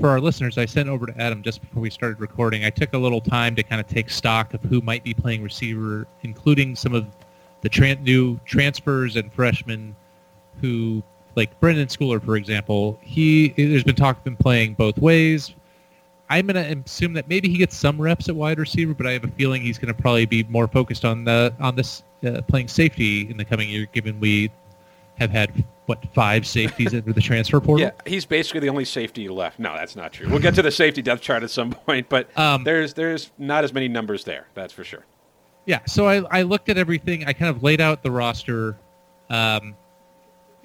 for 0.00 0.08
our 0.08 0.20
listeners, 0.20 0.58
I 0.58 0.64
sent 0.64 0.88
over 0.88 1.06
to 1.06 1.20
Adam 1.20 1.42
just 1.42 1.60
before 1.60 1.82
we 1.82 1.90
started 1.90 2.20
recording. 2.20 2.64
I 2.64 2.70
took 2.70 2.92
a 2.94 2.98
little 2.98 3.20
time 3.20 3.54
to 3.56 3.62
kind 3.62 3.80
of 3.80 3.86
take 3.86 4.10
stock 4.10 4.54
of 4.54 4.62
who 4.62 4.80
might 4.80 5.04
be 5.04 5.14
playing 5.14 5.42
receiver, 5.42 6.06
including 6.22 6.74
some 6.74 6.94
of 6.94 7.06
the 7.60 7.68
tran- 7.68 8.00
new 8.02 8.40
transfers 8.44 9.16
and 9.16 9.32
freshmen 9.32 9.94
who, 10.60 11.02
like 11.36 11.58
Brendan 11.60 11.88
Schooler, 11.88 12.22
for 12.22 12.36
example. 12.36 12.98
He 13.02 13.48
there's 13.56 13.84
been 13.84 13.94
talk 13.94 14.18
of 14.18 14.26
him 14.26 14.36
playing 14.36 14.74
both 14.74 14.98
ways. 14.98 15.54
I'm 16.28 16.46
going 16.46 16.62
to 16.62 16.82
assume 16.84 17.12
that 17.14 17.28
maybe 17.28 17.48
he 17.48 17.58
gets 17.58 17.76
some 17.76 18.00
reps 18.00 18.28
at 18.28 18.34
wide 18.34 18.58
receiver, 18.58 18.94
but 18.94 19.06
I 19.06 19.12
have 19.12 19.24
a 19.24 19.28
feeling 19.28 19.62
he's 19.62 19.78
going 19.78 19.94
to 19.94 20.00
probably 20.00 20.26
be 20.26 20.42
more 20.44 20.66
focused 20.66 21.04
on 21.04 21.24
the 21.24 21.54
on 21.60 21.76
this 21.76 22.02
uh, 22.26 22.42
playing 22.48 22.68
safety 22.68 23.30
in 23.30 23.36
the 23.36 23.44
coming 23.44 23.68
year, 23.68 23.86
given 23.92 24.18
we 24.18 24.50
have 25.18 25.30
had 25.30 25.64
what 25.86 26.04
five 26.12 26.46
safeties 26.46 26.92
into 26.92 27.12
the 27.12 27.20
transfer 27.20 27.60
portal. 27.60 27.86
Yeah, 27.86 27.92
he's 28.06 28.26
basically 28.26 28.60
the 28.60 28.68
only 28.68 28.84
safety 28.84 29.28
left. 29.28 29.58
No, 29.58 29.74
that's 29.74 29.94
not 29.96 30.12
true. 30.12 30.28
We'll 30.28 30.40
get 30.40 30.54
to 30.56 30.62
the 30.62 30.70
safety 30.70 31.00
depth 31.00 31.22
chart 31.22 31.42
at 31.42 31.50
some 31.50 31.70
point, 31.86 32.08
but 32.08 32.28
Um, 32.36 32.64
there's 32.64 32.94
there's 32.94 33.30
not 33.38 33.64
as 33.64 33.72
many 33.72 33.88
numbers 33.88 34.24
there. 34.24 34.46
That's 34.54 34.72
for 34.72 34.84
sure. 34.84 35.04
Yeah, 35.64 35.80
so 35.86 36.06
I, 36.08 36.22
I 36.30 36.42
looked 36.42 36.68
at 36.68 36.78
everything. 36.78 37.24
I 37.24 37.32
kind 37.32 37.50
of 37.50 37.62
laid 37.62 37.80
out 37.80 38.02
the 38.02 38.10
roster 38.10 38.76
um, 39.30 39.74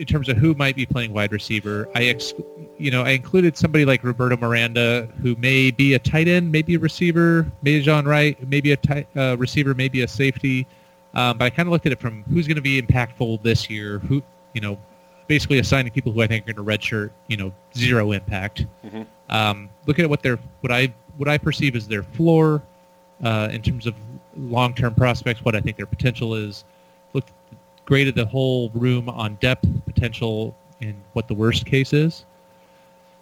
in 0.01 0.07
terms 0.07 0.27
of 0.29 0.35
who 0.35 0.55
might 0.55 0.75
be 0.75 0.83
playing 0.83 1.13
wide 1.13 1.31
receiver. 1.31 1.87
I, 1.93 2.05
ex- 2.05 2.33
you 2.79 2.89
know, 2.89 3.03
I 3.03 3.11
included 3.11 3.55
somebody 3.55 3.85
like 3.85 4.03
Roberto 4.03 4.35
Miranda, 4.35 5.07
who 5.21 5.35
may 5.35 5.69
be 5.69 5.93
a 5.93 5.99
tight 5.99 6.27
end, 6.27 6.51
maybe 6.51 6.73
a 6.73 6.79
receiver, 6.79 7.45
maybe 7.61 7.83
John 7.83 8.05
Wright, 8.05 8.35
maybe 8.49 8.71
a 8.71 8.77
tight 8.77 9.07
uh, 9.15 9.37
receiver, 9.37 9.75
maybe 9.75 10.01
a 10.01 10.07
safety. 10.07 10.65
Um, 11.13 11.37
but 11.37 11.45
I 11.45 11.49
kind 11.51 11.67
of 11.67 11.71
looked 11.71 11.85
at 11.85 11.91
it 11.91 11.99
from 11.99 12.23
who's 12.23 12.47
going 12.47 12.55
to 12.55 12.63
be 12.63 12.81
impactful 12.81 13.43
this 13.43 13.69
year. 13.69 13.99
Who, 13.99 14.23
you 14.55 14.61
know, 14.61 14.79
basically 15.27 15.59
assigning 15.59 15.91
people 15.91 16.11
who 16.11 16.23
I 16.23 16.27
think 16.27 16.49
are 16.49 16.53
going 16.53 16.65
to 16.65 16.87
redshirt, 16.87 17.11
you 17.27 17.37
know, 17.37 17.53
zero 17.77 18.11
impact. 18.11 18.65
Mhm. 18.83 19.05
Um, 19.29 19.69
looking 19.85 20.03
at 20.03 20.09
what 20.09 20.23
their 20.23 20.39
what 20.61 20.71
I 20.71 20.91
what 21.17 21.29
I 21.29 21.37
perceive 21.37 21.75
as 21.75 21.87
their 21.87 22.01
floor 22.01 22.63
uh, 23.23 23.49
in 23.51 23.61
terms 23.61 23.85
of 23.85 23.93
long-term 24.35 24.95
prospects, 24.95 25.45
what 25.45 25.55
I 25.55 25.61
think 25.61 25.77
their 25.77 25.85
potential 25.85 26.33
is. 26.33 26.63
Graded 27.91 28.15
the 28.15 28.25
whole 28.25 28.69
room 28.69 29.10
on 29.10 29.36
depth, 29.41 29.67
potential, 29.84 30.58
and 30.80 30.95
what 31.12 31.27
the 31.27 31.34
worst 31.34 31.65
case 31.65 31.91
is. 31.91 32.23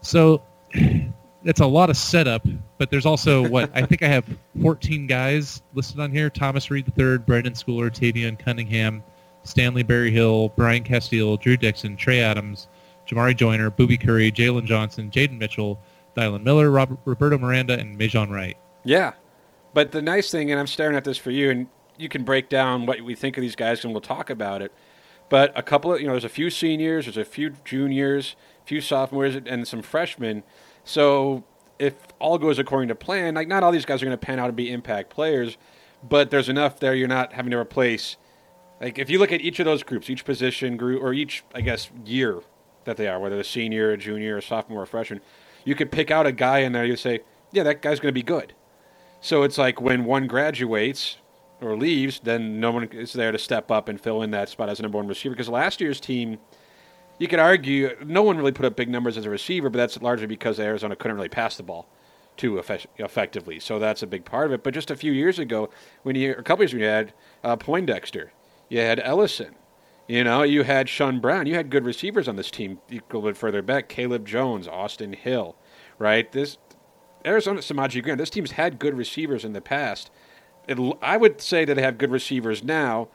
So 0.01 0.43
that's 1.43 1.59
a 1.59 1.65
lot 1.65 1.89
of 1.89 1.97
setup, 1.97 2.45
but 2.77 2.91
there's 2.91 3.07
also 3.07 3.49
what 3.49 3.71
I 3.73 3.81
think 3.81 4.03
I 4.03 4.07
have 4.09 4.25
14 4.61 5.07
guys 5.07 5.63
listed 5.73 5.99
on 5.99 6.11
here: 6.11 6.29
Thomas 6.29 6.69
Reed 6.69 6.85
III, 6.95 7.17
Brendan 7.17 7.53
Schooler, 7.53 7.89
Tavian 7.89 8.37
Cunningham, 8.37 9.01
Stanley 9.41 9.81
Berryhill, 9.81 10.49
Brian 10.49 10.83
Casteel, 10.83 11.41
Drew 11.41 11.57
Dixon, 11.57 11.97
Trey 11.97 12.19
Adams, 12.19 12.67
Jamarye 13.07 13.35
Joyner, 13.35 13.71
Boobie 13.71 13.99
Curry, 13.99 14.31
Jalen 14.31 14.65
Johnson, 14.65 15.09
Jaden 15.09 15.39
Mitchell, 15.39 15.79
Dylan 16.15 16.43
Miller, 16.43 16.69
Robert, 16.69 16.99
Roberto 17.05 17.39
Miranda, 17.39 17.73
and 17.79 17.97
Majon 17.97 18.29
Wright. 18.29 18.55
Yeah, 18.83 19.13
but 19.73 19.91
the 19.93 20.03
nice 20.03 20.29
thing, 20.29 20.51
and 20.51 20.59
I'm 20.59 20.67
staring 20.67 20.95
at 20.95 21.05
this 21.05 21.17
for 21.17 21.31
you, 21.31 21.49
and 21.49 21.67
you 21.99 22.09
can 22.09 22.23
break 22.23 22.49
down 22.49 22.85
what 22.85 23.01
we 23.01 23.15
think 23.15 23.37
of 23.37 23.41
these 23.41 23.55
guys, 23.55 23.83
and 23.83 23.93
we'll 23.93 24.01
talk 24.01 24.29
about 24.29 24.61
it. 24.61 24.71
But 25.29 25.51
a 25.55 25.61
couple 25.61 25.93
of, 25.93 26.01
you 26.01 26.07
know, 26.07 26.13
there's 26.13 26.23
a 26.23 26.29
few 26.29 26.49
seniors, 26.49 27.05
there's 27.05 27.17
a 27.17 27.25
few 27.25 27.51
juniors, 27.63 28.35
a 28.63 28.65
few 28.65 28.81
sophomores, 28.81 29.35
and 29.35 29.67
some 29.67 29.81
freshmen. 29.81 30.43
So 30.83 31.43
if 31.77 31.93
all 32.17 32.37
goes 32.37 32.57
according 32.57 32.89
to 32.89 32.95
plan, 32.95 33.35
like 33.35 33.47
not 33.47 33.63
all 33.63 33.71
these 33.71 33.85
guys 33.85 34.01
are 34.01 34.05
going 34.05 34.17
to 34.17 34.25
pan 34.25 34.39
out 34.39 34.47
and 34.47 34.55
be 34.55 34.71
impact 34.71 35.11
players, 35.11 35.57
but 36.07 36.31
there's 36.31 36.49
enough 36.49 36.79
there 36.79 36.95
you're 36.95 37.07
not 37.07 37.33
having 37.33 37.51
to 37.51 37.57
replace. 37.57 38.17
Like 38.81 38.97
if 38.97 39.09
you 39.09 39.19
look 39.19 39.31
at 39.31 39.41
each 39.41 39.59
of 39.59 39.65
those 39.65 39.83
groups, 39.83 40.09
each 40.09 40.25
position 40.25 40.77
group, 40.77 41.03
or 41.03 41.13
each, 41.13 41.43
I 41.53 41.61
guess, 41.61 41.89
year 42.05 42.41
that 42.85 42.97
they 42.97 43.07
are, 43.07 43.19
whether 43.19 43.35
they're 43.35 43.43
senior, 43.43 43.95
junior, 43.97 44.37
or 44.37 44.41
sophomore, 44.41 44.83
or 44.83 44.85
freshman, 44.87 45.21
you 45.63 45.75
could 45.75 45.91
pick 45.91 46.09
out 46.09 46.25
a 46.25 46.31
guy 46.31 46.59
in 46.59 46.71
there. 46.71 46.85
You 46.85 46.95
say, 46.95 47.19
yeah, 47.51 47.63
that 47.63 47.81
guy's 47.81 47.99
going 47.99 48.09
to 48.09 48.13
be 48.13 48.23
good. 48.23 48.53
So 49.21 49.43
it's 49.43 49.57
like 49.57 49.79
when 49.79 50.05
one 50.05 50.27
graduates 50.27 51.17
or 51.61 51.75
leaves, 51.75 52.19
then 52.23 52.59
no 52.59 52.71
one 52.71 52.83
is 52.85 53.13
there 53.13 53.31
to 53.31 53.37
step 53.37 53.71
up 53.71 53.89
and 53.89 53.99
fill 53.99 54.21
in 54.21 54.31
that 54.31 54.49
spot 54.49 54.69
as 54.69 54.79
a 54.79 54.83
number 54.83 54.97
one 54.97 55.07
receiver. 55.07 55.33
Because 55.33 55.49
last 55.49 55.81
year's 55.81 55.99
team, 55.99 56.37
you 57.17 57.27
could 57.27 57.39
argue 57.39 57.95
no 58.05 58.23
one 58.23 58.37
really 58.37 58.51
put 58.51 58.65
up 58.65 58.75
big 58.75 58.89
numbers 58.89 59.17
as 59.17 59.25
a 59.25 59.29
receiver, 59.29 59.69
but 59.69 59.77
that's 59.77 60.01
largely 60.01 60.27
because 60.27 60.59
Arizona 60.59 60.95
couldn't 60.95 61.17
really 61.17 61.29
pass 61.29 61.57
the 61.57 61.63
ball 61.63 61.89
too 62.37 62.57
effect- 62.57 62.87
effectively. 62.97 63.59
So 63.59 63.77
that's 63.77 64.01
a 64.01 64.07
big 64.07 64.23
part 64.23 64.47
of 64.47 64.53
it. 64.53 64.63
But 64.63 64.73
just 64.73 64.89
a 64.89 64.95
few 64.95 65.11
years 65.11 65.37
ago, 65.37 65.69
when 66.03 66.15
you 66.15 66.31
a 66.31 66.43
couple 66.43 66.63
years 66.63 66.73
ago, 66.73 66.83
you 66.83 66.89
had 66.89 67.13
uh, 67.43 67.57
Poindexter, 67.57 68.31
you 68.69 68.79
had 68.79 69.01
Ellison, 69.03 69.55
you 70.07 70.23
know, 70.23 70.41
you 70.41 70.63
had 70.63 70.87
Shun 70.89 71.19
Brown, 71.19 71.45
you 71.45 71.55
had 71.55 71.69
good 71.69 71.85
receivers 71.85 72.27
on 72.27 72.37
this 72.37 72.49
team. 72.49 72.79
A 72.89 73.19
bit 73.19 73.37
further 73.37 73.61
back, 73.61 73.89
Cayleb 73.89 74.23
Jones, 74.23 74.67
Austin 74.67 75.13
Hill, 75.13 75.55
right? 75.99 76.31
This 76.31 76.57
Arizona 77.25 77.59
Samaji 77.59 78.01
Grant, 78.01 78.17
this 78.17 78.29
team's 78.29 78.51
had 78.51 78.79
good 78.79 78.97
receivers 78.97 79.43
in 79.43 79.53
the 79.53 79.61
past. 79.61 80.09
It, 80.69 80.97
I 81.01 81.17
would 81.17 81.41
say 81.41 81.65
that 81.65 81.73
they 81.73 81.81
have 81.81 81.97
good 81.97 82.11
receivers 82.11 82.63
now. 82.63 83.07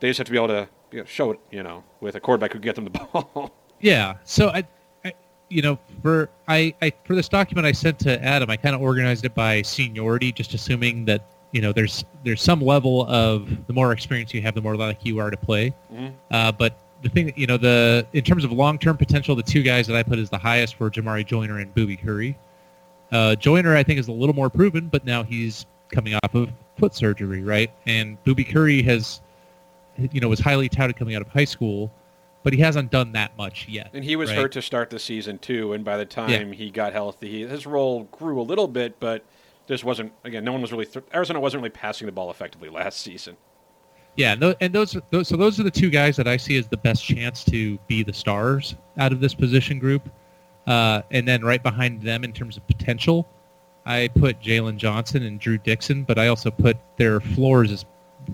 They 0.00 0.08
just 0.08 0.18
have 0.18 0.26
to 0.26 0.32
be 0.32 0.38
able 0.38 0.48
to 0.48 0.68
you 0.92 0.98
know, 1.00 1.04
show 1.04 1.30
it, 1.32 1.40
you 1.50 1.62
know, 1.62 1.82
with 2.00 2.14
a 2.14 2.20
quarterback 2.20 2.52
who 2.52 2.58
can 2.58 2.62
get 2.64 2.74
them 2.76 2.84
the 2.84 2.90
ball. 3.12 3.52
Yeah. 3.80 4.16
So 4.24 4.48
I, 4.48 4.64
I 5.04 5.14
you 5.48 5.62
know, 5.62 5.78
for 6.02 6.28
I, 6.46 6.74
I 6.82 6.92
for 7.04 7.14
this 7.14 7.28
document 7.28 7.66
I 7.66 7.72
sent 7.72 7.98
to 8.00 8.22
Adam, 8.24 8.50
I 8.50 8.56
kind 8.56 8.74
of 8.74 8.82
organized 8.82 9.24
it 9.24 9.34
by 9.34 9.62
seniority, 9.62 10.32
just 10.32 10.54
assuming 10.54 11.04
that 11.06 11.26
you 11.52 11.60
know 11.60 11.72
there's 11.72 12.04
there's 12.24 12.42
some 12.42 12.60
level 12.60 13.06
of 13.08 13.66
the 13.66 13.72
more 13.72 13.92
experience 13.92 14.34
you 14.34 14.42
have, 14.42 14.54
the 14.54 14.62
more 14.62 14.76
likely 14.76 15.10
you 15.10 15.18
are 15.18 15.30
to 15.30 15.36
play. 15.36 15.74
Mhm. 15.92 16.12
Uh, 16.30 16.52
but 16.52 16.78
the 17.02 17.08
thing 17.08 17.32
you 17.36 17.46
know 17.46 17.56
the 17.56 18.06
in 18.12 18.22
terms 18.22 18.44
of 18.44 18.52
long 18.52 18.78
term 18.78 18.96
potential, 18.96 19.34
the 19.34 19.42
two 19.42 19.62
guys 19.62 19.86
that 19.86 19.96
I 19.96 20.02
put 20.02 20.18
as 20.18 20.30
the 20.30 20.38
highest 20.38 20.78
were 20.78 20.90
Jamarye 20.90 21.26
Joyner 21.26 21.58
and 21.58 21.74
Boobie 21.74 22.00
Curry. 22.00 22.36
Uh, 23.10 23.34
Joyner, 23.34 23.74
I 23.76 23.82
think, 23.82 23.98
is 23.98 24.06
a 24.08 24.12
little 24.12 24.34
more 24.34 24.50
proven, 24.50 24.86
but 24.86 25.04
now 25.04 25.24
he's 25.24 25.66
coming 25.90 26.14
off 26.14 26.34
of 26.34 26.50
foot 26.78 26.94
surgery, 26.94 27.42
right? 27.42 27.70
And 27.86 28.22
Boobie 28.24 28.50
Curry 28.50 28.82
has, 28.82 29.20
you 29.96 30.20
know, 30.20 30.28
was 30.28 30.40
highly 30.40 30.68
touted 30.68 30.96
coming 30.96 31.14
out 31.14 31.22
of 31.22 31.28
high 31.28 31.44
school, 31.44 31.92
but 32.42 32.52
he 32.52 32.58
hasn't 32.60 32.90
done 32.90 33.12
that 33.12 33.36
much 33.36 33.68
yet. 33.68 33.90
And 33.92 34.04
he 34.04 34.16
was 34.16 34.30
right? 34.30 34.38
hurt 34.38 34.52
to 34.52 34.62
start 34.62 34.90
the 34.90 34.98
season 34.98 35.38
too, 35.38 35.72
and 35.72 35.84
by 35.84 35.96
the 35.96 36.06
time 36.06 36.52
he 36.52 36.70
got 36.70 36.92
healthy, 36.92 37.46
his 37.46 37.66
role 37.66 38.04
grew 38.04 38.40
a 38.40 38.42
little 38.42 38.68
bit, 38.68 38.98
but 39.00 39.24
just 39.68 39.84
wasn't. 39.84 40.12
Again, 40.24 40.44
no 40.44 40.52
one 40.52 40.62
was 40.62 40.72
really. 40.72 40.86
Th- 40.86 41.04
Arizona 41.14 41.40
wasn't 41.40 41.62
really 41.62 41.70
passing 41.70 42.06
the 42.06 42.12
ball 42.12 42.30
effectively 42.30 42.68
last 42.68 43.00
season. 43.00 43.36
Yeah, 44.16 44.34
and 44.60 44.74
those, 44.74 44.96
those 45.10 45.28
so 45.28 45.36
those 45.36 45.60
are 45.60 45.62
the 45.62 45.70
two 45.70 45.88
guys 45.88 46.16
that 46.16 46.26
I 46.26 46.36
see 46.36 46.56
as 46.56 46.66
the 46.66 46.76
best 46.76 47.04
chance 47.04 47.44
to 47.44 47.78
be 47.86 48.02
the 48.02 48.12
stars 48.12 48.74
out 48.98 49.12
of 49.12 49.20
this 49.20 49.34
position 49.34 49.78
group. 49.78 50.10
Uh, 50.66 51.02
and 51.10 51.26
then 51.26 51.42
right 51.42 51.62
behind 51.62 52.02
them 52.02 52.22
in 52.22 52.32
terms 52.32 52.56
of 52.56 52.66
potential, 52.66 53.26
I 53.86 54.08
put 54.08 54.40
Jalen 54.40 54.76
Johnson 54.76 55.22
and 55.22 55.40
Drew 55.40 55.58
Dixon, 55.58 56.04
but 56.04 56.18
I 56.18 56.28
also 56.28 56.50
put 56.50 56.76
their 56.96 57.20
floors 57.20 57.72
as 57.72 57.84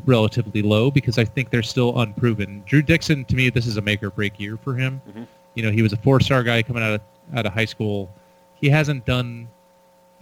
relatively 0.05 0.63
low 0.63 0.91
because 0.91 1.19
I 1.19 1.25
think 1.25 1.51
they're 1.51 1.63
still 1.63 1.99
unproven. 2.01 2.63
Drew 2.67 2.83
Dixon, 2.83 3.25
to 3.27 3.37
me, 3.37 3.51
this 3.51 3.67
is 3.67 3.77
a 3.77 3.83
make 3.83 4.03
or 4.03 4.11
break 4.11 4.39
year 4.41 4.57
for 4.57 4.75
him. 4.75 5.01
Mhm. 5.09 5.27
You 5.55 5.63
know, 5.63 5.71
he 5.71 5.83
was 5.83 5.93
a 5.93 5.97
four-star 5.97 6.43
guy 6.43 6.63
coming 6.63 6.83
out 6.83 6.95
of 6.95 7.01
out 7.35 7.47
of 7.47 7.53
high 7.53 7.65
school. 7.65 8.13
He 8.55 8.69
hasn't 8.69 9.05
done 9.05 9.49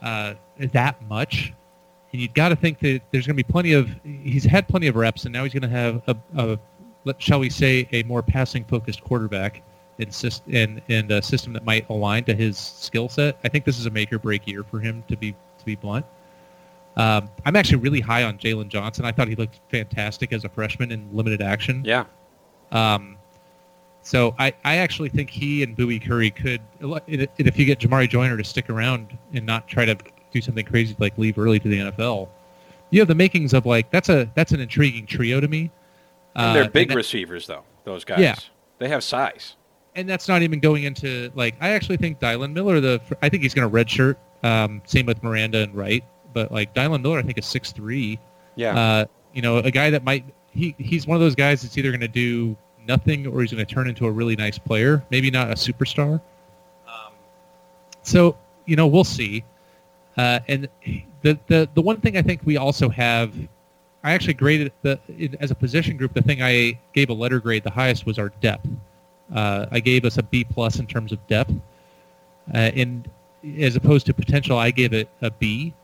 uh, 0.01 0.35
that 0.59 0.97
much, 1.09 1.53
and 2.13 2.21
you've 2.21 2.35
got 2.35 2.51
to 2.51 2.57
think 2.57 2.79
that 2.81 3.01
there's 3.11 3.27
going 3.27 3.37
to 3.37 3.43
be 3.43 3.51
plenty 3.51 3.73
of. 3.73 3.91
He's 4.05 4.45
had 4.45 4.69
plenty 4.69 4.87
of 4.87 4.97
reps, 4.97 5.25
and 5.25 5.33
now 5.33 5.45
he's 5.45 5.53
going 5.53 5.63
to 5.63 5.69
have 5.69 6.03
a, 6.07 6.17
a 6.37 6.59
let, 7.05 7.21
shall 7.21 7.41
we 7.41 7.51
say, 7.51 7.89
a 7.93 8.03
more 8.05 8.23
passing-focused 8.23 9.03
quarterback 9.03 9.63
and, 9.99 10.41
and 10.53 10.83
and 10.89 11.11
a 11.11 11.23
system 11.23 11.53
that 11.53 11.65
might 11.65 11.89
align 11.89 12.25
to 12.25 12.35
his 12.35 12.57
skill 12.59 13.09
set. 13.09 13.39
I 13.45 13.49
think 13.49 13.65
this 13.65 13.79
is 13.79 13.87
a 13.87 13.91
make 13.91 14.13
or 14.13 14.19
break 14.19 14.47
year 14.47 14.63
for 14.65 14.81
him 14.81 15.03
to 15.09 15.17
be 15.17 15.33
to 15.33 15.65
be 15.65 15.75
blunt. 15.77 16.05
Um, 16.97 17.29
I'm 17.45 17.57
actually 17.57 17.79
really 17.79 18.01
high 18.01 18.23
on 18.23 18.39
Jalen 18.39 18.69
Johnson. 18.69 19.05
I 19.05 19.11
thought 19.13 19.27
he 19.29 19.35
looked 19.35 19.59
fantastic 19.69 20.33
as 20.33 20.45
a 20.45 20.49
freshman 20.49 20.93
in 20.93 21.09
limited 21.13 21.43
action. 21.43 21.83
Yeah. 21.85 22.05
Um, 22.71 23.17
so 24.03 24.35
I, 24.39 24.53
I 24.65 24.77
actually 24.77 25.09
think 25.09 25.31
he 25.31 25.63
and 25.63 25.77
Boobie 25.77 26.01
Curry 26.05 26.31
could, 26.31 26.61
if 27.09 27.59
you 27.59 27.65
get 27.65 27.79
Jamarye 27.81 28.09
Joyner 28.09 28.37
to 28.37 28.45
stick 28.45 28.69
around 28.71 29.17
and 29.33 29.45
not 29.47 29.67
try 29.67 29.85
to 29.87 29.97
do 30.31 30.41
something 30.41 30.65
crazy 30.65 30.95
like 30.99 31.17
leave 31.19 31.39
early 31.39 31.59
to 31.59 31.69
the 31.69 31.79
NFL, 31.79 32.29
you 32.91 33.01
have 33.01 33.09
the 33.09 33.15
makings 33.15 33.55
of 33.55 33.67
like 33.67 33.91
that's 33.91 34.09
a 34.09 34.31
that's 34.35 34.53
an 34.53 34.61
intriguing 34.61 35.07
trio 35.07 35.41
to 35.41 35.49
me. 35.49 35.71
And 36.37 36.55
they're 36.55 36.65
Uh, 36.65 36.69
big 36.69 36.91
that- 36.91 36.97
receivers, 36.97 37.47
though. 37.47 37.65
Those 37.85 38.05
guys. 38.05 38.19
Yeah. 38.21 38.37
They 38.79 38.89
have 38.89 39.03
size. 39.03 39.57
And 39.95 40.09
that's 40.09 40.29
not 40.29 40.43
even 40.43 40.61
going 40.61 40.85
into 40.85 41.31
like 41.35 41.55
I 41.61 41.71
actually 41.71 41.97
think 41.97 42.21
Dylan 42.21 42.53
Miller 42.53 42.81
the 42.81 43.01
I 43.23 43.29
think 43.29 43.43
he's 43.43 43.55
going 43.55 43.71
to 43.71 43.75
redshirt. 43.75 44.17
Um, 44.43 44.83
same 44.85 45.07
with 45.07 45.23
Miranda 45.23 45.59
and 45.59 45.75
Wright, 45.75 46.05
but 46.33 46.53
like 46.53 46.75
Dylan 46.75 47.03
Miller 47.03 47.19
I 47.19 47.23
think 47.23 47.39
is 47.39 47.47
six 47.47 47.73
three. 47.73 48.19
Yeah. 48.57 48.79
Uh, 48.79 49.05
you 49.33 49.43
know, 49.43 49.59
a 49.59 49.71
guy 49.71 49.91
that 49.91 50.05
might 50.05 50.25
he 50.51 50.75
he's 50.79 51.07
one 51.07 51.17
of 51.17 51.21
those 51.21 51.35
guys 51.35 51.63
that's 51.63 51.77
either 51.79 51.91
going 51.91 52.01
to 52.01 52.09
do 52.09 52.57
nothing 52.87 53.27
or 53.27 53.41
he's 53.41 53.53
going 53.53 53.65
to 53.65 53.75
turn 53.75 53.89
into 53.89 54.07
a 54.07 54.11
really 54.11 54.37
nice 54.37 54.59
player, 54.59 55.05
maybe 55.11 55.31
not 55.31 55.51
a 55.51 55.55
superstar. 55.55 56.21
Um, 56.87 57.13
so 58.03 58.37
you 58.67 58.77
know, 58.77 58.87
we'll 58.87 59.05
see. 59.05 59.45
Uh, 60.17 60.41
and 60.49 60.69
the, 61.23 61.39
the 61.49 61.69
the 61.75 61.83
one 61.83 62.01
thing 62.01 62.17
I 62.17 62.23
think 62.23 62.43
we 62.45 62.57
also 62.57 62.89
have, 62.89 63.35
I 64.03 64.13
actually 64.13 64.35
graded 64.35 64.73
the 64.83 65.01
as 65.41 65.51
a 65.51 65.55
position 65.55 65.97
group. 65.97 66.15
The 66.15 66.23
thing 66.23 66.43
I 66.43 66.79
gave 66.93 67.11
a 67.11 67.15
letter 67.15 67.41
grade 67.41 67.65
the 67.65 67.71
highest 67.71 68.07
was 68.07 68.19
our 68.19 68.29
depth. 68.41 68.69
Uh, 69.33 69.67
I 69.71 69.81
gave 69.81 70.05
us 70.05 70.19
a 70.19 70.23
B 70.23 70.45
plus 70.45 70.79
in 70.79 70.87
terms 70.87 71.13
of 71.13 71.25
depth, 71.27 71.53
uh, 72.53 72.57
and 72.57 73.09
as 73.59 73.77
opposed 73.77 74.07
to 74.07 74.15
potential, 74.15 74.59
I 74.59 74.71
gave 74.71 74.93
it 74.93 75.09
a 75.23 75.31
B 75.31 75.75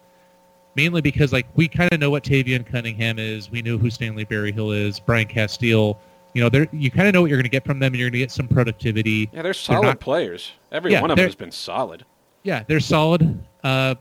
mainly 0.76 1.00
because 1.00 1.32
like 1.32 1.46
we 1.56 1.68
kind 1.68 1.92
of 1.92 2.00
know 2.00 2.10
what 2.10 2.22
Tayvian 2.24 2.64
Cunningham 2.66 3.18
is. 3.18 3.50
We 3.50 3.62
know 3.62 3.76
who 3.78 3.90
Stanley 3.90 4.24
Berryhill 4.24 4.72
is. 4.72 5.00
Brian 5.00 5.26
Casteel. 5.26 5.96
You 6.32 6.42
know, 6.42 6.48
they're, 6.48 6.68
you 6.72 6.92
kind 6.92 7.08
of 7.08 7.14
know 7.14 7.22
what 7.22 7.28
you're 7.28 7.38
going 7.38 7.44
to 7.44 7.50
get 7.50 7.64
from 7.64 7.80
them, 7.80 7.92
and 7.92 7.98
you're 7.98 8.06
going 8.06 8.12
to 8.12 8.18
get 8.20 8.30
some 8.30 8.46
productivity. 8.46 9.28
yeah, 9.32 9.42
they're 9.42 9.52
solid 9.52 9.82
not- 9.82 10.00
players. 10.00 10.52
Every 10.70 10.92
Yeah, 10.92 11.00
one 11.00 11.10
of 11.10 11.16
them 11.16 11.26
has 11.26 11.34
been 11.34 11.50
solid. 11.50 12.04
Yeah, 12.44 12.62
they're 12.68 12.78
solid, 12.80 13.44
uh, 13.64 13.96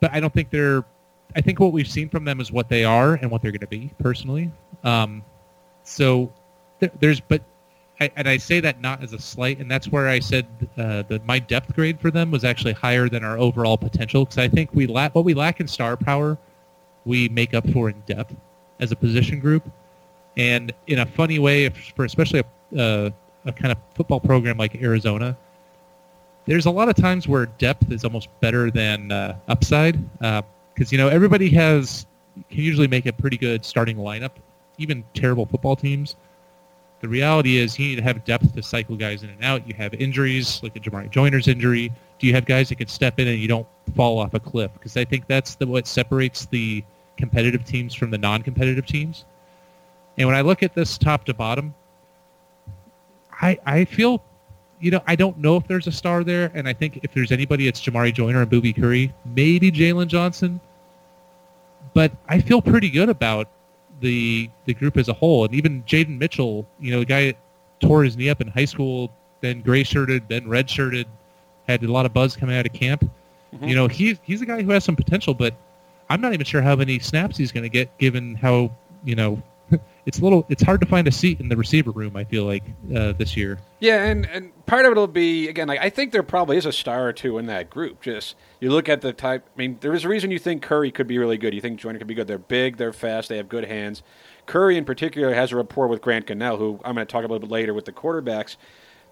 but 0.00 0.12
I 0.12 0.20
don't 0.20 0.32
think 0.32 0.50
they're. 0.50 0.84
I 1.36 1.40
think 1.40 1.60
what 1.60 1.72
we've 1.72 1.86
seen 1.88 2.08
from 2.08 2.24
them 2.24 2.40
is 2.40 2.50
what 2.50 2.68
they 2.68 2.84
are 2.84 3.14
and 3.14 3.30
what 3.30 3.42
they're 3.42 3.50
going 3.50 3.60
to 3.60 3.66
be. 3.66 3.92
Personally, 3.98 4.50
um, 4.82 5.22
so 5.82 6.32
there, 6.80 6.90
there's 7.00 7.20
but. 7.20 7.42
I, 8.00 8.10
and 8.16 8.28
I 8.28 8.38
say 8.38 8.60
that 8.60 8.80
not 8.80 9.02
as 9.02 9.12
a 9.12 9.18
slight, 9.18 9.60
and 9.60 9.70
that's 9.70 9.88
where 9.88 10.08
I 10.08 10.18
said 10.18 10.46
uh, 10.76 11.02
that 11.02 11.24
my 11.26 11.38
depth 11.38 11.74
grade 11.74 12.00
for 12.00 12.10
them 12.10 12.30
was 12.30 12.44
actually 12.44 12.72
higher 12.72 13.08
than 13.08 13.22
our 13.22 13.38
overall 13.38 13.78
potential 13.78 14.24
because 14.24 14.38
I 14.38 14.48
think 14.48 14.70
we 14.72 14.86
lack 14.86 15.14
what 15.14 15.24
we 15.24 15.34
lack 15.34 15.60
in 15.60 15.68
star 15.68 15.96
power, 15.96 16.36
we 17.04 17.28
make 17.28 17.54
up 17.54 17.68
for 17.70 17.88
in 17.88 18.00
depth 18.06 18.34
as 18.80 18.90
a 18.90 18.96
position 18.96 19.38
group, 19.38 19.70
and 20.36 20.72
in 20.88 20.98
a 21.00 21.06
funny 21.06 21.38
way, 21.38 21.68
for 21.68 22.04
especially 22.04 22.42
a, 22.74 22.80
uh, 22.80 23.10
a 23.44 23.52
kind 23.52 23.70
of 23.70 23.78
football 23.94 24.18
program 24.18 24.56
like 24.56 24.74
Arizona, 24.82 25.36
there's 26.46 26.66
a 26.66 26.70
lot 26.70 26.88
of 26.88 26.96
times 26.96 27.28
where 27.28 27.46
depth 27.46 27.92
is 27.92 28.04
almost 28.04 28.28
better 28.40 28.70
than 28.70 29.12
uh, 29.12 29.36
upside 29.48 29.98
because 30.18 30.90
you 30.90 30.98
know 30.98 31.08
everybody 31.08 31.48
has 31.50 32.06
can 32.50 32.60
usually 32.60 32.88
make 32.88 33.06
a 33.06 33.12
pretty 33.12 33.36
good 33.36 33.64
starting 33.64 33.96
lineup, 33.96 34.32
even 34.78 35.04
terrible 35.14 35.46
football 35.46 35.76
teams. 35.76 36.16
The 37.04 37.08
reality 37.08 37.58
is 37.58 37.78
you 37.78 37.88
need 37.88 37.96
to 37.96 38.02
have 38.02 38.24
depth 38.24 38.54
to 38.54 38.62
cycle 38.62 38.96
guys 38.96 39.24
in 39.24 39.28
and 39.28 39.44
out. 39.44 39.68
You 39.68 39.74
have 39.74 39.92
injuries 39.92 40.62
like 40.62 40.74
a 40.74 40.80
Jamarye 40.80 41.10
Joyner's 41.10 41.48
injury. 41.48 41.92
Do 42.18 42.26
you 42.26 42.32
have 42.32 42.46
guys 42.46 42.70
that 42.70 42.76
can 42.76 42.88
step 42.88 43.20
in 43.20 43.28
and 43.28 43.38
you 43.38 43.46
don't 43.46 43.66
fall 43.94 44.18
off 44.18 44.32
a 44.32 44.40
cliff? 44.40 44.72
Because 44.72 44.96
I 44.96 45.04
think 45.04 45.26
that's 45.26 45.54
the 45.54 45.66
what 45.66 45.86
separates 45.86 46.46
the 46.46 46.82
competitive 47.18 47.62
teams 47.62 47.92
from 47.92 48.10
the 48.10 48.16
non-competitive 48.16 48.86
teams. 48.86 49.26
And 50.16 50.26
when 50.26 50.34
I 50.34 50.40
look 50.40 50.62
at 50.62 50.74
this 50.74 50.96
top 50.96 51.26
to 51.26 51.34
bottom, 51.34 51.74
I 53.32 53.58
I 53.66 53.84
feel 53.84 54.24
you 54.80 54.90
know, 54.90 55.02
I 55.06 55.14
don't 55.14 55.36
know 55.36 55.58
if 55.58 55.68
there's 55.68 55.86
a 55.86 55.92
star 55.92 56.24
there, 56.24 56.50
and 56.54 56.66
I 56.66 56.72
think 56.72 57.00
if 57.02 57.12
there's 57.12 57.32
anybody, 57.32 57.68
it's 57.68 57.82
Jamarye 57.82 58.14
Joyner 58.14 58.40
and 58.40 58.50
Boobie 58.50 58.74
Curry, 58.74 59.12
maybe 59.26 59.70
Jalen 59.70 60.06
Johnson. 60.06 60.58
But 61.92 62.12
I 62.30 62.40
feel 62.40 62.62
pretty 62.62 62.88
good 62.88 63.10
about 63.10 63.50
the 64.00 64.50
the 64.64 64.74
group 64.74 64.96
as 64.96 65.08
a 65.08 65.12
whole, 65.12 65.44
and 65.44 65.54
even 65.54 65.82
Jaden 65.84 66.18
Mitchell, 66.18 66.66
you 66.80 66.92
know, 66.92 67.00
the 67.00 67.06
guy 67.06 67.34
tore 67.80 68.04
his 68.04 68.16
knee 68.16 68.28
up 68.28 68.40
in 68.40 68.48
high 68.48 68.64
school, 68.64 69.10
then 69.40 69.60
gray 69.60 69.82
shirted, 69.82 70.28
then 70.28 70.48
red 70.48 70.68
shirted, 70.68 71.06
had 71.68 71.82
a 71.82 71.90
lot 71.90 72.06
of 72.06 72.12
buzz 72.12 72.36
coming 72.36 72.56
out 72.56 72.66
of 72.66 72.72
camp. 72.72 73.08
Mm-hmm. 73.54 73.64
You 73.68 73.74
know, 73.74 73.88
he's 73.88 74.18
he's 74.22 74.42
a 74.42 74.46
guy 74.46 74.62
who 74.62 74.70
has 74.72 74.84
some 74.84 74.96
potential, 74.96 75.34
but 75.34 75.54
I'm 76.10 76.20
not 76.20 76.34
even 76.34 76.44
sure 76.44 76.62
how 76.62 76.76
many 76.76 76.98
snaps 76.98 77.36
he's 77.36 77.52
going 77.52 77.62
to 77.62 77.68
get, 77.68 77.96
given 77.98 78.34
how 78.34 78.70
you 79.04 79.14
know. 79.14 79.42
It's 80.06 80.18
a 80.18 80.22
little. 80.22 80.44
It's 80.48 80.62
hard 80.62 80.80
to 80.80 80.86
find 80.86 81.08
a 81.08 81.12
seat 81.12 81.40
in 81.40 81.48
the 81.48 81.56
receiver 81.56 81.90
room. 81.90 82.16
I 82.16 82.24
feel 82.24 82.44
like 82.44 82.62
uh, 82.94 83.12
this 83.12 83.36
year. 83.36 83.58
Yeah, 83.80 84.04
and, 84.04 84.26
and 84.26 84.66
part 84.66 84.84
of 84.84 84.92
it 84.92 84.96
will 84.96 85.06
be 85.06 85.48
again. 85.48 85.66
Like 85.68 85.80
I 85.80 85.88
think 85.88 86.12
there 86.12 86.22
probably 86.22 86.58
is 86.58 86.66
a 86.66 86.72
star 86.72 87.08
or 87.08 87.12
two 87.12 87.38
in 87.38 87.46
that 87.46 87.70
group. 87.70 88.02
Just 88.02 88.36
you 88.60 88.70
look 88.70 88.88
at 88.88 89.00
the 89.00 89.12
type. 89.12 89.48
I 89.54 89.58
mean, 89.58 89.78
there 89.80 89.94
is 89.94 90.04
a 90.04 90.08
reason 90.08 90.30
you 90.30 90.38
think 90.38 90.62
Curry 90.62 90.90
could 90.90 91.06
be 91.06 91.18
really 91.18 91.38
good. 91.38 91.54
You 91.54 91.60
think 91.60 91.80
Joyner 91.80 91.98
could 91.98 92.06
be 92.06 92.14
good. 92.14 92.26
They're 92.26 92.38
big. 92.38 92.76
They're 92.76 92.92
fast. 92.92 93.30
They 93.30 93.38
have 93.38 93.48
good 93.48 93.64
hands. 93.64 94.02
Curry 94.46 94.76
in 94.76 94.84
particular 94.84 95.32
has 95.34 95.52
a 95.52 95.56
rapport 95.56 95.86
with 95.86 96.02
Grant 96.02 96.26
Gunnell, 96.26 96.58
who 96.58 96.80
I'm 96.84 96.94
going 96.94 97.06
to 97.06 97.10
talk 97.10 97.20
a 97.20 97.28
little 97.28 97.38
bit 97.38 97.50
later 97.50 97.72
with 97.72 97.86
the 97.86 97.92
quarterbacks. 97.92 98.56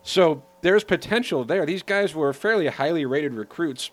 So 0.02 0.42
there's 0.60 0.84
potential 0.84 1.44
there. 1.44 1.64
These 1.64 1.84
guys 1.84 2.14
were 2.14 2.32
fairly 2.32 2.66
highly 2.66 3.06
rated 3.06 3.32
recruits, 3.32 3.90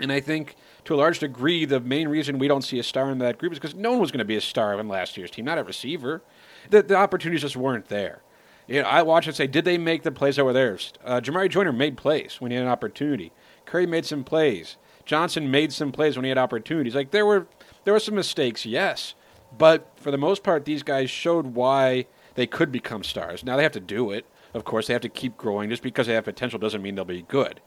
and 0.00 0.12
I 0.12 0.20
think 0.20 0.56
to 0.88 0.94
a 0.94 0.96
large 0.96 1.18
degree 1.18 1.66
the 1.66 1.80
main 1.80 2.08
reason 2.08 2.38
we 2.38 2.48
don't 2.48 2.62
see 2.62 2.78
a 2.78 2.82
star 2.82 3.10
in 3.10 3.18
that 3.18 3.36
group 3.36 3.52
is 3.52 3.58
because 3.58 3.74
no 3.74 3.90
one 3.90 4.00
was 4.00 4.10
going 4.10 4.20
to 4.20 4.24
be 4.24 4.36
a 4.36 4.40
star 4.40 4.80
in 4.80 4.88
last 4.88 5.18
year's 5.18 5.30
team, 5.30 5.44
not 5.44 5.58
a 5.58 5.62
receiver. 5.62 6.22
The, 6.70 6.82
the 6.82 6.94
opportunities 6.94 7.42
just 7.42 7.58
weren't 7.58 7.88
there. 7.88 8.22
You 8.66 8.80
know, 8.80 8.88
I 8.88 9.02
watch 9.02 9.26
and 9.26 9.36
say, 9.36 9.46
did 9.46 9.66
they 9.66 9.76
make 9.76 10.02
the 10.02 10.10
plays 10.10 10.36
that 10.36 10.46
were 10.46 10.54
theirs? 10.54 10.94
Uh, 11.04 11.20
Jamarye 11.20 11.50
Joyner 11.50 11.74
made 11.74 11.98
plays 11.98 12.36
when 12.38 12.50
he 12.50 12.56
had 12.56 12.64
an 12.64 12.70
opportunity. 12.70 13.32
Curry 13.66 13.86
made 13.86 14.06
some 14.06 14.24
plays. 14.24 14.78
Johnson 15.04 15.50
made 15.50 15.74
some 15.74 15.92
plays 15.92 16.16
when 16.16 16.24
he 16.24 16.30
had 16.30 16.38
opportunities. 16.38 16.94
Like 16.94 17.10
there 17.10 17.26
were 17.26 17.48
there 17.84 17.92
were 17.92 18.00
some 18.00 18.14
mistakes, 18.14 18.64
yes, 18.64 19.14
but 19.58 19.92
for 19.96 20.10
the 20.10 20.16
most 20.16 20.42
part, 20.42 20.64
these 20.64 20.82
guys 20.82 21.10
showed 21.10 21.54
why 21.54 22.06
they 22.34 22.46
could 22.46 22.72
become 22.72 23.04
stars. 23.04 23.44
Now 23.44 23.58
they 23.58 23.62
have 23.62 23.72
to 23.72 23.80
do 23.80 24.10
it. 24.10 24.24
Of 24.54 24.64
course, 24.64 24.86
they 24.86 24.94
have 24.94 25.02
to 25.02 25.10
keep 25.10 25.36
growing. 25.36 25.68
Just 25.68 25.82
because 25.82 26.06
they 26.06 26.14
have 26.14 26.24
potential 26.24 26.58
doesn't 26.58 26.80
mean 26.80 26.94
they'll 26.94 27.04
be 27.04 27.26
good. 27.28 27.60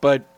But 0.00 0.32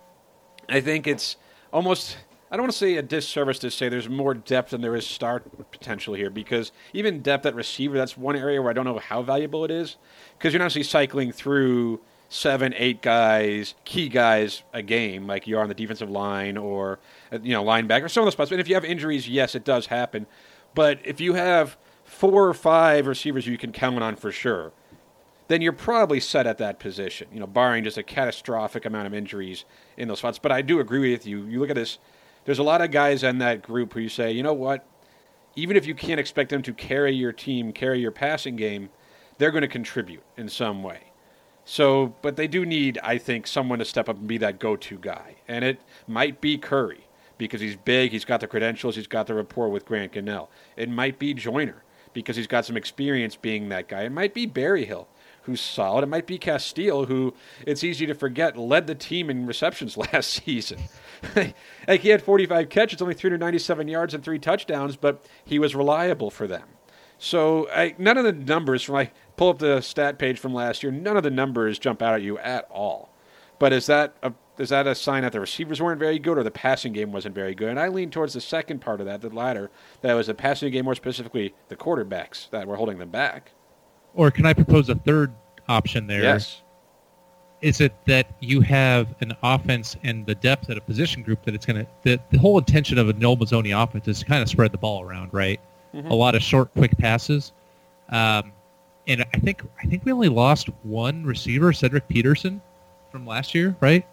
I 0.70 0.80
think 0.80 1.06
it's 1.06 1.36
almost 1.72 2.16
I 2.50 2.56
don't 2.56 2.64
want 2.64 2.72
to 2.72 2.78
say 2.78 2.96
a 2.96 3.02
disservice 3.02 3.60
to 3.60 3.70
say 3.70 3.88
there's 3.88 4.08
more 4.08 4.34
depth 4.34 4.70
than 4.70 4.80
there 4.80 4.96
is 4.96 5.06
star 5.06 5.40
potential 5.70 6.14
here 6.14 6.30
because 6.30 6.72
even 6.92 7.22
depth 7.22 7.46
at 7.46 7.54
receiver, 7.54 7.96
that's 7.96 8.16
one 8.16 8.34
area 8.34 8.60
where 8.60 8.70
I 8.70 8.72
don't 8.72 8.84
know 8.84 8.98
how 8.98 9.22
valuable 9.22 9.64
it 9.64 9.70
is 9.70 9.96
because 10.36 10.52
you're 10.52 10.58
not 10.58 10.66
actually 10.66 10.82
cycling 10.82 11.30
through 11.30 12.00
seven, 12.28 12.74
eight 12.76 13.02
guys, 13.02 13.74
key 13.84 14.08
guys 14.08 14.62
a 14.72 14.82
game 14.82 15.26
like 15.26 15.46
you 15.46 15.58
are 15.58 15.62
on 15.62 15.68
the 15.68 15.74
defensive 15.74 16.10
line 16.10 16.56
or 16.56 16.98
you 17.42 17.52
know 17.52 17.62
linebacker, 17.62 18.04
or 18.04 18.08
some 18.08 18.22
of 18.22 18.26
those 18.26 18.32
spots. 18.32 18.50
And 18.50 18.60
if 18.60 18.68
you 18.68 18.74
have 18.74 18.84
injuries, 18.84 19.28
yes, 19.28 19.54
it 19.54 19.64
does 19.64 19.86
happen. 19.86 20.26
But 20.74 20.98
if 21.04 21.20
you 21.20 21.34
have 21.34 21.76
four 22.04 22.48
or 22.48 22.54
five 22.54 23.06
receivers 23.06 23.46
you 23.46 23.58
can 23.58 23.70
count 23.72 24.02
on 24.02 24.16
for 24.16 24.32
sure, 24.32 24.72
then 25.50 25.62
you're 25.62 25.72
probably 25.72 26.20
set 26.20 26.46
at 26.46 26.58
that 26.58 26.78
position, 26.78 27.26
you 27.32 27.40
know, 27.40 27.46
barring 27.46 27.82
just 27.82 27.98
a 27.98 28.02
catastrophic 28.04 28.84
amount 28.84 29.06
of 29.06 29.14
injuries 29.14 29.64
in 29.96 30.06
those 30.06 30.18
spots. 30.18 30.38
But 30.38 30.52
I 30.52 30.62
do 30.62 30.78
agree 30.78 31.12
with 31.12 31.26
you. 31.26 31.44
You 31.46 31.58
look 31.58 31.70
at 31.70 31.76
this, 31.76 31.98
there's 32.44 32.58
a 32.58 32.62
lot 32.64 32.80
of 32.80 32.90
guys 32.90 33.22
in 33.22 33.38
that 33.38 33.62
group 33.62 33.92
who 33.92 34.00
you 34.00 34.08
say, 34.08 34.32
you 34.32 34.42
know 34.42 34.52
what, 34.52 34.86
even 35.56 35.76
if 35.76 35.86
you 35.86 35.94
can't 35.94 36.20
expect 36.20 36.50
them 36.50 36.62
to 36.62 36.72
carry 36.72 37.12
your 37.12 37.32
team, 37.32 37.72
carry 37.72 38.00
your 38.00 38.12
passing 38.12 38.56
game, 38.56 38.90
they're 39.38 39.50
going 39.50 39.62
to 39.62 39.68
contribute 39.68 40.22
in 40.36 40.48
some 40.48 40.82
way. 40.82 41.12
So, 41.64 42.14
but 42.22 42.36
they 42.36 42.48
do 42.48 42.64
need, 42.64 42.98
I 43.02 43.18
think, 43.18 43.46
someone 43.46 43.78
to 43.78 43.84
step 43.84 44.08
up 44.08 44.16
and 44.18 44.26
be 44.26 44.38
that 44.38 44.58
go 44.58 44.76
to 44.76 44.98
guy. 44.98 45.36
And 45.46 45.64
it 45.64 45.80
might 46.06 46.40
be 46.40 46.58
Curry 46.58 47.06
because 47.38 47.60
he's 47.60 47.76
big, 47.76 48.10
he's 48.10 48.24
got 48.24 48.40
the 48.40 48.46
credentials, 48.46 48.96
he's 48.96 49.06
got 49.06 49.26
the 49.26 49.34
rapport 49.34 49.68
with 49.68 49.84
Grant 49.84 50.12
Gunnell. 50.12 50.48
It 50.76 50.90
might 50.90 51.18
be 51.18 51.32
Joyner 51.34 51.82
because 52.12 52.36
he's 52.36 52.46
got 52.46 52.64
some 52.64 52.76
experience 52.76 53.36
being 53.36 53.68
that 53.68 53.88
guy. 53.88 54.02
It 54.02 54.12
might 54.12 54.34
be 54.34 54.46
Berryhill, 54.46 55.08
who's 55.50 55.60
solid. 55.60 56.02
It 56.02 56.08
might 56.08 56.26
be 56.26 56.38
Casteel, 56.38 57.06
who 57.06 57.34
it's 57.66 57.84
easy 57.84 58.06
to 58.06 58.14
forget 58.14 58.56
led 58.56 58.86
the 58.86 58.94
team 58.94 59.28
in 59.30 59.46
receptions 59.46 59.96
last 60.12 60.44
season. 60.44 60.80
like 61.88 62.00
he 62.00 62.08
had 62.08 62.22
45 62.22 62.68
catches, 62.68 63.02
only 63.02 63.14
397 63.14 63.88
yards 63.88 64.14
and 64.14 64.24
three 64.24 64.38
touchdowns, 64.38 64.96
but 64.96 65.26
he 65.44 65.58
was 65.58 65.74
reliable 65.74 66.30
for 66.30 66.46
them. 66.46 66.68
So 67.18 67.68
I, 67.70 67.94
none 67.98 68.16
of 68.16 68.24
the 68.24 68.32
numbers 68.32 68.82
from 68.82 68.96
I 68.96 69.10
pull 69.36 69.50
up 69.50 69.58
the 69.58 69.82
stat 69.82 70.18
page 70.18 70.38
from 70.38 70.54
last 70.54 70.82
year. 70.82 70.90
None 70.90 71.16
of 71.16 71.22
the 71.22 71.30
numbers 71.30 71.78
jump 71.78 72.00
out 72.00 72.14
at 72.14 72.22
you 72.22 72.38
at 72.38 72.66
all. 72.70 73.10
But 73.58 73.74
is 73.74 73.86
that 73.86 74.14
a 74.22 74.32
is 74.58 74.70
that 74.70 74.86
a 74.86 74.94
sign 74.94 75.22
that 75.22 75.32
the 75.32 75.40
receivers 75.40 75.80
weren't 75.80 75.98
very 75.98 76.18
good 76.18 76.36
or 76.36 76.42
the 76.42 76.50
passing 76.50 76.92
game 76.92 77.12
wasn't 77.12 77.34
very 77.34 77.54
good? 77.54 77.70
And 77.70 77.80
I 77.80 77.88
lean 77.88 78.10
towards 78.10 78.34
the 78.34 78.40
second 78.40 78.80
part 78.80 79.00
of 79.00 79.06
that, 79.06 79.22
the 79.22 79.30
latter. 79.30 79.70
That 80.02 80.14
was 80.14 80.26
the 80.26 80.34
passing 80.34 80.70
game, 80.70 80.84
more 80.84 80.94
specifically 80.94 81.54
the 81.68 81.76
quarterbacks 81.76 82.50
that 82.50 82.66
were 82.66 82.76
holding 82.76 82.98
them 82.98 83.10
back. 83.10 83.52
Or 84.14 84.30
can 84.30 84.46
I 84.46 84.52
propose 84.52 84.88
a 84.88 84.94
third 84.94 85.32
option 85.68 86.06
there? 86.06 86.22
Yes. 86.22 86.62
is 87.62 87.80
it 87.82 87.92
that 88.06 88.26
you 88.40 88.62
have 88.62 89.14
an 89.20 89.34
offense 89.42 89.94
and 90.02 90.24
the 90.24 90.34
depth 90.34 90.70
at 90.70 90.78
a 90.78 90.80
position 90.80 91.22
group 91.22 91.44
that 91.44 91.54
it's 91.54 91.66
going 91.66 91.76
to 91.84 91.86
that 92.04 92.30
the 92.30 92.38
whole 92.38 92.56
intention 92.58 92.96
of 92.98 93.08
a 93.10 93.12
Noel 93.12 93.36
Mazzone 93.36 93.70
offense 93.82 94.08
is 94.08 94.20
to 94.20 94.24
kind 94.24 94.42
of 94.42 94.48
spread 94.48 94.72
the 94.72 94.78
ball 94.78 95.02
around, 95.02 95.32
right? 95.34 95.60
A 96.10 96.14
lot 96.14 96.34
of 96.34 96.42
short, 96.42 96.72
quick 96.74 96.96
passes. 96.96 97.52
Um, 98.08 98.52
and 99.06 99.24
I 99.34 99.38
think 99.40 99.62
I 99.82 99.86
think 99.86 100.04
we 100.04 100.12
only 100.12 100.28
lost 100.28 100.68
one 100.84 101.24
receiver, 101.24 101.72
Cedric 101.72 102.08
Peterson, 102.08 102.60
from 103.12 103.26
last 103.26 103.54
year, 103.54 103.76
right? 103.80 104.06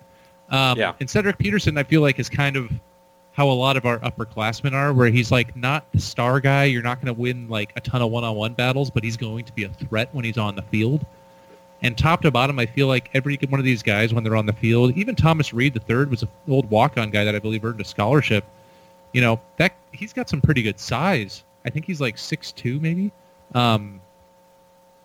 Um, 0.49 0.77
Yeah. 0.77 0.93
And 0.99 1.09
Cedric 1.09 1.37
Peterson, 1.37 1.77
I 1.77 1.83
feel 1.83 2.01
like, 2.01 2.19
is 2.19 2.29
kind 2.29 2.55
of 2.57 2.69
how 3.38 3.47
a 3.47 3.53
lot 3.53 3.77
of 3.77 3.85
our 3.85 3.99
upperclassmen 3.99 4.73
are, 4.73 4.91
where 4.91 5.09
he's 5.09 5.31
like 5.31 5.55
not 5.55 5.89
the 5.91 5.99
star 5.99 6.39
guy. 6.39 6.63
You're 6.63 6.81
not 6.81 6.95
going 6.95 7.13
to 7.13 7.21
win 7.21 7.47
like 7.47 7.71
a 7.75 7.81
ton 7.81 8.01
of 8.01 8.09
one-on-one 8.09 8.55
battles, 8.55 8.89
but 8.89 9.03
he's 9.03 9.15
going 9.15 9.45
to 9.45 9.53
be 9.53 9.63
a 9.63 9.69
threat 9.69 10.09
when 10.11 10.25
he's 10.25 10.39
on 10.39 10.55
the 10.55 10.63
field. 10.63 11.05
And 11.83 11.95
top 11.95 12.23
to 12.23 12.31
bottom, 12.31 12.57
I 12.57 12.65
feel 12.65 12.88
like 12.88 13.11
every 13.13 13.38
one 13.47 13.59
of 13.59 13.63
these 13.63 13.83
guys, 13.83 14.11
when 14.11 14.23
they're 14.23 14.35
on 14.35 14.47
the 14.47 14.53
field, 14.53 14.97
even 14.97 15.15
Thomas 15.15 15.53
Reed 15.53 15.75
the 15.75 15.79
third 15.79 16.09
was 16.09 16.23
an 16.23 16.29
old 16.47 16.67
walk-on 16.71 17.11
guy 17.11 17.23
that 17.23 17.35
I 17.35 17.39
believe 17.39 17.63
earned 17.63 17.79
a 17.79 17.85
scholarship. 17.85 18.43
You 19.13 19.21
know 19.21 19.39
that 19.57 19.77
he's 19.91 20.13
got 20.13 20.27
some 20.27 20.41
pretty 20.41 20.63
good 20.63 20.79
size. 20.79 21.43
I 21.63 21.69
think 21.69 21.85
he's 21.85 22.01
like 22.01 22.17
six 22.17 22.51
two, 22.51 22.79
maybe. 22.79 23.11
Um, 23.53 24.01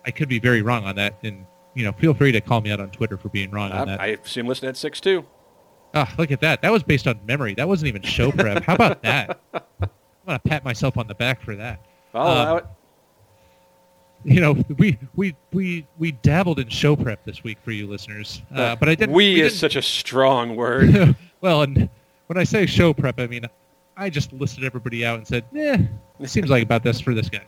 I 0.06 0.10
could 0.10 0.30
be 0.30 0.38
very 0.38 0.62
wrong 0.62 0.86
on 0.86 0.96
that, 0.96 1.16
and 1.22 1.44
you 1.74 1.84
know, 1.84 1.92
feel 1.92 2.14
free 2.14 2.32
to 2.32 2.40
call 2.40 2.62
me 2.62 2.70
out 2.70 2.80
on 2.80 2.88
Twitter 2.88 3.18
for 3.18 3.28
being 3.28 3.50
wrong 3.50 3.72
on 3.72 3.80
I, 3.80 3.84
that. 3.84 4.00
I 4.00 4.16
see 4.24 4.40
him 4.40 4.46
listed 4.46 4.70
at 4.70 4.78
six 4.78 5.02
two. 5.02 5.26
Ah, 5.94 6.12
look 6.18 6.30
at 6.30 6.40
that. 6.40 6.62
That 6.62 6.72
was 6.72 6.82
based 6.82 7.06
on 7.06 7.20
memory. 7.26 7.54
That 7.54 7.68
wasn't 7.68 7.88
even 7.88 8.02
show 8.02 8.32
prep. 8.32 8.62
How 8.64 8.74
about 8.74 9.02
that? 9.02 9.40
I'm 9.52 9.88
gonna 10.26 10.38
pat 10.38 10.64
myself 10.64 10.96
on 10.96 11.06
the 11.06 11.14
back 11.14 11.42
for 11.42 11.54
that. 11.56 11.84
I'll 12.14 12.26
Um, 12.26 12.36
allow 12.38 12.56
it. 12.58 12.66
You 14.24 14.40
know, 14.40 14.52
we 14.78 14.98
we 15.16 15.34
we 15.52 15.86
we 15.98 16.12
dabbled 16.12 16.60
in 16.60 16.68
show 16.68 16.94
prep 16.94 17.24
this 17.24 17.42
week 17.42 17.58
for 17.64 17.72
you 17.72 17.86
listeners, 17.88 18.40
uh, 18.54 18.76
but 18.76 18.88
I 18.88 18.94
didn't. 18.94 19.14
we, 19.14 19.40
is 19.40 19.52
didn't- 19.52 19.58
such 19.60 19.76
a 19.76 19.82
strong 19.82 20.54
word. 20.54 21.16
well, 21.40 21.62
and 21.62 21.88
when 22.28 22.38
I 22.38 22.44
say 22.44 22.64
show 22.66 22.94
prep, 22.94 23.18
I 23.18 23.26
mean 23.26 23.46
I 23.96 24.08
just 24.10 24.32
listed 24.32 24.62
everybody 24.64 25.04
out 25.04 25.18
and 25.18 25.26
said, 25.26 25.44
"Eh, 25.56 25.76
it 26.20 26.28
seems 26.30 26.50
like 26.50 26.62
about 26.62 26.84
this 26.84 27.00
for 27.00 27.14
this 27.14 27.28
guy." 27.28 27.42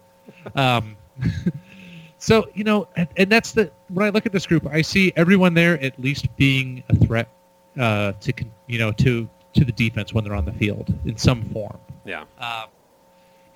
Um, 0.56 0.96
so 2.18 2.48
you 2.54 2.64
know, 2.64 2.88
and, 2.96 3.08
and 3.16 3.30
that's 3.30 3.52
the 3.52 3.70
when 3.88 4.04
I 4.04 4.10
look 4.10 4.26
at 4.26 4.32
this 4.32 4.44
group, 4.46 4.66
I 4.66 4.82
see 4.82 5.12
everyone 5.14 5.54
there 5.54 5.80
at 5.80 5.98
least 6.00 6.26
being 6.36 6.82
a 6.88 6.96
threat 6.96 7.28
uh, 7.78 8.12
to 8.12 8.32
you 8.66 8.78
know 8.78 8.92
to 8.92 9.28
to 9.54 9.64
the 9.64 9.72
defense 9.72 10.12
when 10.12 10.24
they're 10.24 10.34
on 10.34 10.44
the 10.44 10.52
field 10.52 10.92
in 11.04 11.16
some 11.16 11.42
form. 11.50 11.78
yeah. 12.04 12.24
Um, 12.38 12.68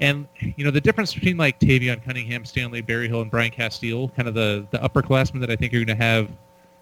and 0.01 0.29
you 0.39 0.65
know 0.65 0.71
the 0.71 0.81
difference 0.81 1.13
between 1.13 1.37
like 1.37 1.59
Tayvian 1.59 2.05
Cunningham, 2.05 2.45
Stanley 2.45 2.81
Berryhill, 2.81 3.23
and 3.23 3.31
Brian 3.31 3.51
Casteel, 3.51 4.15
kind 4.15 4.29
of 4.29 4.35
the 4.35 4.67
the 4.71 4.79
upperclassmen 4.79 5.41
that 5.41 5.51
I 5.51 5.57
think 5.57 5.75
are 5.75 5.85
going 5.85 5.89
to 5.89 5.95
have, 5.97 6.31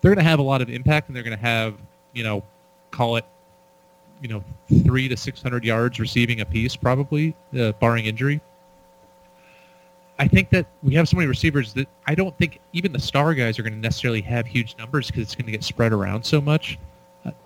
they're 0.01 0.11
going 0.15 0.23
to 0.23 0.29
have 0.29 0.39
a 0.39 0.43
lot 0.43 0.61
of 0.61 0.69
impact, 0.69 1.09
and 1.09 1.17
they're 1.17 1.23
going 1.23 1.37
to 1.37 1.43
have 1.43 1.75
you 2.17 2.25
know, 2.25 2.43
call 2.91 3.17
it, 3.17 3.27
you 4.23 4.29
know, 4.29 4.43
three 4.85 5.07
to 5.07 5.17
six 5.17 5.43
hundred 5.43 5.65
yards 5.65 6.01
receiving 6.01 6.41
a 6.41 6.45
piece, 6.47 6.75
probably, 6.75 7.37
uh, 7.57 7.73
barring 7.73 8.07
injury. 8.07 8.41
I 10.19 10.27
think 10.27 10.49
that 10.49 10.67
we 10.83 10.95
have 10.95 11.09
so 11.11 11.19
many 11.19 11.29
receivers 11.29 11.75
that 11.75 11.89
I 12.07 12.15
don't 12.15 12.37
think 12.39 12.59
even 12.73 12.91
the 12.91 12.99
star 12.99 13.35
guys 13.35 13.59
are 13.59 13.63
going 13.63 13.75
to 13.75 13.79
necessarily 13.79 14.23
have 14.23 14.47
huge 14.47 14.75
numbers 14.79 15.09
because 15.09 15.25
it's 15.25 15.35
going 15.35 15.45
to 15.45 15.53
get 15.53 15.63
spread 15.63 15.93
around 15.93 16.25
so 16.25 16.41
much. 16.41 16.79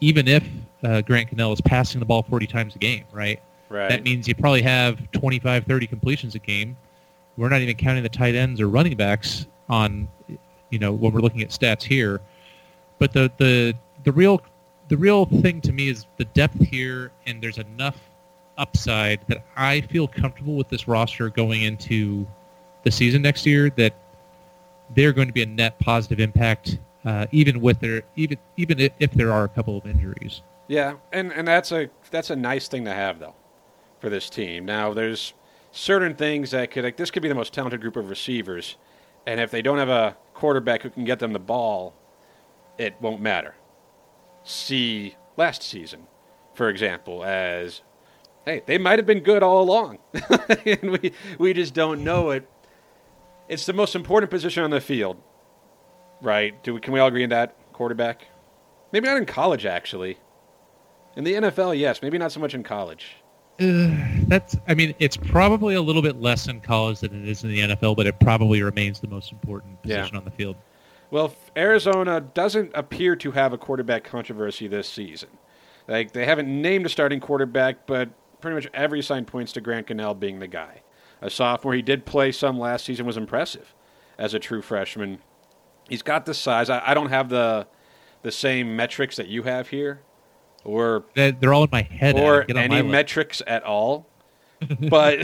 Even 0.00 0.28
if 0.28 0.44
uh, 0.82 1.00
Grant 1.02 1.30
Gunnell 1.30 1.52
is 1.52 1.60
passing 1.60 2.00
the 2.00 2.06
ball 2.06 2.22
40 2.22 2.46
times 2.46 2.76
a 2.76 2.78
game, 2.78 3.04
right? 3.12 3.40
Right. 3.68 3.88
That 3.88 4.02
means 4.02 4.26
you 4.26 4.34
probably 4.34 4.62
have 4.62 5.10
25, 5.12 5.64
30 5.64 5.86
completions 5.86 6.34
a 6.34 6.38
game. 6.40 6.76
We're 7.36 7.48
not 7.48 7.60
even 7.60 7.76
counting 7.76 8.02
the 8.02 8.08
tight 8.08 8.34
ends 8.34 8.60
or 8.60 8.68
running 8.68 8.96
backs 8.96 9.46
on, 9.68 10.08
you 10.70 10.78
know, 10.78 10.92
when 10.92 11.12
we're 11.12 11.20
looking 11.20 11.42
at 11.42 11.50
stats 11.50 11.82
here. 11.82 12.20
But 12.98 13.12
the 13.12 13.30
the 13.38 13.74
the 14.04 14.12
real 14.12 14.42
the 14.88 14.96
real 14.96 15.24
thing 15.24 15.60
to 15.62 15.72
me 15.72 15.88
is 15.88 16.06
the 16.16 16.24
depth 16.26 16.60
here, 16.60 17.12
and 17.26 17.40
there's 17.40 17.58
enough 17.58 17.96
upside 18.58 19.26
that 19.28 19.44
I 19.56 19.80
feel 19.82 20.06
comfortable 20.06 20.54
with 20.54 20.68
this 20.68 20.86
roster 20.86 21.30
going 21.30 21.62
into 21.62 22.26
the 22.82 22.90
season 22.90 23.22
next 23.22 23.46
year 23.46 23.70
that 23.70 23.94
they're 24.94 25.12
going 25.12 25.28
to 25.28 25.32
be 25.32 25.42
a 25.42 25.46
net 25.46 25.78
positive 25.78 26.20
impact, 26.20 26.78
uh, 27.04 27.26
even 27.32 27.60
with 27.60 27.80
their 27.80 28.02
even 28.16 28.38
even 28.56 28.80
if, 28.80 28.92
if 28.98 29.12
there 29.12 29.32
are 29.32 29.44
a 29.44 29.48
couple 29.48 29.76
of 29.76 29.86
injuries. 29.86 30.42
Yeah, 30.68 30.94
and 31.12 31.32
and 31.32 31.48
that's 31.48 31.72
a 31.72 31.90
that's 32.10 32.30
a 32.30 32.36
nice 32.36 32.68
thing 32.68 32.84
to 32.84 32.92
have 32.94 33.18
though, 33.18 33.34
for 33.98 34.08
this 34.08 34.30
team. 34.30 34.64
Now 34.64 34.92
there's 34.94 35.34
certain 35.72 36.14
things 36.14 36.50
that 36.50 36.70
could 36.70 36.84
like 36.84 36.96
this 36.96 37.10
could 37.10 37.22
be 37.22 37.28
the 37.28 37.34
most 37.34 37.52
talented 37.52 37.80
group 37.80 37.96
of 37.96 38.10
receivers, 38.10 38.76
and 39.26 39.40
if 39.40 39.50
they 39.50 39.62
don't 39.62 39.78
have 39.78 39.88
a 39.88 40.16
quarterback 40.34 40.82
who 40.82 40.90
can 40.90 41.04
get 41.04 41.18
them 41.18 41.32
the 41.32 41.38
ball, 41.38 41.94
it 42.78 42.94
won't 43.00 43.20
matter. 43.20 43.54
See 44.44 45.16
last 45.36 45.62
season, 45.62 46.06
for 46.54 46.68
example, 46.68 47.24
as 47.24 47.82
hey 48.44 48.62
they 48.66 48.78
might 48.78 48.98
have 48.98 49.06
been 49.06 49.20
good 49.20 49.42
all 49.42 49.62
along, 49.62 49.98
and 50.66 50.90
we 50.92 51.12
we 51.38 51.52
just 51.52 51.74
don't 51.74 52.04
know 52.04 52.30
it. 52.30 52.48
It's 53.48 53.66
the 53.66 53.72
most 53.72 53.96
important 53.96 54.30
position 54.30 54.62
on 54.62 54.70
the 54.70 54.80
field, 54.80 55.20
right? 56.22 56.60
Do 56.62 56.74
we, 56.74 56.80
can 56.80 56.92
we 56.92 57.00
all 57.00 57.08
agree 57.08 57.24
on 57.24 57.30
that 57.30 57.54
quarterback? 57.72 58.26
Maybe 58.92 59.06
not 59.08 59.16
in 59.18 59.26
college, 59.26 59.66
actually. 59.66 60.18
In 61.16 61.24
the 61.24 61.34
NFL, 61.34 61.78
yes. 61.78 62.02
Maybe 62.02 62.18
not 62.18 62.32
so 62.32 62.40
much 62.40 62.54
in 62.54 62.62
college. 62.62 63.16
Uh, 63.60 63.90
that's. 64.28 64.56
I 64.68 64.74
mean, 64.74 64.94
it's 64.98 65.16
probably 65.16 65.74
a 65.74 65.82
little 65.82 66.02
bit 66.02 66.20
less 66.20 66.48
in 66.48 66.60
college 66.60 67.00
than 67.00 67.22
it 67.22 67.28
is 67.28 67.44
in 67.44 67.50
the 67.50 67.60
NFL, 67.60 67.96
but 67.96 68.06
it 68.06 68.18
probably 68.20 68.62
remains 68.62 69.00
the 69.00 69.08
most 69.08 69.32
important 69.32 69.78
Yeah. 69.84 69.98
position 69.98 70.16
on 70.16 70.24
the 70.24 70.30
field. 70.30 70.56
Well, 71.10 71.34
Arizona 71.56 72.20
doesn't 72.20 72.70
appear 72.74 73.16
to 73.16 73.32
have 73.32 73.52
a 73.52 73.58
quarterback 73.58 74.04
controversy 74.04 74.66
this 74.68 74.88
season. 74.88 75.28
Like 75.88 76.12
they 76.12 76.24
haven't 76.24 76.48
named 76.48 76.86
a 76.86 76.88
starting 76.88 77.18
quarterback, 77.20 77.86
but 77.86 78.08
pretty 78.40 78.54
much 78.54 78.68
every 78.72 79.02
sign 79.02 79.24
points 79.24 79.52
to 79.52 79.60
Grant 79.60 79.88
Gunnell 79.88 80.18
being 80.18 80.38
the 80.38 80.46
guy. 80.46 80.82
A 81.20 81.28
sophomore, 81.28 81.74
he 81.74 81.82
did 81.82 82.06
play 82.06 82.30
some 82.32 82.58
last 82.58 82.84
season, 82.86 83.04
was 83.06 83.16
impressive 83.16 83.74
as 84.16 84.32
a 84.32 84.38
true 84.38 84.62
freshman. 84.62 85.18
He's 85.90 86.00
got 86.02 86.24
the 86.24 86.32
size. 86.32 86.70
I, 86.70 86.80
I 86.86 86.94
don't 86.94 87.10
have 87.10 87.28
the 87.28 87.66
the 88.22 88.30
same 88.32 88.74
metrics 88.76 89.16
that 89.16 89.28
you 89.28 89.42
have 89.42 89.68
here, 89.68 90.00
or 90.64 91.04
They- 91.14 91.32
They're 91.32 91.52
all 91.52 91.64
in 91.64 91.70
my 91.70 91.82
head. 91.82 92.16
or 92.18 92.42
Adam. 92.42 92.46
Get 92.46 92.56
on 92.56 92.62
any 92.78 92.82
metrics 92.88 93.42
at 93.46 93.62
all. 93.64 94.06
but 94.90 95.18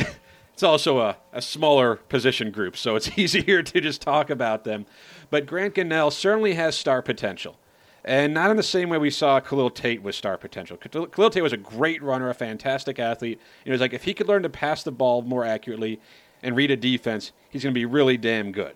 it's 0.55 0.63
also 0.63 1.01
a, 1.01 1.17
a 1.33 1.43
smaller 1.43 1.97
position 1.97 2.51
group, 2.51 2.77
so 2.77 2.97
it's 2.97 3.17
easier 3.19 3.63
to 3.63 3.81
just 3.81 4.01
talk 4.03 4.29
about 4.31 4.65
them. 4.65 4.87
But 5.31 5.47
Grant 5.47 5.75
Gunnell 5.75 6.11
certainly 6.13 6.55
has 6.55 6.77
star 6.77 7.03
potential. 7.03 7.59
And 8.03 8.33
not 8.33 8.51
in 8.53 8.57
the 8.57 8.63
same 8.63 8.89
way 8.89 8.99
we 8.99 9.11
saw 9.11 9.41
Khalil 9.41 9.69
Tate 9.69 10.01
with 10.01 10.15
star 10.15 10.39
potential. 10.39 10.77
Khalil 10.77 11.07
Khalil 11.09 11.29
Tate 11.29 11.43
was 11.43 11.53
a 11.53 11.57
great 11.59 12.01
runner, 12.03 12.31
a 12.31 12.35
fantastic 12.35 12.99
athlete. 13.01 13.41
It 13.65 13.73
was 13.73 13.81
like 13.81 13.93
if 13.93 14.05
he 14.05 14.15
could 14.15 14.29
learn 14.29 14.43
to 14.45 14.49
pass 14.49 14.83
the 14.85 14.93
ball 14.93 15.23
more 15.23 15.45
accurately 15.45 16.01
and 16.43 16.55
read 16.57 16.71
a 16.71 16.77
defense, 16.77 17.33
he's 17.51 17.63
going 17.65 17.75
to 17.75 17.79
be 17.79 17.85
really 17.85 18.17
damn 18.17 18.53
good. 18.53 18.75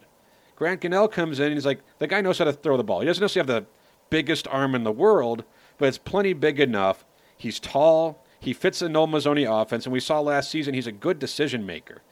Grant 0.61 0.83
Gunnell 0.83 1.11
comes 1.11 1.41
in 1.41 1.47
and 1.47 1.55
he's 1.55 1.65
like, 1.65 1.81
the 2.01 2.07
guy 2.07 2.21
knows 2.21 2.37
how 2.37 2.45
to 2.45 2.53
throw 2.53 2.77
the 2.77 2.85
ball. 2.85 3.01
He 3.01 3.07
doesn't 3.07 3.23
necessarily 3.23 3.51
have 3.51 3.65
the 3.65 3.71
biggest 4.11 4.47
arm 4.49 4.75
in 4.75 4.85
the 4.85 4.93
world, 4.93 5.43
but 5.79 5.89
it's 5.89 5.97
plenty 5.97 6.35
big 6.35 6.61
enough. 6.61 7.07
He's 7.35 7.59
tall. 7.59 8.23
He 8.41 8.53
fits 8.53 8.81
the 8.81 8.91
Noel 8.91 9.09
Mazzone 9.09 9.49
offense, 9.51 9.87
and 9.87 9.93
we 9.95 10.01
saw 10.01 10.21
last 10.21 10.51
season 10.51 10.75
he's 10.75 10.87
a 10.87 10.93
good 10.93 11.19
decision 11.19 11.65
maker. 11.65 12.03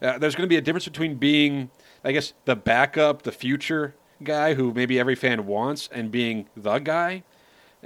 Uh, 0.00 0.18
there's 0.18 0.36
going 0.36 0.46
to 0.46 0.48
be 0.48 0.56
a 0.56 0.60
difference 0.60 0.84
between 0.84 1.16
being, 1.16 1.68
I 2.04 2.12
guess, 2.12 2.32
the 2.44 2.54
backup, 2.54 3.22
the 3.22 3.32
future 3.32 3.96
guy 4.22 4.54
who 4.54 4.72
maybe 4.72 5.00
every 5.00 5.16
fan 5.16 5.44
wants, 5.44 5.88
and 5.90 6.12
being 6.12 6.48
the 6.56 6.78
guy. 6.78 7.24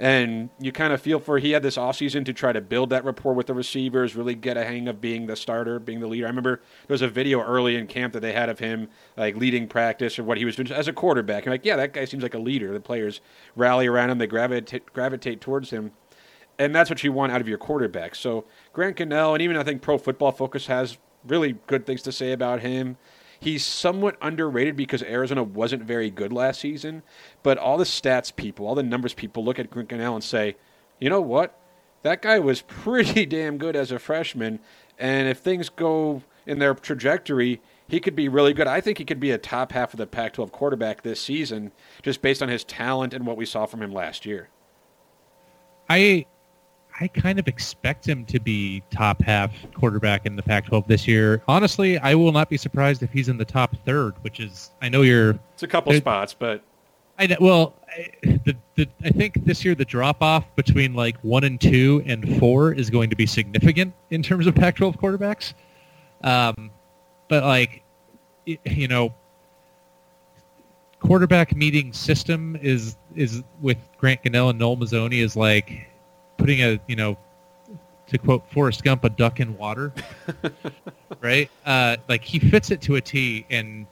And 0.01 0.49
you 0.59 0.71
kind 0.71 0.93
of 0.93 0.99
feel 0.99 1.19
for 1.19 1.37
he 1.37 1.51
had 1.51 1.61
this 1.61 1.77
offseason 1.77 2.25
to 2.25 2.33
try 2.33 2.51
to 2.51 2.59
build 2.59 2.89
that 2.89 3.05
rapport 3.05 3.33
with 3.35 3.45
the 3.45 3.53
receivers, 3.53 4.15
really 4.15 4.33
get 4.33 4.57
a 4.57 4.65
hang 4.65 4.87
of 4.87 4.99
being 4.99 5.27
the 5.27 5.35
starter, 5.35 5.77
being 5.77 5.99
the 5.99 6.07
leader. 6.07 6.25
I 6.25 6.29
remember 6.29 6.59
there 6.87 6.95
was 6.95 7.03
a 7.03 7.07
video 7.07 7.39
early 7.39 7.75
in 7.75 7.85
camp 7.85 8.13
that 8.13 8.21
they 8.21 8.33
had 8.33 8.49
of 8.49 8.57
him 8.57 8.89
like 9.15 9.35
leading 9.35 9.67
practice 9.67 10.17
or 10.17 10.23
what 10.23 10.39
he 10.39 10.45
was 10.45 10.55
doing 10.55 10.71
as 10.71 10.87
a 10.87 10.93
quarterback. 10.93 11.45
And 11.45 11.51
like, 11.51 11.65
yeah, 11.65 11.75
that 11.75 11.93
guy 11.93 12.05
seems 12.05 12.23
like 12.23 12.33
a 12.33 12.39
leader. 12.39 12.73
The 12.73 12.79
players 12.79 13.21
rally 13.55 13.85
around 13.85 14.09
him, 14.09 14.17
they 14.17 14.25
gravitate 14.25 14.91
gravitate 14.91 15.39
towards 15.39 15.69
him. 15.69 15.91
And 16.57 16.73
that's 16.73 16.89
what 16.89 17.03
you 17.03 17.11
want 17.11 17.31
out 17.31 17.39
of 17.39 17.47
your 17.47 17.59
quarterback. 17.59 18.15
So 18.15 18.45
Grant 18.73 18.97
Gunnell, 18.97 19.33
and 19.33 19.43
even 19.43 19.55
I 19.55 19.63
think 19.63 19.83
Pro 19.83 19.99
Football 19.99 20.31
Focus 20.31 20.65
has 20.65 20.97
really 21.27 21.59
good 21.67 21.85
things 21.85 22.01
to 22.01 22.11
say 22.11 22.31
about 22.31 22.61
him. 22.61 22.97
He's 23.41 23.65
somewhat 23.65 24.17
underrated 24.21 24.75
because 24.75 25.01
Arizona 25.01 25.41
wasn't 25.41 25.81
very 25.83 26.11
good 26.11 26.31
last 26.31 26.61
season, 26.61 27.01
but 27.41 27.57
all 27.57 27.79
the 27.79 27.85
stats 27.85 28.33
people, 28.33 28.67
all 28.67 28.75
the 28.75 28.83
numbers 28.83 29.15
people 29.15 29.43
look 29.43 29.57
at 29.57 29.71
Grant 29.71 29.89
Gunnell 29.89 30.13
and 30.13 30.23
say, 30.23 30.57
you 30.99 31.09
know 31.09 31.21
what? 31.21 31.59
That 32.03 32.21
guy 32.21 32.37
was 32.37 32.61
pretty 32.67 33.25
damn 33.25 33.57
good 33.57 33.75
as 33.75 33.91
a 33.91 33.97
freshman, 33.97 34.59
and 34.99 35.27
if 35.27 35.39
things 35.39 35.69
go 35.69 36.21
in 36.45 36.59
their 36.59 36.75
trajectory, 36.75 37.61
he 37.87 37.99
could 37.99 38.15
be 38.15 38.29
really 38.29 38.53
good. 38.53 38.67
I 38.67 38.79
think 38.79 38.99
he 38.99 39.05
could 39.05 39.19
be 39.19 39.31
a 39.31 39.39
top 39.39 39.71
half 39.71 39.91
of 39.91 39.97
the 39.97 40.05
Pac 40.05 40.33
12 40.33 40.51
quarterback 40.51 41.01
this 41.01 41.19
season, 41.19 41.71
just 42.03 42.21
based 42.21 42.43
on 42.43 42.49
his 42.49 42.63
talent 42.63 43.11
and 43.11 43.25
what 43.25 43.37
we 43.37 43.45
saw 43.47 43.65
from 43.65 43.81
him 43.81 43.91
last 43.91 44.23
year. 44.23 44.49
I 45.89 46.27
I 47.01 47.07
kind 47.07 47.39
of 47.39 47.47
expect 47.47 48.07
him 48.07 48.25
to 48.25 48.39
be 48.39 48.83
top 48.91 49.23
half 49.23 49.51
quarterback 49.73 50.27
in 50.27 50.35
the 50.35 50.43
Pac-12 50.43 50.85
this 50.85 51.07
year. 51.07 51.41
Honestly, 51.47 51.97
I 51.97 52.13
will 52.13 52.31
not 52.31 52.47
be 52.47 52.57
surprised 52.57 53.01
if 53.01 53.11
he's 53.11 53.27
in 53.27 53.37
the 53.37 53.45
top 53.45 53.75
third, 53.85 54.13
which 54.21 54.39
is 54.39 54.69
I 54.83 54.89
know 54.89 55.01
you're 55.01 55.39
It's 55.55 55.63
a 55.63 55.67
couple 55.67 55.93
spots, 55.93 56.35
but 56.35 56.61
I 57.17 57.25
know, 57.25 57.37
well, 57.41 57.75
I, 57.89 58.11
the, 58.45 58.55
the, 58.75 58.87
I 59.03 59.09
think 59.09 59.45
this 59.45 59.65
year 59.65 59.73
the 59.73 59.83
drop 59.83 60.21
off 60.21 60.45
between 60.55 60.93
like 60.93 61.17
one 61.23 61.43
and 61.43 61.59
two 61.59 62.03
and 62.05 62.37
four 62.37 62.71
is 62.71 62.91
going 62.91 63.09
to 63.09 63.15
be 63.15 63.25
significant 63.25 63.95
in 64.11 64.21
terms 64.21 64.45
of 64.45 64.53
Pac-12 64.53 64.99
quarterbacks. 64.99 65.55
Um, 66.23 66.69
but 67.29 67.43
like, 67.43 67.81
you 68.45 68.87
know, 68.87 69.11
quarterback 70.99 71.55
meeting 71.55 71.93
system 71.93 72.55
is 72.61 72.95
is 73.15 73.41
with 73.59 73.79
Grant 73.97 74.23
Gunnell 74.23 74.51
and 74.51 74.59
Noel 74.59 74.77
Mazzone 74.77 75.19
is 75.19 75.35
like 75.35 75.90
putting 76.41 76.61
a 76.61 76.79
you 76.87 76.95
know 76.95 77.17
to 78.07 78.17
quote 78.17 78.43
Forrest 78.51 78.83
Gump 78.83 79.03
a 79.05 79.09
duck 79.09 79.39
in 79.39 79.57
water, 79.57 79.93
right? 81.21 81.49
Uh, 81.65 81.97
like 82.09 82.23
he 82.23 82.39
fits 82.39 82.71
it 82.71 82.81
to 82.81 82.95
a 82.95 83.01
T, 83.01 83.45
and 83.49 83.85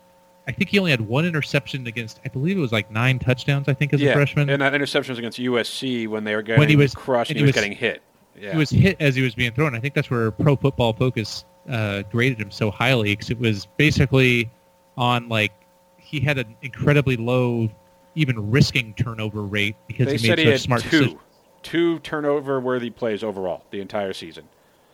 I 0.47 0.52
think 0.52 0.70
he 0.72 0.80
only 0.80 0.91
had 0.91 1.02
one 1.02 1.26
interception 1.26 1.88
against 1.88 2.20
I 2.26 2.30
believe 2.30 2.58
it 2.58 2.62
was 2.62 2.72
like 2.72 2.91
nine 2.91 3.20
touchdowns. 3.20 3.70
I 3.70 3.74
think 3.74 3.93
as 3.93 4.02
yeah, 4.02 4.12
a 4.12 4.14
freshman. 4.14 4.50
and 4.50 4.62
that 4.62 4.74
interception 4.74 5.12
was 5.12 5.20
against 5.20 5.39
USC 5.39 6.08
when 6.08 6.24
they 6.24 6.36
were 6.36 6.41
getting 6.41 6.60
when 6.60 6.70
he 6.70 6.76
was- 6.76 6.93
crushed 6.93 7.32
and 7.32 7.38
he 7.38 7.43
was, 7.43 7.50
was- 7.50 7.56
getting 7.56 7.72
hit. 7.72 8.02
Yeah. 8.38 8.54
He 8.54 8.58
was 8.58 8.70
hit 8.70 8.95
as 9.02 9.16
he 9.16 9.22
was 9.22 9.36
being 9.36 9.52
thrown. 9.52 9.76
I 9.76 9.80
think 9.80 9.93
that's 9.93 10.10
where 10.10 10.32
Pro 10.32 10.56
Football 10.56 10.93
Focus 10.93 11.43
uh, 11.70 12.04
graded 12.04 12.39
him 12.39 12.52
so 12.52 12.72
highly 12.72 13.12
because 13.14 13.30
it 13.30 13.38
was 13.38 13.68
basically 13.76 14.50
on 14.95 15.28
like 15.28 15.52
he 15.97 16.20
had 16.22 16.38
an 16.38 16.56
incredibly 16.62 17.18
low, 17.18 17.70
even 18.16 18.50
risking 18.50 18.93
turnover 18.93 19.43
rate 19.43 19.76
because 19.88 20.08
they 20.08 20.18
he 20.18 20.30
made 20.30 20.45
such 20.54 20.62
smart 20.62 20.82
two, 20.84 20.89
decisions. 20.89 21.22
Two 21.64 21.99
turnover-worthy 21.99 22.89
plays 22.89 23.24
overall 23.24 23.64
the 23.72 23.82
entire 23.82 24.14
season. 24.14 24.45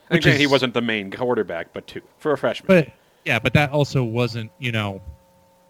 I 0.09 0.19
think 0.19 0.37
he 0.37 0.47
wasn't 0.47 0.73
the 0.73 0.81
main 0.81 1.09
quarterback, 1.11 1.73
but 1.73 1.87
two 1.87 2.01
for 2.19 2.31
a 2.31 2.37
freshman. 2.37 2.67
But 2.67 2.93
yeah, 3.25 3.39
but 3.39 3.53
that 3.53 3.71
also 3.71 4.03
wasn't 4.03 4.51
you 4.59 4.71
know 4.71 5.01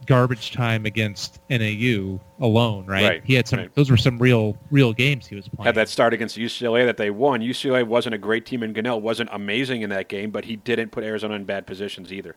garbage 0.07 0.51
time 0.51 0.85
against 0.85 1.39
NAU 1.49 2.19
alone, 2.39 2.85
right? 2.85 3.03
Right, 3.03 3.21
He 3.23 3.33
had 3.33 3.47
some; 3.47 3.59
right. 3.59 3.73
those 3.75 3.89
were 3.89 3.95
some 3.97 4.17
real, 4.19 4.57
real 4.69 4.91
games 4.91 5.25
he 5.25 5.35
was 5.35 5.47
playing. 5.47 5.65
had 5.65 5.75
that 5.75 5.87
start 5.89 6.13
against 6.13 6.37
UCLA 6.37 6.85
that 6.85 6.97
they 6.97 7.09
won. 7.09 7.39
UCLA 7.39 7.83
wasn't 7.87 8.13
a 8.13 8.17
great 8.17 8.45
team, 8.45 8.61
and 8.61 8.75
Gunnell 8.75 8.99
wasn't 9.01 9.29
amazing 9.31 9.81
in 9.83 9.89
that 9.91 10.09
game, 10.09 10.31
but 10.31 10.43
he 10.45 10.57
didn't 10.57 10.89
put 10.91 11.03
Arizona 11.05 11.35
in 11.35 11.45
bad 11.45 11.65
positions 11.65 12.11
either 12.11 12.35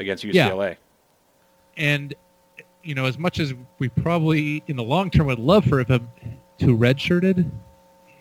against 0.00 0.24
Yeah. 0.24 0.48
UCLA. 0.48 0.76
and 1.76 2.14
you 2.82 2.94
know, 2.94 3.04
as 3.04 3.18
much 3.18 3.38
as 3.38 3.52
we 3.78 3.88
probably 3.90 4.62
in 4.66 4.76
the 4.76 4.82
long 4.82 5.10
term 5.10 5.26
would 5.26 5.38
love 5.38 5.66
for 5.66 5.80
him 5.84 6.08
to 6.58 6.76
redshirted, 6.76 7.50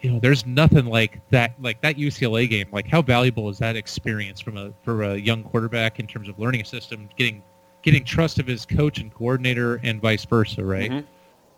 you 0.01 0.11
know, 0.11 0.19
there's 0.19 0.45
nothing 0.45 0.85
like 0.85 1.19
that. 1.31 1.53
Like 1.61 1.81
that 1.81 1.97
UCLA 1.97 2.49
game. 2.49 2.67
Like 2.71 2.87
how 2.87 3.01
valuable 3.01 3.49
is 3.49 3.57
that 3.59 3.75
experience 3.75 4.39
from 4.39 4.57
a 4.57 4.71
for 4.83 5.03
a 5.03 5.15
young 5.17 5.43
quarterback 5.43 5.99
in 5.99 6.07
terms 6.07 6.29
of 6.29 6.37
learning 6.39 6.61
a 6.61 6.65
system, 6.65 7.09
getting 7.17 7.41
getting 7.81 8.03
trust 8.03 8.39
of 8.39 8.47
his 8.47 8.65
coach 8.65 8.99
and 8.99 9.13
coordinator, 9.13 9.79
and 9.83 10.01
vice 10.01 10.25
versa, 10.25 10.63
right? 10.63 10.91
Mhm. 10.91 11.03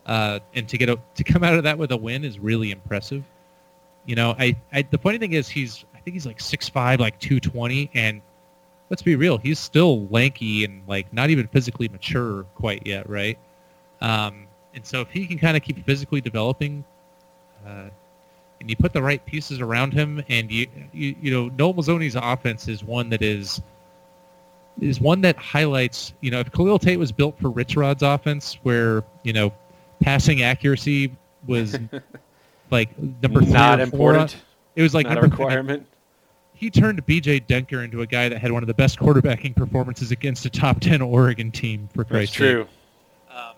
Uh, 0.05 0.39
and 0.55 0.67
to 0.69 0.77
get 0.77 0.89
a 0.89 0.99
to 1.15 1.23
come 1.23 1.43
out 1.43 1.55
of 1.55 1.63
that 1.63 1.77
with 1.77 1.91
a 1.91 1.97
win 1.97 2.23
is 2.23 2.39
really 2.39 2.71
impressive. 2.71 3.23
You 4.05 4.15
know, 4.15 4.35
I, 4.39 4.55
I 4.71 4.83
the 4.83 4.97
funny 4.97 5.17
thing 5.17 5.33
is 5.33 5.49
he's 5.49 5.85
I 5.93 5.99
think 5.99 6.15
he's 6.15 6.25
like 6.25 6.39
six 6.39 6.69
five, 6.69 6.99
like 6.99 7.19
two 7.19 7.39
twenty, 7.39 7.91
and 7.93 8.21
let's 8.89 9.01
be 9.01 9.15
real, 9.15 9.37
he's 9.37 9.59
still 9.59 10.07
lanky 10.07 10.63
and 10.63 10.81
like 10.87 11.11
not 11.13 11.29
even 11.29 11.47
physically 11.47 11.87
mature 11.89 12.43
quite 12.55 12.85
yet, 12.85 13.07
right? 13.09 13.37
Um, 14.01 14.47
and 14.73 14.85
so 14.85 15.01
if 15.01 15.09
he 15.09 15.27
can 15.27 15.37
kind 15.37 15.55
of 15.57 15.63
keep 15.63 15.85
physically 15.85 16.21
developing, 16.21 16.83
uh, 17.67 17.89
and 18.59 18.69
you 18.69 18.75
put 18.75 18.93
the 18.93 19.01
right 19.01 19.23
pieces 19.25 19.59
around 19.61 19.93
him, 19.93 20.23
and 20.29 20.51
you 20.51 20.67
you, 20.93 21.15
you 21.21 21.31
know 21.31 21.47
Noel 21.57 21.73
Mazzone's 21.73 22.15
offense 22.15 22.67
is 22.67 22.83
one 22.83 23.09
that 23.09 23.21
is 23.21 23.61
is 24.81 25.01
one 25.01 25.21
that 25.21 25.35
highlights, 25.37 26.13
you 26.21 26.31
know, 26.31 26.39
if 26.39 26.51
Khalil 26.51 26.79
Tate 26.79 26.97
was 26.99 27.11
built 27.11 27.37
for 27.39 27.49
Rich 27.49 27.75
Rod's 27.75 28.03
offense, 28.03 28.57
where 28.63 29.03
you 29.23 29.33
know 29.33 29.51
passing 30.01 30.41
accuracy 30.41 31.15
was 31.47 31.77
like 32.71 32.97
number 33.21 33.41
three 33.41 33.51
Not 33.51 33.79
or 33.79 33.87
four, 33.87 34.11
important. 34.13 34.37
it 34.75 34.81
was 34.81 34.93
like 34.93 35.05
Not 35.05 35.17
a 35.17 35.21
number 35.21 35.35
three. 35.35 35.45
requirement. 35.45 35.85
He 36.53 36.69
turned 36.69 37.05
B.J. 37.05 37.41
Denker 37.41 37.85
into 37.85 38.01
a 38.01 38.05
guy 38.05 38.27
that 38.27 38.37
had 38.37 38.51
one 38.51 38.63
of 38.63 38.67
the 38.67 38.73
best 38.73 38.99
quarterbacking 38.99 39.55
performances 39.55 40.11
against 40.11 40.45
a 40.45 40.49
top 40.49 40.81
ten 40.81 41.01
Oregon 41.01 41.51
team. 41.51 41.87
For 41.93 41.99
That's 42.03 42.09
Christ's 42.11 42.35
true. 42.35 42.67
sake. 43.29 43.37
Um, 43.37 43.53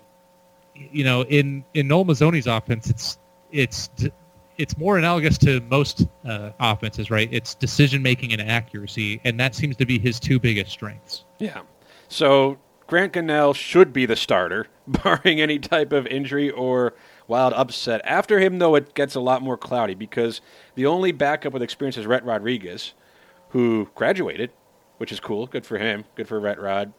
you 0.92 1.04
know, 1.04 1.24
in 1.24 1.64
in 1.74 1.88
Noel 1.88 2.06
Mazzone's 2.06 2.46
offense, 2.46 2.90
it's 2.92 3.18
it's 3.52 3.90
it's 4.58 4.78
more 4.78 4.98
analogous 4.98 5.38
to 5.40 5.62
most 5.62 6.08
uh, 6.26 6.52
offenses, 6.60 7.10
right? 7.10 7.30
It's 7.32 7.56
decision 7.56 8.02
making 8.02 8.34
and 8.34 8.42
accuracy, 8.42 9.22
and 9.24 9.40
that 9.40 9.56
seems 9.56 9.76
to 9.78 9.86
be 9.86 10.00
his 10.00 10.20
two 10.20 10.40
biggest 10.40 10.72
strengths. 10.72 11.26
Yeah. 11.40 11.62
So 12.08 12.58
Grant 12.88 13.14
Gunnell 13.14 13.56
should 13.56 13.94
be 13.94 14.06
the 14.06 14.16
starter, 14.16 14.68
barring 14.88 15.40
any 15.40 15.60
type 15.60 15.94
of 15.94 16.06
injury 16.08 16.50
or 16.50 16.94
wild 17.28 17.54
upset. 17.54 18.02
After 18.04 18.40
him, 18.40 18.60
though, 18.60 18.76
it 18.76 18.94
gets 18.94 19.16
a 19.16 19.22
lot 19.22 19.42
more 19.42 19.58
cloudy 19.58 19.96
because 19.96 20.42
the 20.76 20.86
only 20.86 21.12
backup 21.14 21.54
with 21.54 21.62
experience 21.62 21.98
is 21.98 22.06
Rhett 22.06 22.26
Rodriguez, 22.26 22.94
who 23.50 23.90
graduated, 23.96 24.52
which 24.98 25.12
is 25.12 25.20
cool. 25.20 25.48
Good 25.48 25.66
for 25.66 25.78
him. 25.78 26.04
Good 26.16 26.28
for 26.28 26.40
Rhett 26.40 26.60
Rod. 26.60 26.92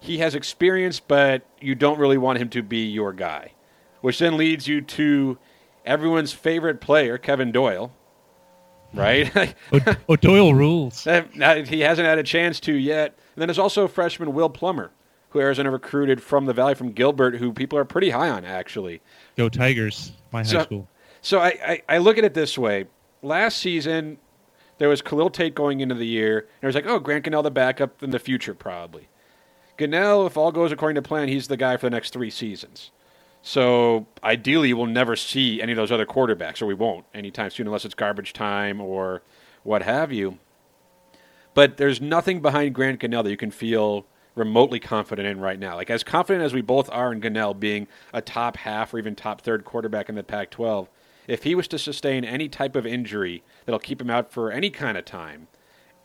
He 0.00 0.18
has 0.18 0.34
experience, 0.34 1.00
but 1.00 1.42
you 1.60 1.74
don't 1.74 1.98
really 1.98 2.18
want 2.18 2.38
him 2.38 2.48
to 2.50 2.62
be 2.62 2.86
your 2.86 3.12
guy, 3.12 3.52
which 4.00 4.18
then 4.18 4.36
leads 4.36 4.66
you 4.66 4.80
to 4.80 5.38
everyone's 5.88 6.32
favorite 6.32 6.80
player, 6.80 7.18
Kevin 7.18 7.50
Doyle. 7.50 7.92
Right? 8.94 9.26
Mm-hmm. 9.26 9.90
O- 10.08 10.12
O'Doyle 10.14 10.54
rules. 10.54 11.06
Eh, 11.06 11.24
that- 11.36 11.68
he 11.68 11.80
hasn't 11.80 12.06
had 12.06 12.18
a 12.18 12.22
chance 12.22 12.60
to 12.60 12.72
yet. 12.74 13.18
And 13.34 13.42
then 13.42 13.48
there's 13.48 13.58
also 13.58 13.86
freshman 13.88 14.32
Will 14.34 14.48
Plummer, 14.48 14.90
who 15.30 15.40
Arizona 15.40 15.70
recruited 15.70 16.22
from 16.22 16.46
the 16.46 16.52
Valley 16.54 16.74
from 16.74 16.92
Gilbert, 16.92 17.36
who 17.36 17.52
people 17.52 17.78
are 17.78 17.84
pretty 17.84 18.10
high 18.10 18.30
on 18.30 18.44
actually. 18.44 19.00
Go 19.36 19.48
Tigers! 19.48 20.12
My 20.32 20.40
high 20.40 20.44
So- 20.44 20.62
school. 20.62 20.88
So 21.20 21.40
I, 21.40 21.48
I, 21.48 21.82
I 21.88 21.98
look 21.98 22.16
at 22.16 22.24
it 22.24 22.32
this 22.34 22.56
way: 22.56 22.86
last 23.22 23.58
season 23.58 24.18
there 24.78 24.88
was 24.88 25.02
Khalil 25.02 25.30
Tate 25.30 25.54
going 25.54 25.80
into 25.80 25.96
the 25.96 26.06
year, 26.06 26.38
and 26.38 26.62
it 26.62 26.66
was 26.66 26.76
like, 26.76 26.86
oh, 26.86 27.00
Grant 27.00 27.24
Gunnell 27.24 27.42
the 27.42 27.50
backup 27.50 28.02
in 28.04 28.10
the 28.10 28.20
future 28.20 28.54
probably. 28.54 29.08
Gunnell, 29.76 30.26
if 30.26 30.36
all 30.36 30.52
goes 30.52 30.70
according 30.72 30.94
to 30.94 31.02
plan, 31.02 31.26
he's 31.28 31.48
the 31.48 31.56
guy 31.56 31.76
for 31.76 31.86
the 31.86 31.90
next 31.90 32.12
three 32.12 32.30
seasons. 32.30 32.90
So 33.42 34.06
ideally, 34.22 34.72
we'll 34.74 34.86
never 34.86 35.16
see 35.16 35.62
any 35.62 35.72
of 35.72 35.76
those 35.76 35.92
other 35.92 36.06
quarterbacks, 36.06 36.60
or 36.60 36.66
we 36.66 36.74
won't 36.74 37.06
anytime 37.14 37.50
soon, 37.50 37.66
unless 37.66 37.84
it's 37.84 37.94
garbage 37.94 38.32
time 38.32 38.80
or 38.80 39.22
what 39.62 39.82
have 39.82 40.12
you. 40.12 40.38
But 41.54 41.76
there's 41.76 42.00
nothing 42.00 42.40
behind 42.40 42.74
Grant 42.74 43.00
Gunnell 43.00 43.24
that 43.24 43.30
you 43.30 43.36
can 43.36 43.50
feel 43.50 44.06
remotely 44.34 44.78
confident 44.78 45.26
in 45.26 45.40
right 45.40 45.58
now. 45.58 45.74
Like 45.74 45.90
as 45.90 46.04
confident 46.04 46.44
as 46.44 46.54
we 46.54 46.60
both 46.60 46.88
are 46.90 47.12
in 47.12 47.20
Gunnell 47.20 47.58
being 47.58 47.88
a 48.12 48.20
top 48.20 48.58
half 48.58 48.94
or 48.94 48.98
even 48.98 49.14
top 49.14 49.40
third 49.40 49.64
quarterback 49.64 50.08
in 50.08 50.14
the 50.14 50.22
Pac-12, 50.22 50.88
if 51.26 51.42
he 51.42 51.54
was 51.54 51.68
to 51.68 51.78
sustain 51.78 52.24
any 52.24 52.48
type 52.48 52.76
of 52.76 52.86
injury 52.86 53.42
that'll 53.66 53.78
keep 53.78 54.00
him 54.00 54.10
out 54.10 54.32
for 54.32 54.50
any 54.50 54.70
kind 54.70 54.96
of 54.96 55.04
time, 55.04 55.48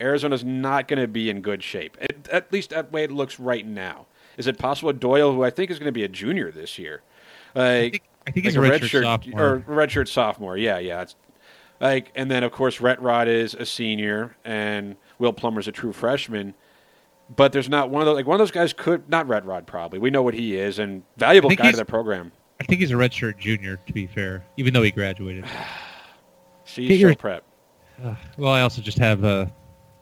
Arizona's 0.00 0.44
not 0.44 0.88
going 0.88 1.00
to 1.00 1.08
be 1.08 1.30
in 1.30 1.40
good 1.40 1.62
shape. 1.62 1.96
At, 2.00 2.28
at 2.28 2.52
least 2.52 2.70
that 2.70 2.92
way 2.92 3.04
it 3.04 3.12
looks 3.12 3.38
right 3.38 3.66
now. 3.66 4.06
Is 4.36 4.46
it 4.46 4.58
possible 4.58 4.92
Doyle, 4.92 5.32
who 5.32 5.44
I 5.44 5.50
think 5.50 5.70
is 5.70 5.78
going 5.78 5.86
to 5.88 5.92
be 5.92 6.04
a 6.04 6.08
junior 6.08 6.50
this 6.50 6.78
year, 6.78 7.02
like, 7.54 8.02
I 8.26 8.30
think 8.30 8.46
he's 8.46 8.56
like 8.56 8.70
a 8.72 8.78
redshirt 8.80 9.02
sophomore. 9.02 9.42
or 9.44 9.60
redshirt 9.60 10.08
sophomore? 10.08 10.56
Yeah, 10.56 10.78
yeah. 10.78 11.02
It's, 11.02 11.16
like, 11.80 12.12
and 12.14 12.30
then 12.30 12.42
of 12.44 12.52
course 12.52 12.80
Rhett 12.80 13.00
Rod 13.00 13.28
is 13.28 13.54
a 13.54 13.66
senior, 13.66 14.36
and 14.44 14.96
Will 15.18 15.32
Plummer's 15.32 15.68
a 15.68 15.72
true 15.72 15.92
freshman. 15.92 16.54
But 17.34 17.52
there's 17.52 17.68
not 17.68 17.90
one 17.90 18.02
of 18.02 18.06
those. 18.06 18.16
Like 18.16 18.26
one 18.26 18.34
of 18.34 18.38
those 18.38 18.50
guys 18.50 18.72
could 18.72 19.08
not 19.08 19.26
Rhett 19.26 19.44
Rod 19.44 19.66
probably. 19.66 19.98
We 19.98 20.10
know 20.10 20.22
what 20.22 20.34
he 20.34 20.56
is 20.56 20.78
and 20.78 21.02
valuable 21.16 21.50
guy 21.50 21.70
to 21.70 21.76
the 21.76 21.84
program. 21.84 22.32
I 22.60 22.64
think 22.64 22.80
he's 22.80 22.90
a 22.90 22.94
redshirt 22.94 23.38
junior, 23.38 23.78
to 23.86 23.92
be 23.92 24.06
fair, 24.06 24.44
even 24.56 24.72
though 24.74 24.82
he 24.82 24.90
graduated. 24.90 25.44
See, 26.64 26.86
Get 26.86 26.98
your- 26.98 27.14
prep. 27.16 27.44
Uh, 28.02 28.14
well, 28.36 28.52
I 28.52 28.60
also 28.62 28.82
just 28.82 28.98
have 28.98 29.24
uh, 29.24 29.46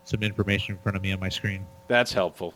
some 0.05 0.23
information 0.23 0.75
in 0.75 0.81
front 0.83 0.97
of 0.97 1.03
me 1.03 1.13
on 1.13 1.21
my 1.21 1.29
screen. 1.29 1.67
That's 1.89 2.13
helpful. 2.13 2.55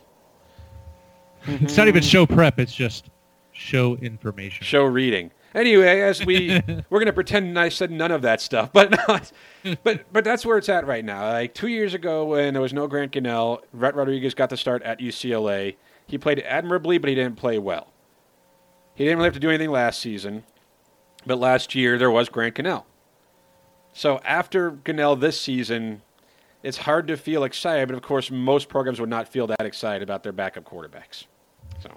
It's 1.45 1.77
not 1.77 1.87
even 1.87 2.03
show 2.03 2.25
prep; 2.25 2.59
it's 2.59 2.73
just 2.73 3.09
show 3.57 3.95
information. 3.95 4.65
Show 4.65 4.83
reading. 4.83 5.31
Anyway, 5.53 6.01
as 6.01 6.25
we 6.25 6.61
we're 6.89 6.99
gonna 6.99 7.13
pretend 7.13 7.57
I 7.57 7.69
said 7.69 7.91
none 7.91 8.11
of 8.11 8.21
that 8.21 8.41
stuff, 8.41 8.71
but 8.71 8.91
no, 9.65 9.75
but 9.83 10.05
but 10.13 10.23
that's 10.23 10.45
where 10.45 10.57
it's 10.57 10.69
at 10.69 10.85
right 10.85 11.03
now. 11.03 11.31
Like 11.31 11.53
two 11.53 11.67
years 11.67 11.93
ago, 11.93 12.25
when 12.25 12.53
there 12.53 12.61
was 12.61 12.73
no 12.73 12.87
Grant 12.87 13.11
Gunnell, 13.11 13.61
Rhett 13.73 13.95
Rodriguez 13.95 14.33
got 14.33 14.49
the 14.49 14.57
start 14.57 14.83
at 14.83 14.99
UCLA. 14.99 15.75
He 16.05 16.17
played 16.17 16.39
admirably, 16.39 16.97
but 16.97 17.09
he 17.09 17.15
didn't 17.15 17.37
play 17.37 17.57
well. 17.59 17.91
He 18.95 19.03
didn't 19.03 19.17
really 19.17 19.27
have 19.27 19.33
to 19.33 19.39
do 19.39 19.49
anything 19.49 19.71
last 19.71 19.99
season, 19.99 20.43
but 21.25 21.37
last 21.39 21.75
year 21.75 21.97
there 21.97 22.11
was 22.11 22.29
Grant 22.29 22.55
Gunnell. 22.55 22.85
So 23.93 24.19
after 24.23 24.71
Gunnell 24.71 25.19
this 25.19 25.41
season, 25.41 26.01
it's 26.63 26.77
hard 26.77 27.07
to 27.07 27.17
feel 27.17 27.43
excited. 27.43 27.87
But 27.87 27.95
of 27.95 28.03
course, 28.03 28.29
most 28.29 28.69
programs 28.69 28.99
would 28.99 29.09
not 29.09 29.27
feel 29.27 29.47
that 29.47 29.61
excited 29.61 30.03
about 30.03 30.23
their 30.23 30.31
backup 30.31 30.65
quarterbacks. 30.65 31.25
So 31.79 31.89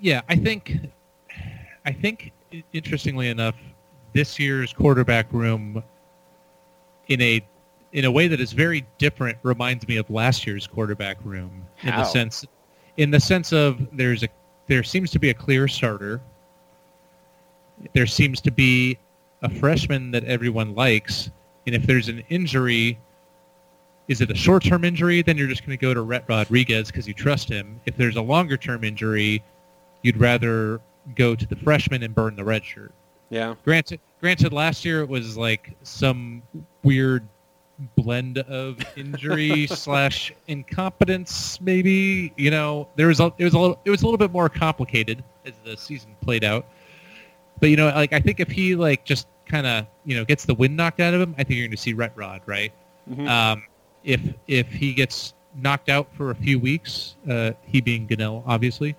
Yeah, 0.00 0.22
I 0.28 0.36
think, 0.36 0.78
I 1.84 1.92
think, 1.92 2.32
interestingly 2.72 3.28
enough, 3.28 3.56
this 4.12 4.38
year's 4.38 4.72
quarterback 4.72 5.32
room, 5.32 5.82
in 7.08 7.20
a 7.20 7.44
in 7.92 8.04
a 8.04 8.10
way 8.10 8.28
that 8.28 8.38
is 8.40 8.52
very 8.52 8.86
different, 8.98 9.38
reminds 9.42 9.88
me 9.88 9.96
of 9.96 10.08
last 10.10 10.46
year's 10.46 10.66
quarterback 10.66 11.16
room 11.24 11.64
in 11.82 11.88
How? 11.88 12.02
the 12.02 12.04
sense, 12.04 12.44
in 12.98 13.10
the 13.10 13.20
sense 13.20 13.52
of 13.52 13.86
there's 13.96 14.22
a 14.22 14.28
there 14.66 14.82
seems 14.82 15.10
to 15.12 15.18
be 15.18 15.30
a 15.30 15.34
clear 15.34 15.66
starter. 15.66 16.20
there 17.94 18.06
seems 18.06 18.40
to 18.42 18.50
be 18.50 18.98
a 19.42 19.48
freshman 19.48 20.10
that 20.10 20.24
everyone 20.24 20.74
likes, 20.74 21.30
and 21.66 21.74
if 21.74 21.86
there's 21.86 22.08
an 22.08 22.22
injury, 22.28 22.98
is 24.08 24.20
it 24.20 24.30
a 24.30 24.34
short-term 24.34 24.84
injury? 24.84 25.22
Then 25.22 25.36
you're 25.36 25.48
just 25.48 25.64
going 25.64 25.76
to 25.78 25.80
go 25.80 25.94
to 25.94 26.02
Rhett 26.02 26.24
Rodriguez 26.28 26.88
because 26.88 27.06
you 27.06 27.14
trust 27.14 27.48
him. 27.48 27.80
If 27.86 27.96
there's 27.96 28.16
a 28.16 28.22
longer-term 28.22 28.84
injury, 28.84 29.42
you'd 30.02 30.18
rather 30.18 30.80
go 31.14 31.34
to 31.34 31.46
the 31.46 31.56
freshman 31.56 32.02
and 32.02 32.14
burn 32.14 32.36
the 32.36 32.44
red 32.44 32.64
shirt. 32.64 32.92
Yeah. 33.30 33.54
Granted, 33.64 34.00
granted, 34.20 34.52
last 34.52 34.84
year 34.84 35.02
it 35.02 35.08
was 35.08 35.36
like 35.36 35.76
some 35.82 36.42
weird 36.82 37.26
blend 37.96 38.38
of 38.38 38.78
injury 38.96 39.66
slash 39.66 40.32
incompetence. 40.46 41.60
Maybe 41.60 42.32
you 42.36 42.50
know 42.50 42.88
there 42.96 43.08
was 43.08 43.20
a, 43.20 43.32
it 43.38 43.44
was 43.44 43.54
a 43.54 43.58
little 43.58 43.80
it 43.84 43.90
was 43.90 44.02
a 44.02 44.04
little 44.04 44.18
bit 44.18 44.32
more 44.32 44.48
complicated 44.48 45.22
as 45.44 45.52
the 45.64 45.76
season 45.76 46.14
played 46.20 46.44
out. 46.44 46.66
But 47.60 47.70
you 47.70 47.76
know, 47.76 47.86
like 47.88 48.12
I 48.12 48.20
think 48.20 48.40
if 48.40 48.50
he 48.50 48.74
like 48.74 49.04
just 49.04 49.26
kind 49.46 49.66
of 49.66 49.86
you 50.04 50.16
know 50.16 50.24
gets 50.24 50.44
the 50.44 50.54
wind 50.54 50.76
knocked 50.76 51.00
out 51.00 51.14
of 51.14 51.20
him, 51.20 51.34
I 51.38 51.44
think 51.44 51.58
you're 51.58 51.66
going 51.66 51.76
to 51.76 51.82
see 51.82 51.92
Rhett 51.92 52.12
Rod, 52.16 52.40
right? 52.46 52.72
Mhm. 53.10 53.28
Um, 53.28 53.64
if 54.04 54.20
if 54.46 54.68
he 54.68 54.94
gets 54.94 55.34
knocked 55.56 55.88
out 55.88 56.08
for 56.14 56.30
a 56.30 56.34
few 56.34 56.58
weeks, 56.58 57.16
uh, 57.28 57.52
he 57.62 57.80
being 57.80 58.06
Gunnell, 58.06 58.42
obviously, 58.46 58.96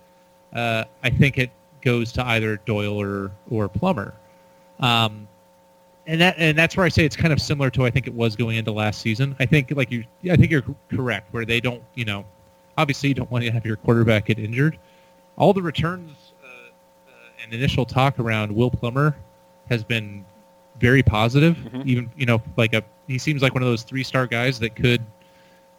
uh, 0.54 0.86
I 1.04 1.10
think 1.10 1.38
it 1.38 1.52
goes 1.82 2.12
to 2.14 2.26
either 2.26 2.58
Doyle 2.66 3.00
or 3.00 3.32
or 3.50 3.68
Plummer. 3.70 4.14
Um, 4.80 5.28
and 6.08 6.20
that 6.22 6.36
and 6.38 6.58
that's 6.58 6.76
where 6.76 6.86
I 6.86 6.90
say 6.90 7.06
it's 7.06 7.16
kind 7.16 7.32
of 7.32 7.40
similar 7.42 7.70
to 7.72 7.86
I 7.86 7.92
think 7.92 8.08
it 8.08 8.14
was 8.14 8.36
going 8.36 8.58
into 8.58 8.72
last 8.72 9.02
season. 9.02 9.36
I 9.40 9.46
think 9.46 9.72
like 9.76 9.92
you, 9.92 10.04
I 10.32 10.36
think 10.36 10.52
you're 10.52 10.64
correct 10.90 11.32
where 11.34 11.46
they 11.46 11.60
don't, 11.60 11.84
you 11.94 12.06
know, 12.06 12.26
obviously 12.78 13.10
you 13.10 13.16
don't 13.16 13.30
want 13.30 13.44
to 13.46 13.52
have 13.52 13.66
your 13.66 13.76
quarterback 13.78 14.26
get 14.26 14.40
injured. 14.40 14.78
All 15.38 15.54
the 15.54 15.62
returns 15.62 16.34
uh, 16.44 16.48
uh, 16.48 17.12
and 17.44 17.54
initial 17.54 17.86
talk 17.86 18.18
around 18.20 18.52
Will 18.54 18.72
Plummer 18.72 19.16
has 19.70 19.84
been 19.84 20.26
very 20.80 21.04
positive. 21.04 21.58
Mhm. 21.58 21.86
Even 21.86 22.12
you 22.18 22.26
know, 22.26 22.42
like 22.58 22.74
a 22.74 22.84
he 23.08 23.18
seems 23.18 23.42
like 23.42 23.54
one 23.54 23.62
of 23.62 23.70
those 23.70 23.84
three 23.84 24.04
star 24.04 24.26
guys 24.26 24.60
that 24.60 24.76
could, 24.76 25.06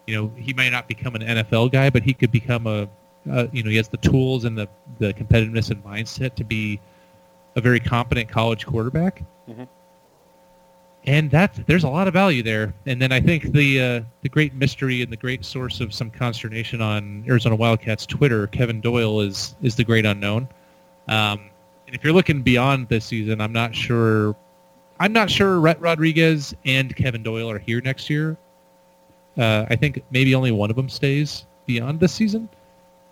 you 0.07 0.15
know, 0.15 0.31
he 0.37 0.53
might 0.53 0.69
not 0.69 0.87
become 0.87 1.15
an 1.15 1.21
NFL 1.21 1.71
guy, 1.71 1.89
but 1.89 2.03
he 2.03 2.13
could 2.13 2.31
become 2.31 2.67
a, 2.67 2.87
uh, 3.29 3.47
you 3.51 3.63
know, 3.63 3.69
he 3.69 3.75
has 3.75 3.89
the 3.89 3.97
tools 3.97 4.45
and 4.45 4.57
the 4.57 4.67
the 4.99 5.13
competitiveness 5.13 5.69
and 5.69 5.83
mindset 5.83 6.35
to 6.35 6.43
be 6.43 6.79
a 7.55 7.61
very 7.61 7.79
competent 7.79 8.29
college 8.29 8.65
quarterback. 8.65 9.23
Mhm. 9.49 9.67
And 11.05 11.31
that 11.31 11.59
there's 11.65 11.83
a 11.83 11.89
lot 11.89 12.07
of 12.07 12.13
value 12.13 12.43
there. 12.43 12.73
And 12.85 13.01
then 13.01 13.11
I 13.11 13.19
think 13.19 13.51
the 13.53 13.81
uh, 13.81 14.01
the 14.21 14.29
great 14.29 14.53
mystery 14.53 15.01
and 15.01 15.11
the 15.11 15.17
great 15.17 15.43
source 15.43 15.79
of 15.81 15.93
some 15.93 16.11
consternation 16.11 16.81
on 16.81 17.23
Arizona 17.27 17.55
Wildcats 17.55 18.05
Twitter, 18.05 18.47
Kevin 18.47 18.81
Doyle 18.81 19.21
is 19.21 19.55
is 19.61 19.75
the 19.75 19.83
great 19.83 20.05
unknown. 20.05 20.47
Um, 21.07 21.49
and 21.87 21.95
if 21.95 22.03
you're 22.03 22.13
looking 22.13 22.41
beyond 22.41 22.87
this 22.87 23.05
season, 23.05 23.41
I'm 23.41 23.51
not 23.51 23.75
sure. 23.75 24.35
I'm 24.99 25.11
not 25.11 25.31
sure 25.31 25.59
Rhett 25.59 25.81
Rodriguez 25.81 26.53
and 26.63 26.95
Kevin 26.95 27.23
Doyle 27.23 27.49
are 27.49 27.57
here 27.57 27.81
next 27.81 28.07
year. 28.09 28.37
Uh, 29.37 29.65
I 29.69 29.75
think 29.75 30.03
maybe 30.11 30.35
only 30.35 30.51
one 30.51 30.69
of 30.69 30.75
them 30.75 30.89
stays 30.89 31.45
beyond 31.65 31.99
this 31.99 32.13
season, 32.13 32.47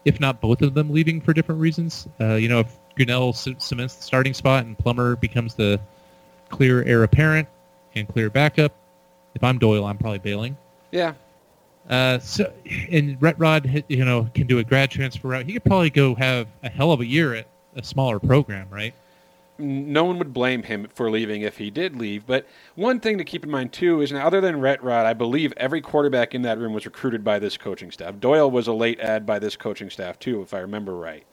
if 0.09 0.19
not 0.19 0.41
both 0.41 0.63
of 0.63 0.73
them 0.73 0.89
leaving 0.89 1.21
for 1.21 1.33
different 1.33 1.61
reasons. 1.61 2.07
Uh, 2.19 2.33
you 2.33 2.49
know, 2.49 2.61
if 2.61 2.77
Gunnell 2.97 3.33
cements 3.61 3.95
the 3.95 4.03
starting 4.03 4.33
spot 4.33 4.65
and 4.65 4.77
Plummer 4.77 5.15
becomes 5.15 5.53
the 5.53 5.79
clear 6.49 6.83
heir 6.83 7.03
apparent 7.03 7.47
and 7.95 8.07
clear 8.07 8.29
backup, 8.31 8.73
if 9.35 9.43
I'm 9.43 9.59
Doyle, 9.59 9.85
I'm 9.85 9.99
probably 9.99 10.17
bailing. 10.17 10.57
Yeah. 10.91 11.13
Uh, 11.87 12.17
so, 12.19 12.51
and 12.91 13.21
Rhett 13.21 13.37
Rod, 13.37 13.83
you 13.87 14.03
know, 14.03 14.27
can 14.33 14.47
do 14.47 14.57
a 14.57 14.63
grad 14.63 14.89
transfer 14.89 15.27
route. 15.27 15.45
He 15.45 15.53
could 15.53 15.63
probably 15.63 15.91
go 15.91 16.15
have 16.15 16.47
a 16.63 16.69
hell 16.69 16.91
of 16.91 17.01
a 17.01 17.05
year 17.05 17.35
at 17.35 17.47
a 17.75 17.83
smaller 17.83 18.19
program, 18.19 18.67
right? 18.71 18.95
No 19.59 20.03
one 20.05 20.17
would 20.19 20.33
blame 20.33 20.63
him 20.63 20.87
for 20.93 21.09
leaving 21.11 21.41
if 21.41 21.57
he 21.57 21.69
did 21.69 21.95
leave. 21.95 22.25
But 22.25 22.47
one 22.75 22.99
thing 22.99 23.17
to 23.17 23.23
keep 23.23 23.43
in 23.43 23.49
mind 23.51 23.73
too 23.73 24.01
is 24.01 24.11
now, 24.11 24.25
other 24.25 24.41
than 24.41 24.59
Rhett 24.61 24.83
Rod, 24.83 25.05
I 25.05 25.13
believe 25.13 25.53
every 25.57 25.81
quarterback 25.81 26.33
in 26.33 26.41
that 26.43 26.57
room 26.57 26.73
was 26.73 26.85
recruited 26.85 27.23
by 27.23 27.39
this 27.39 27.57
coaching 27.57 27.91
staff. 27.91 28.19
Doyle 28.19 28.49
was 28.49 28.67
a 28.67 28.73
late 28.73 28.99
ad 28.99 29.25
by 29.25 29.39
this 29.39 29.55
coaching 29.55 29.89
staff 29.89 30.17
too, 30.19 30.41
if 30.41 30.53
I 30.53 30.59
remember 30.59 30.95
right. 30.95 31.23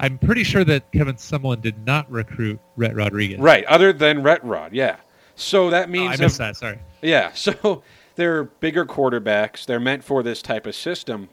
I'm 0.00 0.16
pretty 0.18 0.44
sure 0.44 0.62
that 0.64 0.92
Kevin 0.92 1.16
Sumlin 1.16 1.60
did 1.60 1.84
not 1.84 2.08
recruit 2.10 2.60
Rhett 2.76 2.94
Rodriguez. 2.94 3.40
Right, 3.40 3.64
other 3.64 3.92
than 3.92 4.22
Rhett 4.22 4.44
Rod, 4.44 4.72
yeah. 4.72 4.96
So 5.34 5.70
that 5.70 5.88
Oh, 5.88 5.90
means 5.90 6.10
I 6.10 6.14
if- 6.14 6.20
missed 6.20 6.38
that. 6.38 6.56
Sorry. 6.56 6.78
Yeah, 7.02 7.32
so 7.34 7.82
they're 8.14 8.44
bigger 8.44 8.86
quarterbacks. 8.86 9.66
They're 9.66 9.80
meant 9.80 10.04
for 10.04 10.22
this 10.22 10.40
type 10.42 10.66
of 10.66 10.74
system. 10.76 11.28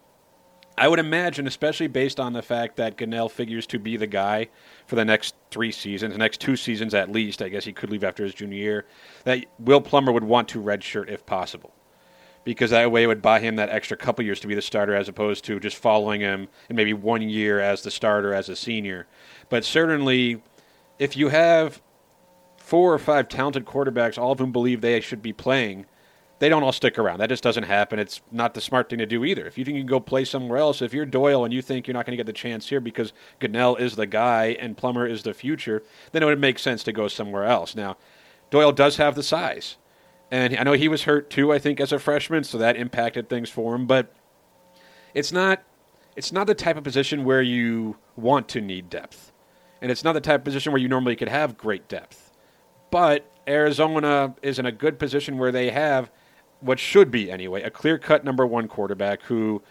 I 0.78 0.88
would 0.88 0.98
imagine, 0.98 1.46
especially 1.46 1.86
based 1.86 2.20
on 2.20 2.34
the 2.34 2.42
fact 2.42 2.76
that 2.76 2.98
Gunnell 2.98 3.30
figures 3.30 3.66
to 3.68 3.78
be 3.78 3.96
the 3.96 4.06
guy 4.06 4.48
for 4.86 4.96
the 4.96 5.06
next 5.06 5.34
three 5.50 5.72
seasons, 5.72 6.12
the 6.12 6.18
next 6.18 6.40
two 6.40 6.56
seasons 6.56 6.92
at 6.92 7.10
least. 7.10 7.40
I 7.40 7.48
guess 7.48 7.64
he 7.64 7.72
could 7.72 7.90
leave 7.90 8.04
after 8.04 8.22
his 8.24 8.34
junior 8.34 8.58
year. 8.58 8.86
That 9.24 9.46
Will 9.58 9.80
Plummer 9.80 10.12
would 10.12 10.24
want 10.24 10.48
to 10.48 10.62
redshirt 10.62 11.08
if 11.08 11.24
possible, 11.24 11.72
because 12.44 12.70
that 12.72 12.92
way 12.92 13.04
it 13.04 13.06
would 13.06 13.22
buy 13.22 13.40
him 13.40 13.56
that 13.56 13.70
extra 13.70 13.96
couple 13.96 14.24
years 14.24 14.40
to 14.40 14.46
be 14.46 14.54
the 14.54 14.60
starter, 14.60 14.94
as 14.94 15.08
opposed 15.08 15.44
to 15.46 15.58
just 15.58 15.78
following 15.78 16.20
him 16.20 16.48
and 16.68 16.76
maybe 16.76 16.92
one 16.92 17.22
year 17.22 17.58
as 17.58 17.82
the 17.82 17.90
starter 17.90 18.34
as 18.34 18.50
a 18.50 18.56
senior. 18.56 19.06
But 19.48 19.64
certainly, 19.64 20.42
if 20.98 21.16
you 21.16 21.28
have 21.28 21.80
four 22.58 22.92
or 22.92 22.98
five 22.98 23.28
talented 23.28 23.64
quarterbacks, 23.64 24.18
all 24.18 24.32
of 24.32 24.40
whom 24.40 24.52
believe 24.52 24.82
they 24.82 25.00
should 25.00 25.22
be 25.22 25.32
playing, 25.32 25.86
they 26.38 26.48
don't 26.48 26.62
all 26.62 26.72
stick 26.72 26.98
around. 26.98 27.20
That 27.20 27.28
just 27.28 27.42
doesn't 27.42 27.64
happen. 27.64 27.98
It's 27.98 28.20
not 28.30 28.54
the 28.54 28.60
smart 28.60 28.90
thing 28.90 28.98
to 28.98 29.06
do 29.06 29.24
either. 29.24 29.46
If 29.46 29.56
you 29.56 29.64
think 29.64 29.76
you 29.76 29.82
can 29.82 29.88
go 29.88 30.00
play 30.00 30.24
somewhere 30.24 30.58
else, 30.58 30.82
if 30.82 30.92
you're 30.92 31.06
Doyle 31.06 31.44
and 31.44 31.54
you 31.54 31.62
think 31.62 31.86
you're 31.86 31.94
not 31.94 32.04
going 32.04 32.12
to 32.12 32.22
get 32.22 32.26
the 32.26 32.32
chance 32.32 32.68
here 32.68 32.80
because 32.80 33.12
Gunnell 33.40 33.80
is 33.80 33.96
the 33.96 34.06
guy 34.06 34.56
and 34.60 34.76
Plummer 34.76 35.06
is 35.06 35.22
the 35.22 35.32
future, 35.32 35.82
then 36.12 36.22
it 36.22 36.26
would 36.26 36.40
make 36.40 36.58
sense 36.58 36.82
to 36.84 36.92
go 36.92 37.08
somewhere 37.08 37.44
else. 37.44 37.74
Now, 37.74 37.96
Doyle 38.50 38.72
does 38.72 38.96
have 38.96 39.14
the 39.14 39.22
size. 39.22 39.76
And 40.30 40.56
I 40.56 40.62
know 40.64 40.72
he 40.72 40.88
was 40.88 41.04
hurt 41.04 41.30
too, 41.30 41.52
I 41.52 41.58
think, 41.58 41.80
as 41.80 41.92
a 41.92 41.98
freshman, 41.98 42.44
so 42.44 42.58
that 42.58 42.76
impacted 42.76 43.28
things 43.28 43.48
for 43.48 43.74
him. 43.74 43.86
But 43.86 44.12
it's 45.14 45.32
not 45.32 45.62
it's 46.16 46.32
not 46.32 46.46
the 46.46 46.54
type 46.54 46.76
of 46.76 46.84
position 46.84 47.24
where 47.24 47.42
you 47.42 47.96
want 48.16 48.48
to 48.48 48.60
need 48.60 48.90
depth. 48.90 49.32
And 49.82 49.90
it's 49.90 50.02
not 50.02 50.12
the 50.12 50.20
type 50.20 50.40
of 50.40 50.44
position 50.44 50.72
where 50.72 50.80
you 50.80 50.88
normally 50.88 51.14
could 51.14 51.28
have 51.28 51.58
great 51.58 51.88
depth. 51.88 52.32
But 52.90 53.30
Arizona 53.46 54.34
is 54.42 54.58
in 54.58 54.66
a 54.66 54.72
good 54.72 54.98
position 54.98 55.38
where 55.38 55.52
they 55.52 55.70
have 55.70 56.10
what 56.60 56.78
should 56.78 57.10
be 57.10 57.30
anyway 57.30 57.62
a 57.62 57.70
clear 57.70 57.98
cut 57.98 58.24
number 58.24 58.46
one 58.46 58.68
quarterback 58.68 59.22
who, 59.22 59.62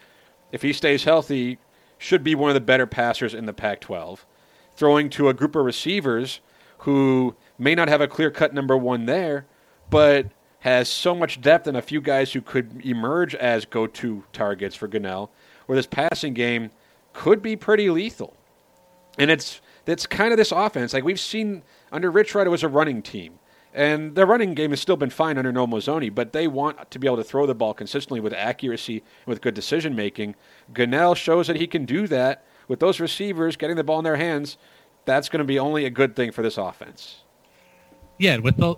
if 0.52 0.62
he 0.62 0.72
stays 0.72 1.04
healthy, 1.04 1.58
should 1.98 2.22
be 2.22 2.34
one 2.34 2.50
of 2.50 2.54
the 2.54 2.60
better 2.60 2.86
passers 2.86 3.34
in 3.34 3.46
the 3.46 3.52
Pac 3.52 3.80
12. 3.80 4.26
Throwing 4.74 5.08
to 5.10 5.28
a 5.28 5.34
group 5.34 5.56
of 5.56 5.64
receivers 5.64 6.40
who 6.78 7.34
may 7.58 7.74
not 7.74 7.88
have 7.88 8.00
a 8.00 8.08
clear 8.08 8.30
cut 8.30 8.52
number 8.52 8.76
one 8.76 9.06
there, 9.06 9.46
but 9.88 10.26
has 10.60 10.88
so 10.88 11.14
much 11.14 11.40
depth 11.40 11.66
and 11.66 11.76
a 11.76 11.82
few 11.82 12.00
guys 12.00 12.32
who 12.32 12.40
could 12.40 12.84
emerge 12.84 13.34
as 13.34 13.64
go 13.64 13.86
to 13.86 14.24
targets 14.32 14.74
for 14.74 14.88
Gunnell, 14.88 15.30
where 15.66 15.76
this 15.76 15.86
passing 15.86 16.34
game 16.34 16.70
could 17.12 17.40
be 17.40 17.56
pretty 17.56 17.88
lethal. 17.88 18.36
And 19.18 19.30
it's 19.30 19.60
that's 19.86 20.06
kind 20.06 20.32
of 20.32 20.36
this 20.36 20.52
offense. 20.52 20.92
Like 20.92 21.04
we've 21.04 21.20
seen 21.20 21.62
under 21.90 22.10
Rich 22.10 22.34
Rod, 22.34 22.46
it 22.46 22.50
was 22.50 22.62
a 22.62 22.68
running 22.68 23.00
team. 23.00 23.38
And 23.76 24.14
their 24.14 24.24
running 24.24 24.54
game 24.54 24.70
has 24.70 24.80
still 24.80 24.96
been 24.96 25.10
fine 25.10 25.36
under 25.36 25.52
Noel 25.52 25.68
Mazzone, 25.68 26.12
but 26.14 26.32
they 26.32 26.48
want 26.48 26.90
to 26.90 26.98
be 26.98 27.06
able 27.06 27.18
to 27.18 27.24
throw 27.24 27.44
the 27.44 27.54
ball 27.54 27.74
consistently 27.74 28.20
with 28.20 28.32
accuracy 28.32 28.94
and 28.96 29.26
with 29.26 29.42
good 29.42 29.52
decision 29.52 29.94
making. 29.94 30.34
Gunnell 30.72 31.14
shows 31.14 31.46
that 31.46 31.56
he 31.56 31.66
can 31.66 31.84
do 31.84 32.06
that 32.06 32.46
with 32.68 32.80
those 32.80 33.00
receivers 33.00 33.54
getting 33.54 33.76
the 33.76 33.84
ball 33.84 33.98
in 33.98 34.04
their 34.04 34.16
hands. 34.16 34.56
That's 35.04 35.28
going 35.28 35.40
to 35.40 35.44
be 35.44 35.58
only 35.58 35.84
a 35.84 35.90
good 35.90 36.16
thing 36.16 36.32
for 36.32 36.40
this 36.40 36.56
offense. 36.56 37.22
Yeah, 38.16 38.38
with 38.38 38.56
the, 38.56 38.76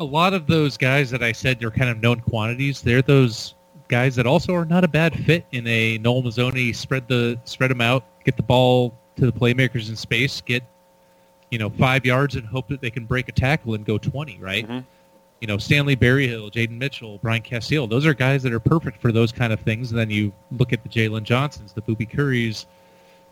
a 0.00 0.04
lot 0.04 0.34
of 0.34 0.48
those 0.48 0.76
guys 0.76 1.10
that 1.10 1.22
I 1.22 1.30
said 1.30 1.62
are 1.62 1.70
kind 1.70 1.88
of 1.88 2.02
known 2.02 2.18
quantities, 2.18 2.82
they're 2.82 3.02
those 3.02 3.54
guys 3.86 4.16
that 4.16 4.26
also 4.26 4.52
are 4.52 4.64
not 4.64 4.82
a 4.82 4.88
bad 4.88 5.16
fit 5.24 5.46
in 5.52 5.64
a 5.68 5.96
Noel 5.98 6.24
Mazzone 6.24 6.74
spread 6.74 7.06
the 7.06 7.40
spread 7.44 7.70
them 7.70 7.80
out, 7.80 8.04
get 8.24 8.36
the 8.36 8.42
ball 8.42 8.98
to 9.14 9.26
the 9.26 9.32
playmakers 9.32 9.88
in 9.88 9.94
space, 9.94 10.40
get 10.40 10.64
you 11.50 11.58
know 11.58 11.70
five 11.70 12.04
yards, 12.04 12.36
and 12.36 12.46
hope 12.46 12.68
that 12.68 12.80
they 12.80 12.90
can 12.90 13.04
break 13.04 13.28
a 13.28 13.32
tackle 13.32 13.74
and 13.74 13.84
go 13.84 13.98
twenty. 13.98 14.38
Right? 14.38 14.66
Mhm. 14.68 14.84
You 15.40 15.46
know 15.46 15.58
Stanley 15.58 15.94
Berryhill, 15.94 16.50
Jaden 16.50 16.78
Mitchell, 16.78 17.18
Brian 17.22 17.42
Casteel. 17.42 17.88
Those 17.88 18.06
are 18.06 18.14
guys 18.14 18.42
that 18.42 18.52
are 18.52 18.60
perfect 18.60 19.00
for 19.00 19.12
those 19.12 19.32
kind 19.32 19.52
of 19.52 19.60
things. 19.60 19.90
And 19.90 19.98
then 19.98 20.10
you 20.10 20.32
look 20.58 20.72
at 20.72 20.82
the 20.82 20.88
Jalen 20.88 21.22
Johnsons, 21.22 21.72
the 21.72 21.82
Boobie 21.82 22.10
Currys. 22.10 22.66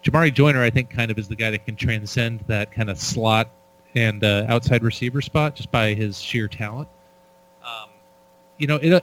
Jamarye 0.05 0.33
Joyner, 0.33 0.63
I 0.63 0.71
think, 0.71 0.89
kind 0.89 1.11
of 1.11 1.19
is 1.19 1.27
the 1.27 1.35
guy 1.35 1.51
that 1.51 1.65
can 1.65 1.75
transcend 1.75 2.45
that 2.47 2.71
kind 2.71 2.91
of 2.91 2.99
slot 2.99 3.51
and 3.97 4.23
uh, 4.23 4.45
outside 4.49 4.85
receiver 4.85 5.21
spot 5.21 5.57
just 5.57 5.73
by 5.73 5.95
his 5.95 6.21
sheer 6.21 6.47
talent. 6.47 6.89
Um, 7.65 7.91
you 8.59 8.69
know, 8.69 8.77
it 8.77 8.93
uh, 8.93 9.01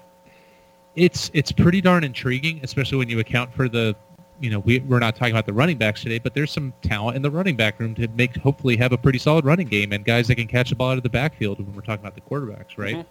it's 0.96 1.30
it's 1.34 1.52
pretty 1.52 1.82
darn 1.82 2.04
intriguing, 2.04 2.62
especially 2.64 3.00
when 3.00 3.10
you 3.10 3.20
account 3.20 3.54
for 3.54 3.68
the, 3.68 3.96
you 4.44 4.50
know, 4.50 4.60
we 4.60 4.80
we're 4.80 5.00
not 5.00 5.16
talking 5.16 5.34
about 5.34 5.46
the 5.46 5.54
running 5.54 5.78
backs 5.78 6.02
today, 6.02 6.20
but 6.20 6.34
there's 6.34 6.52
some 6.52 6.74
talent 6.82 7.16
in 7.16 7.22
the 7.22 7.32
running 7.32 7.56
back 7.56 7.80
room 7.80 7.96
to 7.96 8.10
make 8.10 8.36
hopefully 8.36 8.76
have 8.76 8.92
a 8.92 8.98
pretty 8.98 9.18
solid 9.18 9.46
running 9.46 9.68
game 9.68 9.94
and 9.94 10.04
guys 10.04 10.28
that 10.28 10.36
can 10.36 10.48
catch 10.48 10.70
the 10.70 10.76
ball 10.76 10.92
out 10.92 10.98
of 10.98 11.04
the 11.04 11.10
backfield 11.10 11.60
when 11.60 11.74
we're 11.74 11.82
talking 11.82 12.06
about 12.06 12.14
the 12.14 12.22
quarterbacks, 12.22 12.78
right? 12.78 12.98
Mhm. 12.98 13.06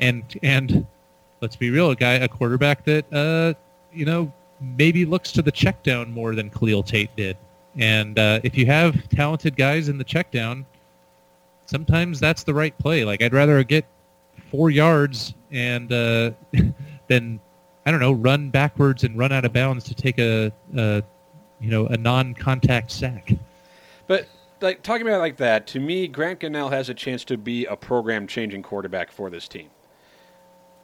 And 0.00 0.40
and 0.42 0.86
let's 1.40 1.54
be 1.54 1.70
real, 1.70 1.92
a 1.92 1.94
guy, 1.94 2.14
a 2.14 2.26
quarterback 2.26 2.84
that 2.86 3.04
uh, 3.12 3.54
you 3.94 4.04
know 4.04 4.32
maybe 4.60 5.04
looks 5.04 5.30
to 5.32 5.42
the 5.42 5.52
check 5.52 5.80
down 5.84 6.10
more 6.12 6.34
than 6.34 6.50
Khalil 6.50 6.82
Tate 6.82 7.14
did. 7.14 7.36
And 7.78 8.18
uh, 8.18 8.40
if 8.42 8.58
you 8.58 8.66
have 8.66 9.08
talented 9.10 9.56
guys 9.56 9.88
in 9.88 9.96
the 9.96 10.04
check 10.04 10.32
down, 10.32 10.66
sometimes 11.66 12.18
that's 12.18 12.42
the 12.42 12.52
right 12.52 12.76
play. 12.78 13.04
Like 13.04 13.22
I'd 13.22 13.32
rather 13.32 13.62
get 13.62 13.86
four 14.50 14.70
yards 14.70 15.34
and 15.52 15.92
uh, 15.92 16.32
than 17.06 17.38
I 17.84 17.90
don't 17.90 18.00
know 18.00 18.12
run 18.12 18.50
backwards 18.50 19.04
and 19.04 19.18
run 19.18 19.32
out 19.32 19.44
of 19.44 19.52
bounds 19.52 19.84
to 19.84 19.94
take 19.94 20.18
a, 20.18 20.52
a 20.76 21.02
you 21.60 21.70
know 21.70 21.86
a 21.86 21.96
non-contact 21.96 22.90
sack. 22.90 23.32
But 24.06 24.28
like 24.60 24.82
talking 24.82 25.06
about 25.06 25.20
like 25.20 25.36
that, 25.38 25.66
to 25.68 25.80
me, 25.80 26.06
Grant 26.06 26.40
Gunnell 26.40 26.70
has 26.70 26.88
a 26.88 26.94
chance 26.94 27.24
to 27.24 27.36
be 27.36 27.64
a 27.66 27.76
program-changing 27.76 28.62
quarterback 28.62 29.10
for 29.10 29.30
this 29.30 29.48
team. 29.48 29.70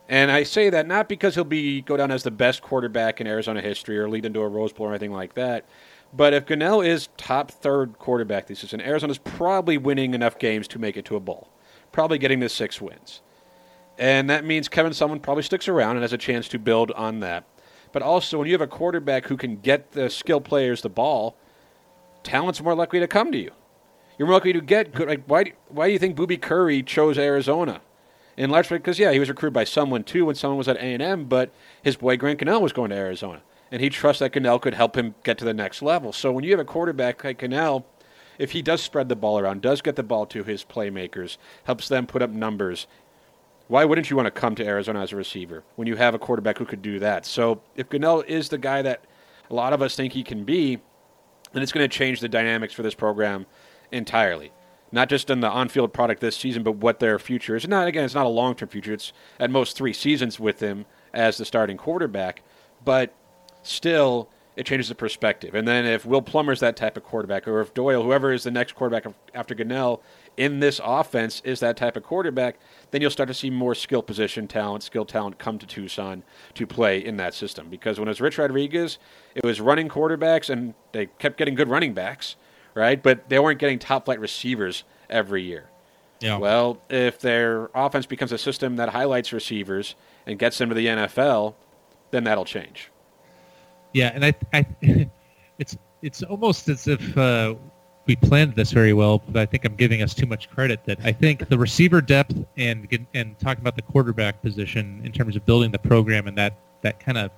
And 0.09 0.31
I 0.31 0.43
say 0.43 0.71
that 0.71 0.87
not 0.87 1.09
because 1.09 1.35
he'll 1.35 1.45
be 1.45 1.83
go 1.83 1.97
down 1.97 2.11
as 2.11 2.23
the 2.23 2.31
best 2.31 2.63
quarterback 2.63 3.21
in 3.21 3.27
Arizona 3.27 3.61
history 3.61 3.99
or 3.99 4.09
lead 4.09 4.25
into 4.25 4.41
a 4.41 4.49
Rose 4.49 4.73
Bowl 4.73 4.87
or 4.87 4.91
anything 4.91 5.13
like 5.13 5.35
that. 5.35 5.67
But 6.13 6.33
if 6.33 6.47
Gunnell 6.47 6.87
is 6.87 7.11
top 7.19 7.51
third 7.51 7.99
quarterback 7.99 8.47
this 8.47 8.61
season, 8.61 8.81
Arizona's 8.81 9.19
probably 9.19 9.77
winning 9.77 10.15
enough 10.15 10.39
games 10.39 10.67
to 10.69 10.79
make 10.79 10.97
it 10.97 11.05
to 11.07 11.17
a 11.17 11.21
bowl. 11.21 11.49
Probably 11.93 12.19
getting 12.19 12.41
the 12.41 12.49
six 12.49 12.81
wins. 12.81 13.21
And 13.99 14.31
that 14.31 14.45
means 14.45 14.69
Kevin 14.69 14.93
Sumlin 14.93 15.21
probably 15.21 15.43
sticks 15.43 15.67
around 15.67 15.97
and 15.97 16.03
has 16.03 16.13
a 16.13 16.19
chance 16.19 16.47
to 16.49 16.59
build 16.59 16.93
on 16.93 17.21
that. 17.21 17.45
But 17.93 18.03
also, 18.03 18.39
when 18.39 18.47
you 18.47 18.55
have 18.55 18.61
a 18.61 18.67
quarterback 18.67 19.27
who 19.27 19.37
can 19.37 19.57
get 19.57 19.93
the 19.93 20.09
skill 20.09 20.41
players 20.41 20.83
the 20.83 20.89
ball, 20.89 21.37
talent's 22.23 22.63
more 22.63 22.75
likely 22.75 23.01
to 23.01 23.09
come 23.09 23.33
to 23.33 23.39
you. 23.39 23.51
You're 24.19 24.29
more 24.29 24.37
likely 24.37 24.53
to 24.53 24.61
get 24.61 24.93
good. 24.93 25.09
Like, 25.09 25.25
why, 25.27 25.53
why 25.69 25.87
do 25.87 25.93
you 25.93 25.99
think 25.99 26.17
Boobie 26.17 26.41
Curry 26.41 26.83
chose 26.83 27.19
Arizona? 27.19 27.81
In 28.37 28.51
large 28.51 28.69
part 28.69 28.83
because, 28.83 29.01
yeah, 29.01 29.13
he 29.13 29.19
was 29.19 29.29
recruited 29.29 29.55
by 29.55 29.65
someone, 29.65 30.05
too, 30.05 30.27
when 30.27 30.37
someone 30.37 30.59
was 30.59 30.69
at 30.69 30.77
A&M, 30.77 31.25
but 31.25 31.53
his 31.83 31.97
boy 31.97 32.17
Grant 32.17 32.39
Gunnell 32.39 32.61
was 32.61 32.73
going 32.73 32.91
to 32.91 32.97
Arizona. 32.97 33.43
And 33.71 33.83
he 33.83 33.91
trusts 33.91 34.21
that 34.21 34.33
Gunnell 34.33 34.61
could 34.61 34.75
help 34.75 34.97
him 34.97 35.17
get 35.25 35.39
to 35.39 35.45
the 35.45 35.55
next 35.55 35.83
level. 35.83 36.13
So 36.13 36.31
when 36.31 36.45
you 36.45 36.53
have 36.53 36.61
a 36.61 36.65
quarterback 36.65 37.25
like 37.25 37.41
Gunnell, 37.41 37.85
if 38.39 38.53
he 38.53 38.63
does 38.63 38.81
spread 38.81 39.09
the 39.09 39.17
ball 39.17 39.39
around, 39.39 39.63
does 39.63 39.83
get 39.83 39.97
the 39.97 40.03
ball 40.05 40.25
to 40.27 40.45
his 40.45 40.65
playmakers, 40.65 41.37
helps 41.65 41.89
them 41.89 42.07
put 42.07 42.23
up 42.23 42.31
numbers, 42.31 42.87
why 43.69 43.85
wouldn't 43.85 44.11
you 44.11 44.17
want 44.17 44.27
to 44.27 44.31
come 44.31 44.55
to 44.57 44.67
Arizona 44.67 45.01
as 45.01 45.13
a 45.13 45.17
receiver 45.17 45.63
when 45.77 45.87
you 45.87 45.97
have 45.97 46.15
a 46.15 46.19
quarterback 46.19 46.59
who 46.59 46.65
could 46.65 46.83
do 46.83 46.99
that? 46.99 47.25
So 47.25 47.63
if 47.77 47.89
Gunnell 47.89 48.25
is 48.27 48.49
the 48.49 48.59
guy 48.59 48.83
that 48.83 49.05
a 49.51 49.55
lot 49.55 49.73
of 49.73 49.83
us 49.83 49.95
think 49.95 50.13
he 50.15 50.25
can 50.25 50.45
be, 50.45 50.79
then 51.53 51.63
it's 51.63 51.73
going 51.73 51.89
to 51.89 51.97
change 51.97 52.21
the 52.21 52.29
dynamics 52.29 52.75
for 52.75 52.83
this 52.83 52.95
program 52.95 53.47
entirely. 53.93 54.53
Not 54.91 55.11
just 55.11 55.29
in 55.29 55.41
the 55.41 55.49
on-field 55.49 55.93
product 55.93 56.21
this 56.23 56.37
season, 56.37 56.63
but 56.63 56.77
what 56.77 56.99
their 56.99 57.19
future 57.19 57.57
is. 57.57 57.69
Not 57.69 57.87
again, 57.87 58.05
it's 58.05 58.15
not 58.15 58.27
a 58.27 58.31
long-term 58.31 58.71
future. 58.71 58.95
It's 58.95 59.13
at 59.39 59.51
most 59.51 59.77
three 59.77 59.93
seasons 59.93 60.41
with 60.41 60.61
him 60.61 60.87
as 61.13 61.37
the 61.37 61.45
starting 61.45 61.77
quarterback, 61.77 62.43
but 62.85 63.15
still 63.63 64.31
it 64.57 64.65
changes 64.65 64.89
the 64.89 64.95
perspective. 64.95 65.55
And 65.55 65.69
then 65.69 65.85
if 65.85 66.07
Will 66.07 66.23
Plummer's 66.23 66.61
that 66.61 66.75
type 66.75 66.97
of 66.97 67.05
quarterback, 67.05 67.47
or 67.47 67.61
if 67.61 67.75
Doyle, 67.75 68.03
whoever 68.03 68.33
is 68.33 68.45
the 68.45 68.51
next 68.51 68.75
quarterback 68.75 69.13
after 69.35 69.55
Gunnell 69.55 70.01
in 70.39 70.61
this 70.61 70.81
offense, 70.83 71.43
is 71.45 71.61
that 71.61 71.77
type 71.77 71.97
of 71.97 72.05
quarterback, 72.05 72.59
then 72.93 73.03
you'll 73.03 73.11
start 73.11 73.27
to 73.27 73.35
see 73.35 73.51
more 73.51 73.75
skill 73.75 74.03
position 74.03 74.47
talent, 74.47 74.85
skill 74.85 75.05
talent 75.05 75.39
come 75.39 75.59
to 75.59 75.67
Tucson 75.67 76.23
to 76.55 76.67
play 76.67 77.05
in 77.05 77.17
that 77.17 77.35
system. 77.35 77.69
Because 77.69 77.99
when 77.99 78.07
it 78.07 78.13
was 78.13 78.21
Rich 78.21 78.39
Rodriguez, 78.39 78.99
it 79.35 79.45
was 79.45 79.61
running 79.61 79.89
quarterbacks, 79.89 80.49
and 80.49 80.75
they 80.93 81.07
kept 81.19 81.37
getting 81.39 81.57
good 81.57 81.69
running 81.69 81.93
backs, 81.93 82.37
right? 82.75 83.03
But 83.03 83.29
they 83.29 83.41
weren't 83.41 83.59
getting 83.59 83.81
top 83.81 84.05
flight 84.05 84.21
receivers 84.21 84.85
every 85.11 85.43
year. 85.43 85.69
Yeah. 86.21 86.39
Well, 86.39 86.81
if 86.89 87.19
their 87.19 87.69
offense 87.75 88.07
becomes 88.07 88.31
a 88.31 88.39
system 88.39 88.77
that 88.77 88.91
highlights 88.91 89.33
receivers 89.33 89.97
and 90.27 90.39
gets 90.39 90.57
them 90.59 90.69
to 90.69 90.75
the 90.75 90.87
NFL, 90.87 91.55
then 92.13 92.25
that'll 92.25 92.45
change. 92.45 92.91
Yeah, 93.93 94.13
and 94.15 94.25
I, 94.25 94.35
I 94.53 94.67
it's 95.59 95.77
it's 96.03 96.23
almost 96.23 96.69
as 96.69 96.87
if 96.87 97.19
uh, 97.19 97.55
we 98.09 98.17
planned 98.17 98.57
this 98.57 98.73
very 98.73 98.95
well, 98.95 99.23
but 99.29 99.37
I 99.37 99.47
think 99.47 99.67
I'm 99.67 99.77
giving 99.77 100.03
us 100.03 100.15
too 100.15 100.27
much 100.27 100.49
credit. 100.51 100.83
That 100.87 100.99
I 101.05 101.13
think 101.13 101.49
the 101.49 101.59
receiver 101.59 102.01
depth 102.01 102.35
and 102.57 102.89
and 103.15 103.39
talking 103.39 103.63
about 103.63 103.77
the 103.77 103.83
quarterback 103.83 104.41
position 104.43 105.03
in 105.05 105.13
terms 105.13 105.37
of 105.37 105.45
building 105.45 105.71
the 105.71 105.79
program 105.79 106.27
and 106.27 106.37
that 106.39 106.55
that 106.81 106.99
kind 106.99 107.19
of 107.19 107.31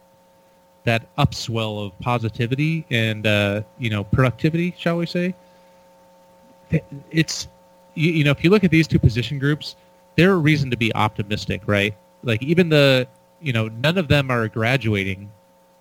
that 0.85 1.15
upswell 1.17 1.85
of 1.85 1.99
positivity 1.99 2.87
and 2.89 3.27
uh, 3.27 3.63
you 3.79 3.91
know 3.91 4.05
productivity, 4.05 4.73
shall 4.79 4.97
we 4.97 5.07
say? 5.07 5.35
It's 7.11 7.49
you, 7.95 8.13
you 8.13 8.25
know 8.25 8.31
if 8.31 8.45
you 8.45 8.51
look 8.51 8.63
at 8.63 8.71
these 8.71 8.87
two 8.87 9.01
position 9.01 9.41
groups, 9.41 9.75
they're 10.17 10.33
a 10.33 10.39
reason 10.39 10.71
to 10.71 10.77
be 10.77 10.95
optimistic, 10.95 11.63
right? 11.67 11.95
Like 12.23 12.45
even 12.45 12.69
the 12.69 13.09
you 13.43 13.53
know 13.53 13.67
none 13.67 13.99
of 13.99 14.07
them 14.07 14.31
are 14.31 14.47
graduating 14.47 15.33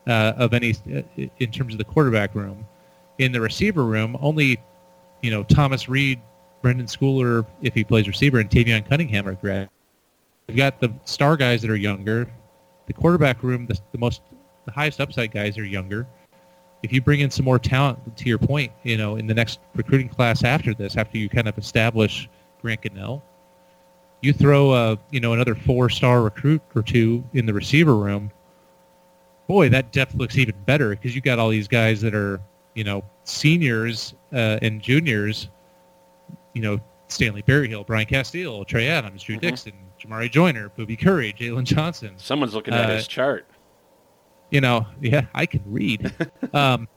uh, 0.07 0.33
of 0.35 0.55
any 0.55 0.73
uh, 0.91 1.03
in 1.37 1.51
terms 1.51 1.75
of 1.75 1.77
the 1.77 1.85
quarterback 1.85 2.33
room. 2.33 2.65
In 3.19 3.33
the 3.33 3.41
receiver 3.41 3.83
room, 3.83 4.17
only 4.21 4.59
you 5.21 5.31
know 5.31 5.43
Thomas 5.43 5.89
Reed, 5.89 6.21
Brendan 6.61 6.87
Schooler, 6.87 7.45
if 7.61 7.73
he 7.73 7.83
plays 7.83 8.07
receiver, 8.07 8.39
and 8.39 8.49
Tayvian 8.49 8.87
Cunningham 8.87 9.27
are 9.27 9.35
grad. 9.35 9.69
We've 10.47 10.57
got 10.57 10.79
the 10.79 10.91
star 11.05 11.37
guys 11.37 11.61
that 11.61 11.69
are 11.69 11.75
younger. 11.75 12.31
The 12.87 12.93
quarterback 12.93 13.43
room, 13.43 13.67
the, 13.67 13.79
the 13.91 13.99
most, 13.99 14.21
the 14.65 14.71
highest 14.71 14.99
upside 14.99 15.31
guys 15.31 15.57
are 15.59 15.63
younger. 15.63 16.07
If 16.81 16.91
you 16.91 17.01
bring 17.01 17.19
in 17.19 17.29
some 17.29 17.45
more 17.45 17.59
talent, 17.59 18.17
to 18.17 18.25
your 18.25 18.39
point, 18.39 18.71
you 18.83 18.97
know, 18.97 19.17
in 19.17 19.27
the 19.27 19.33
next 19.33 19.59
recruiting 19.75 20.09
class 20.09 20.43
after 20.43 20.73
this, 20.73 20.97
after 20.97 21.17
you 21.17 21.29
kind 21.29 21.47
of 21.47 21.57
establish 21.57 22.27
Grant 22.61 22.81
Gunnell, 22.81 23.21
you 24.21 24.33
throw 24.33 24.73
a, 24.73 24.97
you 25.11 25.19
know, 25.19 25.33
another 25.33 25.55
four-star 25.55 26.23
recruit 26.23 26.61
or 26.75 26.81
two 26.81 27.23
in 27.33 27.45
the 27.45 27.53
receiver 27.53 27.95
room, 27.95 28.31
boy, 29.47 29.69
that 29.69 29.91
depth 29.91 30.15
looks 30.15 30.37
even 30.37 30.55
better 30.65 30.89
because 30.89 31.13
you 31.15 31.21
got 31.21 31.37
all 31.37 31.49
these 31.49 31.67
guys 31.67 32.01
that 32.01 32.15
are, 32.15 32.41
you 32.75 32.83
know, 32.83 33.03
seniors 33.29 34.13
uh, 34.33 34.59
and 34.61 34.81
juniors, 34.81 35.49
you 36.53 36.61
know, 36.61 36.79
Stanley 37.07 37.41
Berryhill, 37.41 37.83
Brian 37.83 38.07
Casteel, 38.07 38.65
Trey 38.67 38.87
Adams, 38.87 39.23
Drew 39.23 39.35
mm-hmm. 39.35 39.41
Dixon, 39.41 39.73
Jamarye 39.99 40.31
Joyner, 40.31 40.71
Boobie 40.77 40.99
Curry, 40.99 41.33
Jalen 41.33 41.63
Johnson. 41.63 42.13
Someone's 42.17 42.53
looking 42.53 42.73
at 42.73 42.89
uh, 42.89 42.95
his 42.95 43.07
chart. 43.07 43.45
You 44.51 44.61
know, 44.61 44.85
yeah, 45.01 45.25
I 45.33 45.45
can 45.45 45.61
read. 45.65 46.13
um, 46.53 46.87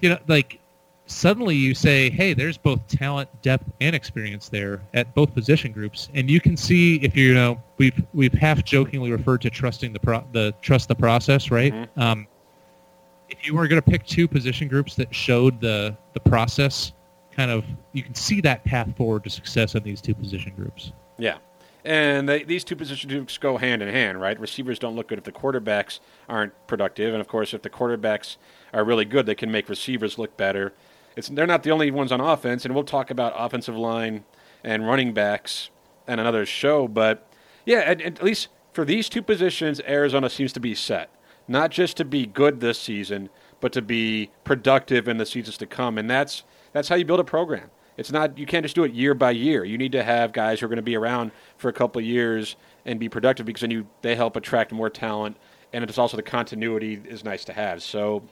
you 0.00 0.08
know, 0.08 0.18
like 0.26 0.60
suddenly 1.06 1.54
you 1.54 1.74
say, 1.74 2.10
hey, 2.10 2.34
there's 2.34 2.58
both 2.58 2.86
talent, 2.88 3.28
depth, 3.42 3.70
and 3.80 3.94
experience 3.94 4.48
there 4.48 4.82
at 4.94 5.14
both 5.14 5.34
position 5.34 5.72
groups, 5.72 6.08
and 6.14 6.30
you 6.30 6.40
can 6.40 6.56
see 6.56 6.96
if 6.96 7.16
you, 7.16 7.28
you 7.28 7.34
know 7.34 7.62
we've 7.78 8.02
we've 8.12 8.32
half 8.34 8.64
jokingly 8.64 9.12
referred 9.12 9.40
to 9.42 9.50
trusting 9.50 9.92
the 9.92 10.00
pro- 10.00 10.26
the 10.32 10.54
trust 10.62 10.88
the 10.88 10.94
process, 10.94 11.50
right? 11.50 11.72
Mm-hmm. 11.72 12.00
Um, 12.00 12.26
if 13.32 13.46
you 13.46 13.54
were 13.54 13.66
going 13.66 13.80
to 13.80 13.90
pick 13.90 14.06
two 14.06 14.28
position 14.28 14.68
groups 14.68 14.94
that 14.96 15.14
showed 15.14 15.60
the 15.60 15.96
the 16.14 16.20
process, 16.20 16.92
kind 17.34 17.50
of 17.50 17.64
you 17.92 18.02
can 18.02 18.14
see 18.14 18.40
that 18.42 18.64
path 18.64 18.94
forward 18.96 19.24
to 19.24 19.30
success 19.30 19.74
in 19.74 19.82
these 19.82 20.00
two 20.00 20.14
position 20.14 20.52
groups. 20.54 20.92
Yeah. 21.18 21.38
And 21.84 22.28
they, 22.28 22.44
these 22.44 22.62
two 22.62 22.76
position 22.76 23.10
groups 23.10 23.38
go 23.38 23.56
hand 23.56 23.82
in 23.82 23.88
hand, 23.88 24.20
right? 24.20 24.38
Receivers 24.38 24.78
don't 24.78 24.94
look 24.94 25.08
good 25.08 25.18
if 25.18 25.24
the 25.24 25.32
quarterbacks 25.32 25.98
aren't 26.28 26.52
productive, 26.68 27.12
and 27.12 27.20
of 27.20 27.26
course, 27.26 27.52
if 27.52 27.62
the 27.62 27.70
quarterbacks 27.70 28.36
are 28.72 28.84
really 28.84 29.04
good, 29.04 29.26
they 29.26 29.34
can 29.34 29.50
make 29.50 29.68
receivers 29.68 30.16
look 30.16 30.36
better 30.36 30.72
it's 31.16 31.28
they're 31.28 31.46
not 31.46 31.62
the 31.62 31.70
only 31.70 31.90
ones 31.90 32.12
on 32.12 32.20
offense, 32.20 32.64
and 32.64 32.74
we'll 32.74 32.84
talk 32.84 33.10
about 33.10 33.32
offensive 33.36 33.76
line 33.76 34.24
and 34.64 34.86
running 34.86 35.12
backs 35.12 35.70
and 36.06 36.20
another 36.20 36.46
show. 36.46 36.88
But 36.88 37.26
yeah, 37.66 37.78
at, 37.78 38.00
at 38.00 38.22
least 38.22 38.48
for 38.72 38.84
these 38.84 39.08
two 39.08 39.22
positions, 39.22 39.80
Arizona 39.86 40.30
seems 40.30 40.52
to 40.54 40.60
be 40.60 40.74
set. 40.74 41.10
Not 41.48 41.70
just 41.70 41.96
to 41.98 42.04
be 42.04 42.26
good 42.26 42.60
this 42.60 42.78
season, 42.78 43.28
but 43.60 43.72
to 43.72 43.82
be 43.82 44.30
productive 44.44 45.08
in 45.08 45.18
the 45.18 45.26
seasons 45.26 45.56
to 45.58 45.66
come. 45.66 45.98
And 45.98 46.08
that's 46.08 46.44
that's 46.72 46.88
how 46.88 46.96
you 46.96 47.04
build 47.04 47.20
a 47.20 47.24
program. 47.24 47.70
It's 47.96 48.10
not 48.10 48.38
you 48.38 48.46
can't 48.46 48.64
just 48.64 48.74
do 48.74 48.84
it 48.84 48.92
year 48.92 49.14
by 49.14 49.32
year. 49.32 49.64
You 49.64 49.78
need 49.78 49.92
to 49.92 50.02
have 50.02 50.32
guys 50.32 50.60
who 50.60 50.66
are 50.66 50.68
going 50.68 50.76
to 50.76 50.82
be 50.82 50.96
around 50.96 51.32
for 51.58 51.68
a 51.68 51.72
couple 51.72 52.00
of 52.00 52.06
years 52.06 52.56
and 52.84 52.98
be 52.98 53.08
productive 53.08 53.46
because 53.46 53.60
then 53.60 53.70
you 53.70 53.86
they 54.02 54.16
help 54.16 54.36
attract 54.36 54.72
more 54.72 54.90
talent 54.90 55.36
and 55.72 55.84
it's 55.84 55.98
also 55.98 56.16
the 56.16 56.22
continuity 56.22 57.00
is 57.04 57.24
nice 57.24 57.44
to 57.46 57.52
have. 57.52 57.82
So 57.82 58.22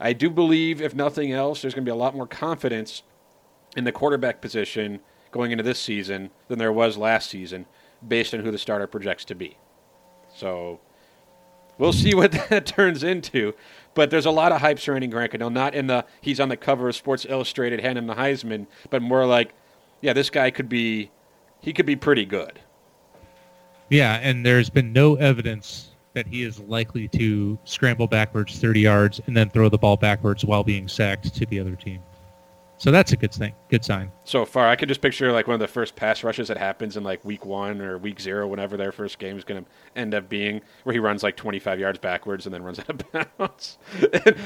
I 0.00 0.12
do 0.12 0.30
believe, 0.30 0.82
if 0.82 0.94
nothing 0.94 1.32
else, 1.32 1.62
there's 1.62 1.74
going 1.74 1.84
to 1.84 1.88
be 1.88 1.92
a 1.92 1.98
lot 1.98 2.14
more 2.14 2.26
confidence 2.26 3.02
in 3.76 3.84
the 3.84 3.92
quarterback 3.92 4.40
position 4.40 5.00
going 5.30 5.52
into 5.52 5.64
this 5.64 5.80
season 5.80 6.30
than 6.48 6.58
there 6.58 6.72
was 6.72 6.96
last 6.96 7.30
season, 7.30 7.66
based 8.06 8.34
on 8.34 8.40
who 8.40 8.50
the 8.50 8.58
starter 8.58 8.86
projects 8.86 9.24
to 9.26 9.34
be. 9.34 9.56
So 10.34 10.80
we'll 11.82 11.92
see 11.92 12.14
what 12.14 12.32
that 12.48 12.64
turns 12.64 13.02
into. 13.02 13.52
But 13.94 14.10
there's 14.10 14.24
a 14.24 14.30
lot 14.30 14.52
of 14.52 14.60
hype 14.62 14.78
surrounding 14.78 15.10
Grant 15.10 15.32
Gunnell, 15.32 15.52
not 15.52 15.74
in 15.74 15.88
the 15.88 16.06
he's 16.22 16.40
on 16.40 16.48
the 16.48 16.56
cover 16.56 16.88
of 16.88 16.96
Sports 16.96 17.26
Illustrated 17.28 17.80
handing 17.80 18.06
the 18.06 18.14
Heisman, 18.14 18.66
but 18.88 19.02
more 19.02 19.26
like, 19.26 19.52
yeah, 20.00 20.14
this 20.14 20.30
guy 20.30 20.50
could 20.50 20.68
be 20.68 21.10
he 21.60 21.74
could 21.74 21.84
be 21.84 21.96
pretty 21.96 22.24
good. 22.24 22.60
Yeah, 23.90 24.14
and 24.22 24.46
there's 24.46 24.70
been 24.70 24.92
no 24.92 25.16
evidence 25.16 25.90
that 26.14 26.26
he 26.26 26.42
is 26.42 26.60
likely 26.60 27.08
to 27.08 27.58
scramble 27.64 28.06
backwards 28.06 28.58
30 28.58 28.80
yards 28.80 29.20
and 29.26 29.36
then 29.36 29.50
throw 29.50 29.68
the 29.68 29.78
ball 29.78 29.96
backwards 29.96 30.44
while 30.44 30.62
being 30.62 30.88
sacked 30.88 31.34
to 31.34 31.46
the 31.46 31.58
other 31.60 31.74
team. 31.74 32.00
So 32.82 32.90
that's 32.90 33.12
a 33.12 33.16
good 33.16 33.32
thing, 33.32 33.54
good 33.70 33.84
sign. 33.84 34.10
So 34.24 34.44
far, 34.44 34.66
I 34.66 34.74
could 34.74 34.88
just 34.88 35.00
picture 35.00 35.30
like 35.30 35.46
one 35.46 35.54
of 35.54 35.60
the 35.60 35.68
first 35.68 35.94
pass 35.94 36.24
rushes 36.24 36.48
that 36.48 36.56
happens 36.56 36.96
in 36.96 37.04
like 37.04 37.24
week 37.24 37.46
one 37.46 37.80
or 37.80 37.96
week 37.96 38.18
zero, 38.18 38.48
whenever 38.48 38.76
their 38.76 38.90
first 38.90 39.20
game 39.20 39.38
is 39.38 39.44
going 39.44 39.62
to 39.62 39.70
end 39.94 40.14
up 40.14 40.28
being, 40.28 40.60
where 40.82 40.92
he 40.92 40.98
runs 40.98 41.22
like 41.22 41.36
25 41.36 41.78
yards 41.78 42.00
backwards 42.00 42.44
and 42.44 42.52
then 42.52 42.60
runs 42.64 42.78
out 42.80 42.88
of 42.90 43.38
bounds. 43.38 43.78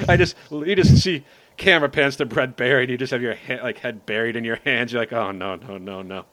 I 0.06 0.18
just 0.18 0.36
you 0.50 0.76
just 0.76 1.02
see 1.02 1.24
camera 1.56 1.88
pans 1.88 2.16
to 2.16 2.26
Brett 2.26 2.58
Barry, 2.58 2.82
and 2.82 2.90
you 2.90 2.98
just 2.98 3.10
have 3.10 3.22
your 3.22 3.32
head, 3.32 3.62
like 3.62 3.78
head 3.78 4.04
buried 4.04 4.36
in 4.36 4.44
your 4.44 4.58
hands. 4.66 4.92
You're 4.92 5.00
like, 5.00 5.14
oh 5.14 5.30
no, 5.30 5.54
no, 5.54 5.78
no, 5.78 6.02
no. 6.02 6.26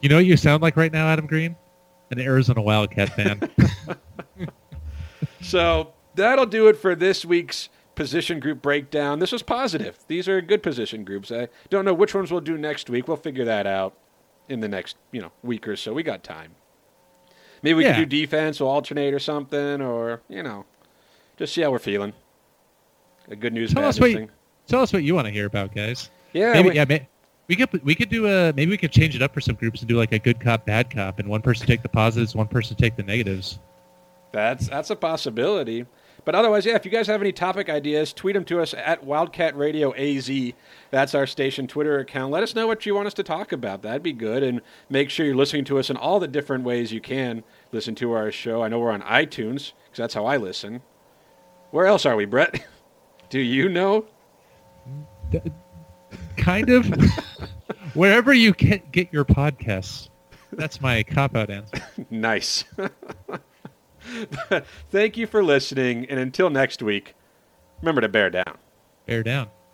You 0.00 0.08
know 0.08 0.16
what 0.16 0.24
you 0.24 0.38
sound 0.38 0.62
like 0.62 0.78
right 0.78 0.90
now, 0.90 1.08
Adam 1.08 1.26
Green? 1.26 1.56
An 2.10 2.20
Arizona 2.20 2.62
Wildcat 2.62 3.10
fan. 3.10 3.50
So 5.42 5.92
that'll 6.14 6.46
do 6.46 6.68
it 6.68 6.76
for 6.76 6.94
this 6.94 7.24
week's 7.24 7.70
position 8.00 8.40
group 8.40 8.62
breakdown. 8.62 9.18
This 9.18 9.30
was 9.30 9.42
positive. 9.42 9.98
These 10.08 10.26
are 10.26 10.40
good 10.40 10.62
position 10.62 11.04
groups. 11.04 11.30
I 11.30 11.48
don't 11.68 11.84
know 11.84 11.92
which 11.92 12.14
ones 12.14 12.32
we'll 12.32 12.40
do 12.40 12.56
next 12.56 12.88
week. 12.88 13.06
We'll 13.06 13.18
figure 13.18 13.44
that 13.44 13.66
out 13.66 13.92
in 14.48 14.60
the 14.60 14.68
next, 14.68 14.96
you 15.12 15.20
know, 15.20 15.30
week 15.42 15.68
or 15.68 15.76
so. 15.76 15.92
We 15.92 16.02
got 16.02 16.24
time. 16.24 16.52
Maybe 17.62 17.74
we 17.74 17.84
Yeah. 17.84 17.92
can 17.96 18.08
do 18.08 18.20
defense, 18.20 18.58
we'll 18.58 18.70
alternate 18.70 19.12
or 19.12 19.18
something, 19.18 19.82
or 19.82 20.22
you 20.30 20.42
know, 20.42 20.64
just 21.36 21.52
see 21.52 21.60
how 21.60 21.70
we're 21.70 21.78
feeling. 21.78 22.14
A 23.30 23.36
good 23.36 23.52
news, 23.52 23.74
tell 23.74 23.84
us 23.84 24.00
what 24.00 24.10
you, 24.12 24.28
tell 24.66 24.80
us 24.80 24.94
what 24.94 25.02
you 25.02 25.14
want 25.14 25.26
to 25.26 25.30
hear 25.30 25.44
about, 25.44 25.74
guys. 25.74 26.08
Yeah, 26.32 26.54
maybe 26.54 26.70
we- 26.70 26.76
yeah, 26.76 26.86
may, 26.86 27.06
we 27.48 27.56
could 27.56 27.84
we 27.84 27.94
could 27.94 28.08
do 28.08 28.26
a 28.28 28.54
maybe 28.54 28.70
we 28.70 28.78
could 28.78 28.92
change 28.92 29.14
it 29.14 29.20
up 29.20 29.34
for 29.34 29.42
some 29.42 29.56
groups 29.56 29.80
and 29.80 29.88
do 29.90 29.98
like 29.98 30.12
a 30.12 30.18
good 30.18 30.40
cop, 30.40 30.64
bad 30.64 30.88
cop, 30.90 31.18
and 31.18 31.28
one 31.28 31.42
person 31.42 31.66
take 31.66 31.82
the 31.82 31.88
positives, 31.90 32.34
one 32.34 32.48
person 32.48 32.76
take 32.78 32.96
the 32.96 33.02
negatives. 33.02 33.58
That's 34.32 34.68
that's 34.68 34.88
a 34.88 34.96
possibility. 34.96 35.84
But 36.24 36.34
otherwise, 36.34 36.66
yeah, 36.66 36.74
if 36.74 36.84
you 36.84 36.90
guys 36.90 37.06
have 37.06 37.20
any 37.20 37.32
topic 37.32 37.68
ideas, 37.68 38.12
tweet 38.12 38.34
them 38.34 38.44
to 38.46 38.60
us 38.60 38.74
at 38.74 39.04
Wildcat 39.04 39.56
Radio 39.56 39.94
AZ. 39.94 40.30
That's 40.90 41.14
our 41.14 41.26
station 41.26 41.66
Twitter 41.66 41.98
account. 41.98 42.32
Let 42.32 42.42
us 42.42 42.54
know 42.54 42.66
what 42.66 42.84
you 42.86 42.94
want 42.94 43.06
us 43.06 43.14
to 43.14 43.22
talk 43.22 43.52
about. 43.52 43.82
That'd 43.82 44.02
be 44.02 44.12
good. 44.12 44.42
And 44.42 44.60
make 44.88 45.10
sure 45.10 45.24
you're 45.26 45.34
listening 45.34 45.64
to 45.66 45.78
us 45.78 45.90
in 45.90 45.96
all 45.96 46.20
the 46.20 46.28
different 46.28 46.64
ways 46.64 46.92
you 46.92 47.00
can 47.00 47.42
listen 47.72 47.94
to 47.96 48.12
our 48.12 48.30
show. 48.30 48.62
I 48.62 48.68
know 48.68 48.78
we're 48.78 48.90
on 48.90 49.02
iTunes 49.02 49.72
because 49.84 49.98
that's 49.98 50.14
how 50.14 50.26
I 50.26 50.36
listen. 50.36 50.82
Where 51.70 51.86
else 51.86 52.04
are 52.04 52.16
we, 52.16 52.24
Brett? 52.24 52.64
Do 53.30 53.38
you 53.38 53.68
know? 53.68 54.04
Kind 56.36 56.70
of 56.70 56.86
wherever 57.94 58.34
you 58.34 58.52
can 58.52 58.82
get 58.90 59.12
your 59.12 59.24
podcasts. 59.24 60.08
That's 60.52 60.80
my 60.80 61.02
cop 61.04 61.36
out 61.36 61.48
answer. 61.48 61.80
Nice. 62.10 62.64
Thank 64.90 65.16
you 65.16 65.26
for 65.26 65.42
listening. 65.42 66.06
And 66.06 66.18
until 66.18 66.50
next 66.50 66.82
week, 66.82 67.14
remember 67.80 68.00
to 68.00 68.08
bear 68.08 68.30
down. 68.30 68.58
Bear 69.06 69.22
down. 69.22 69.48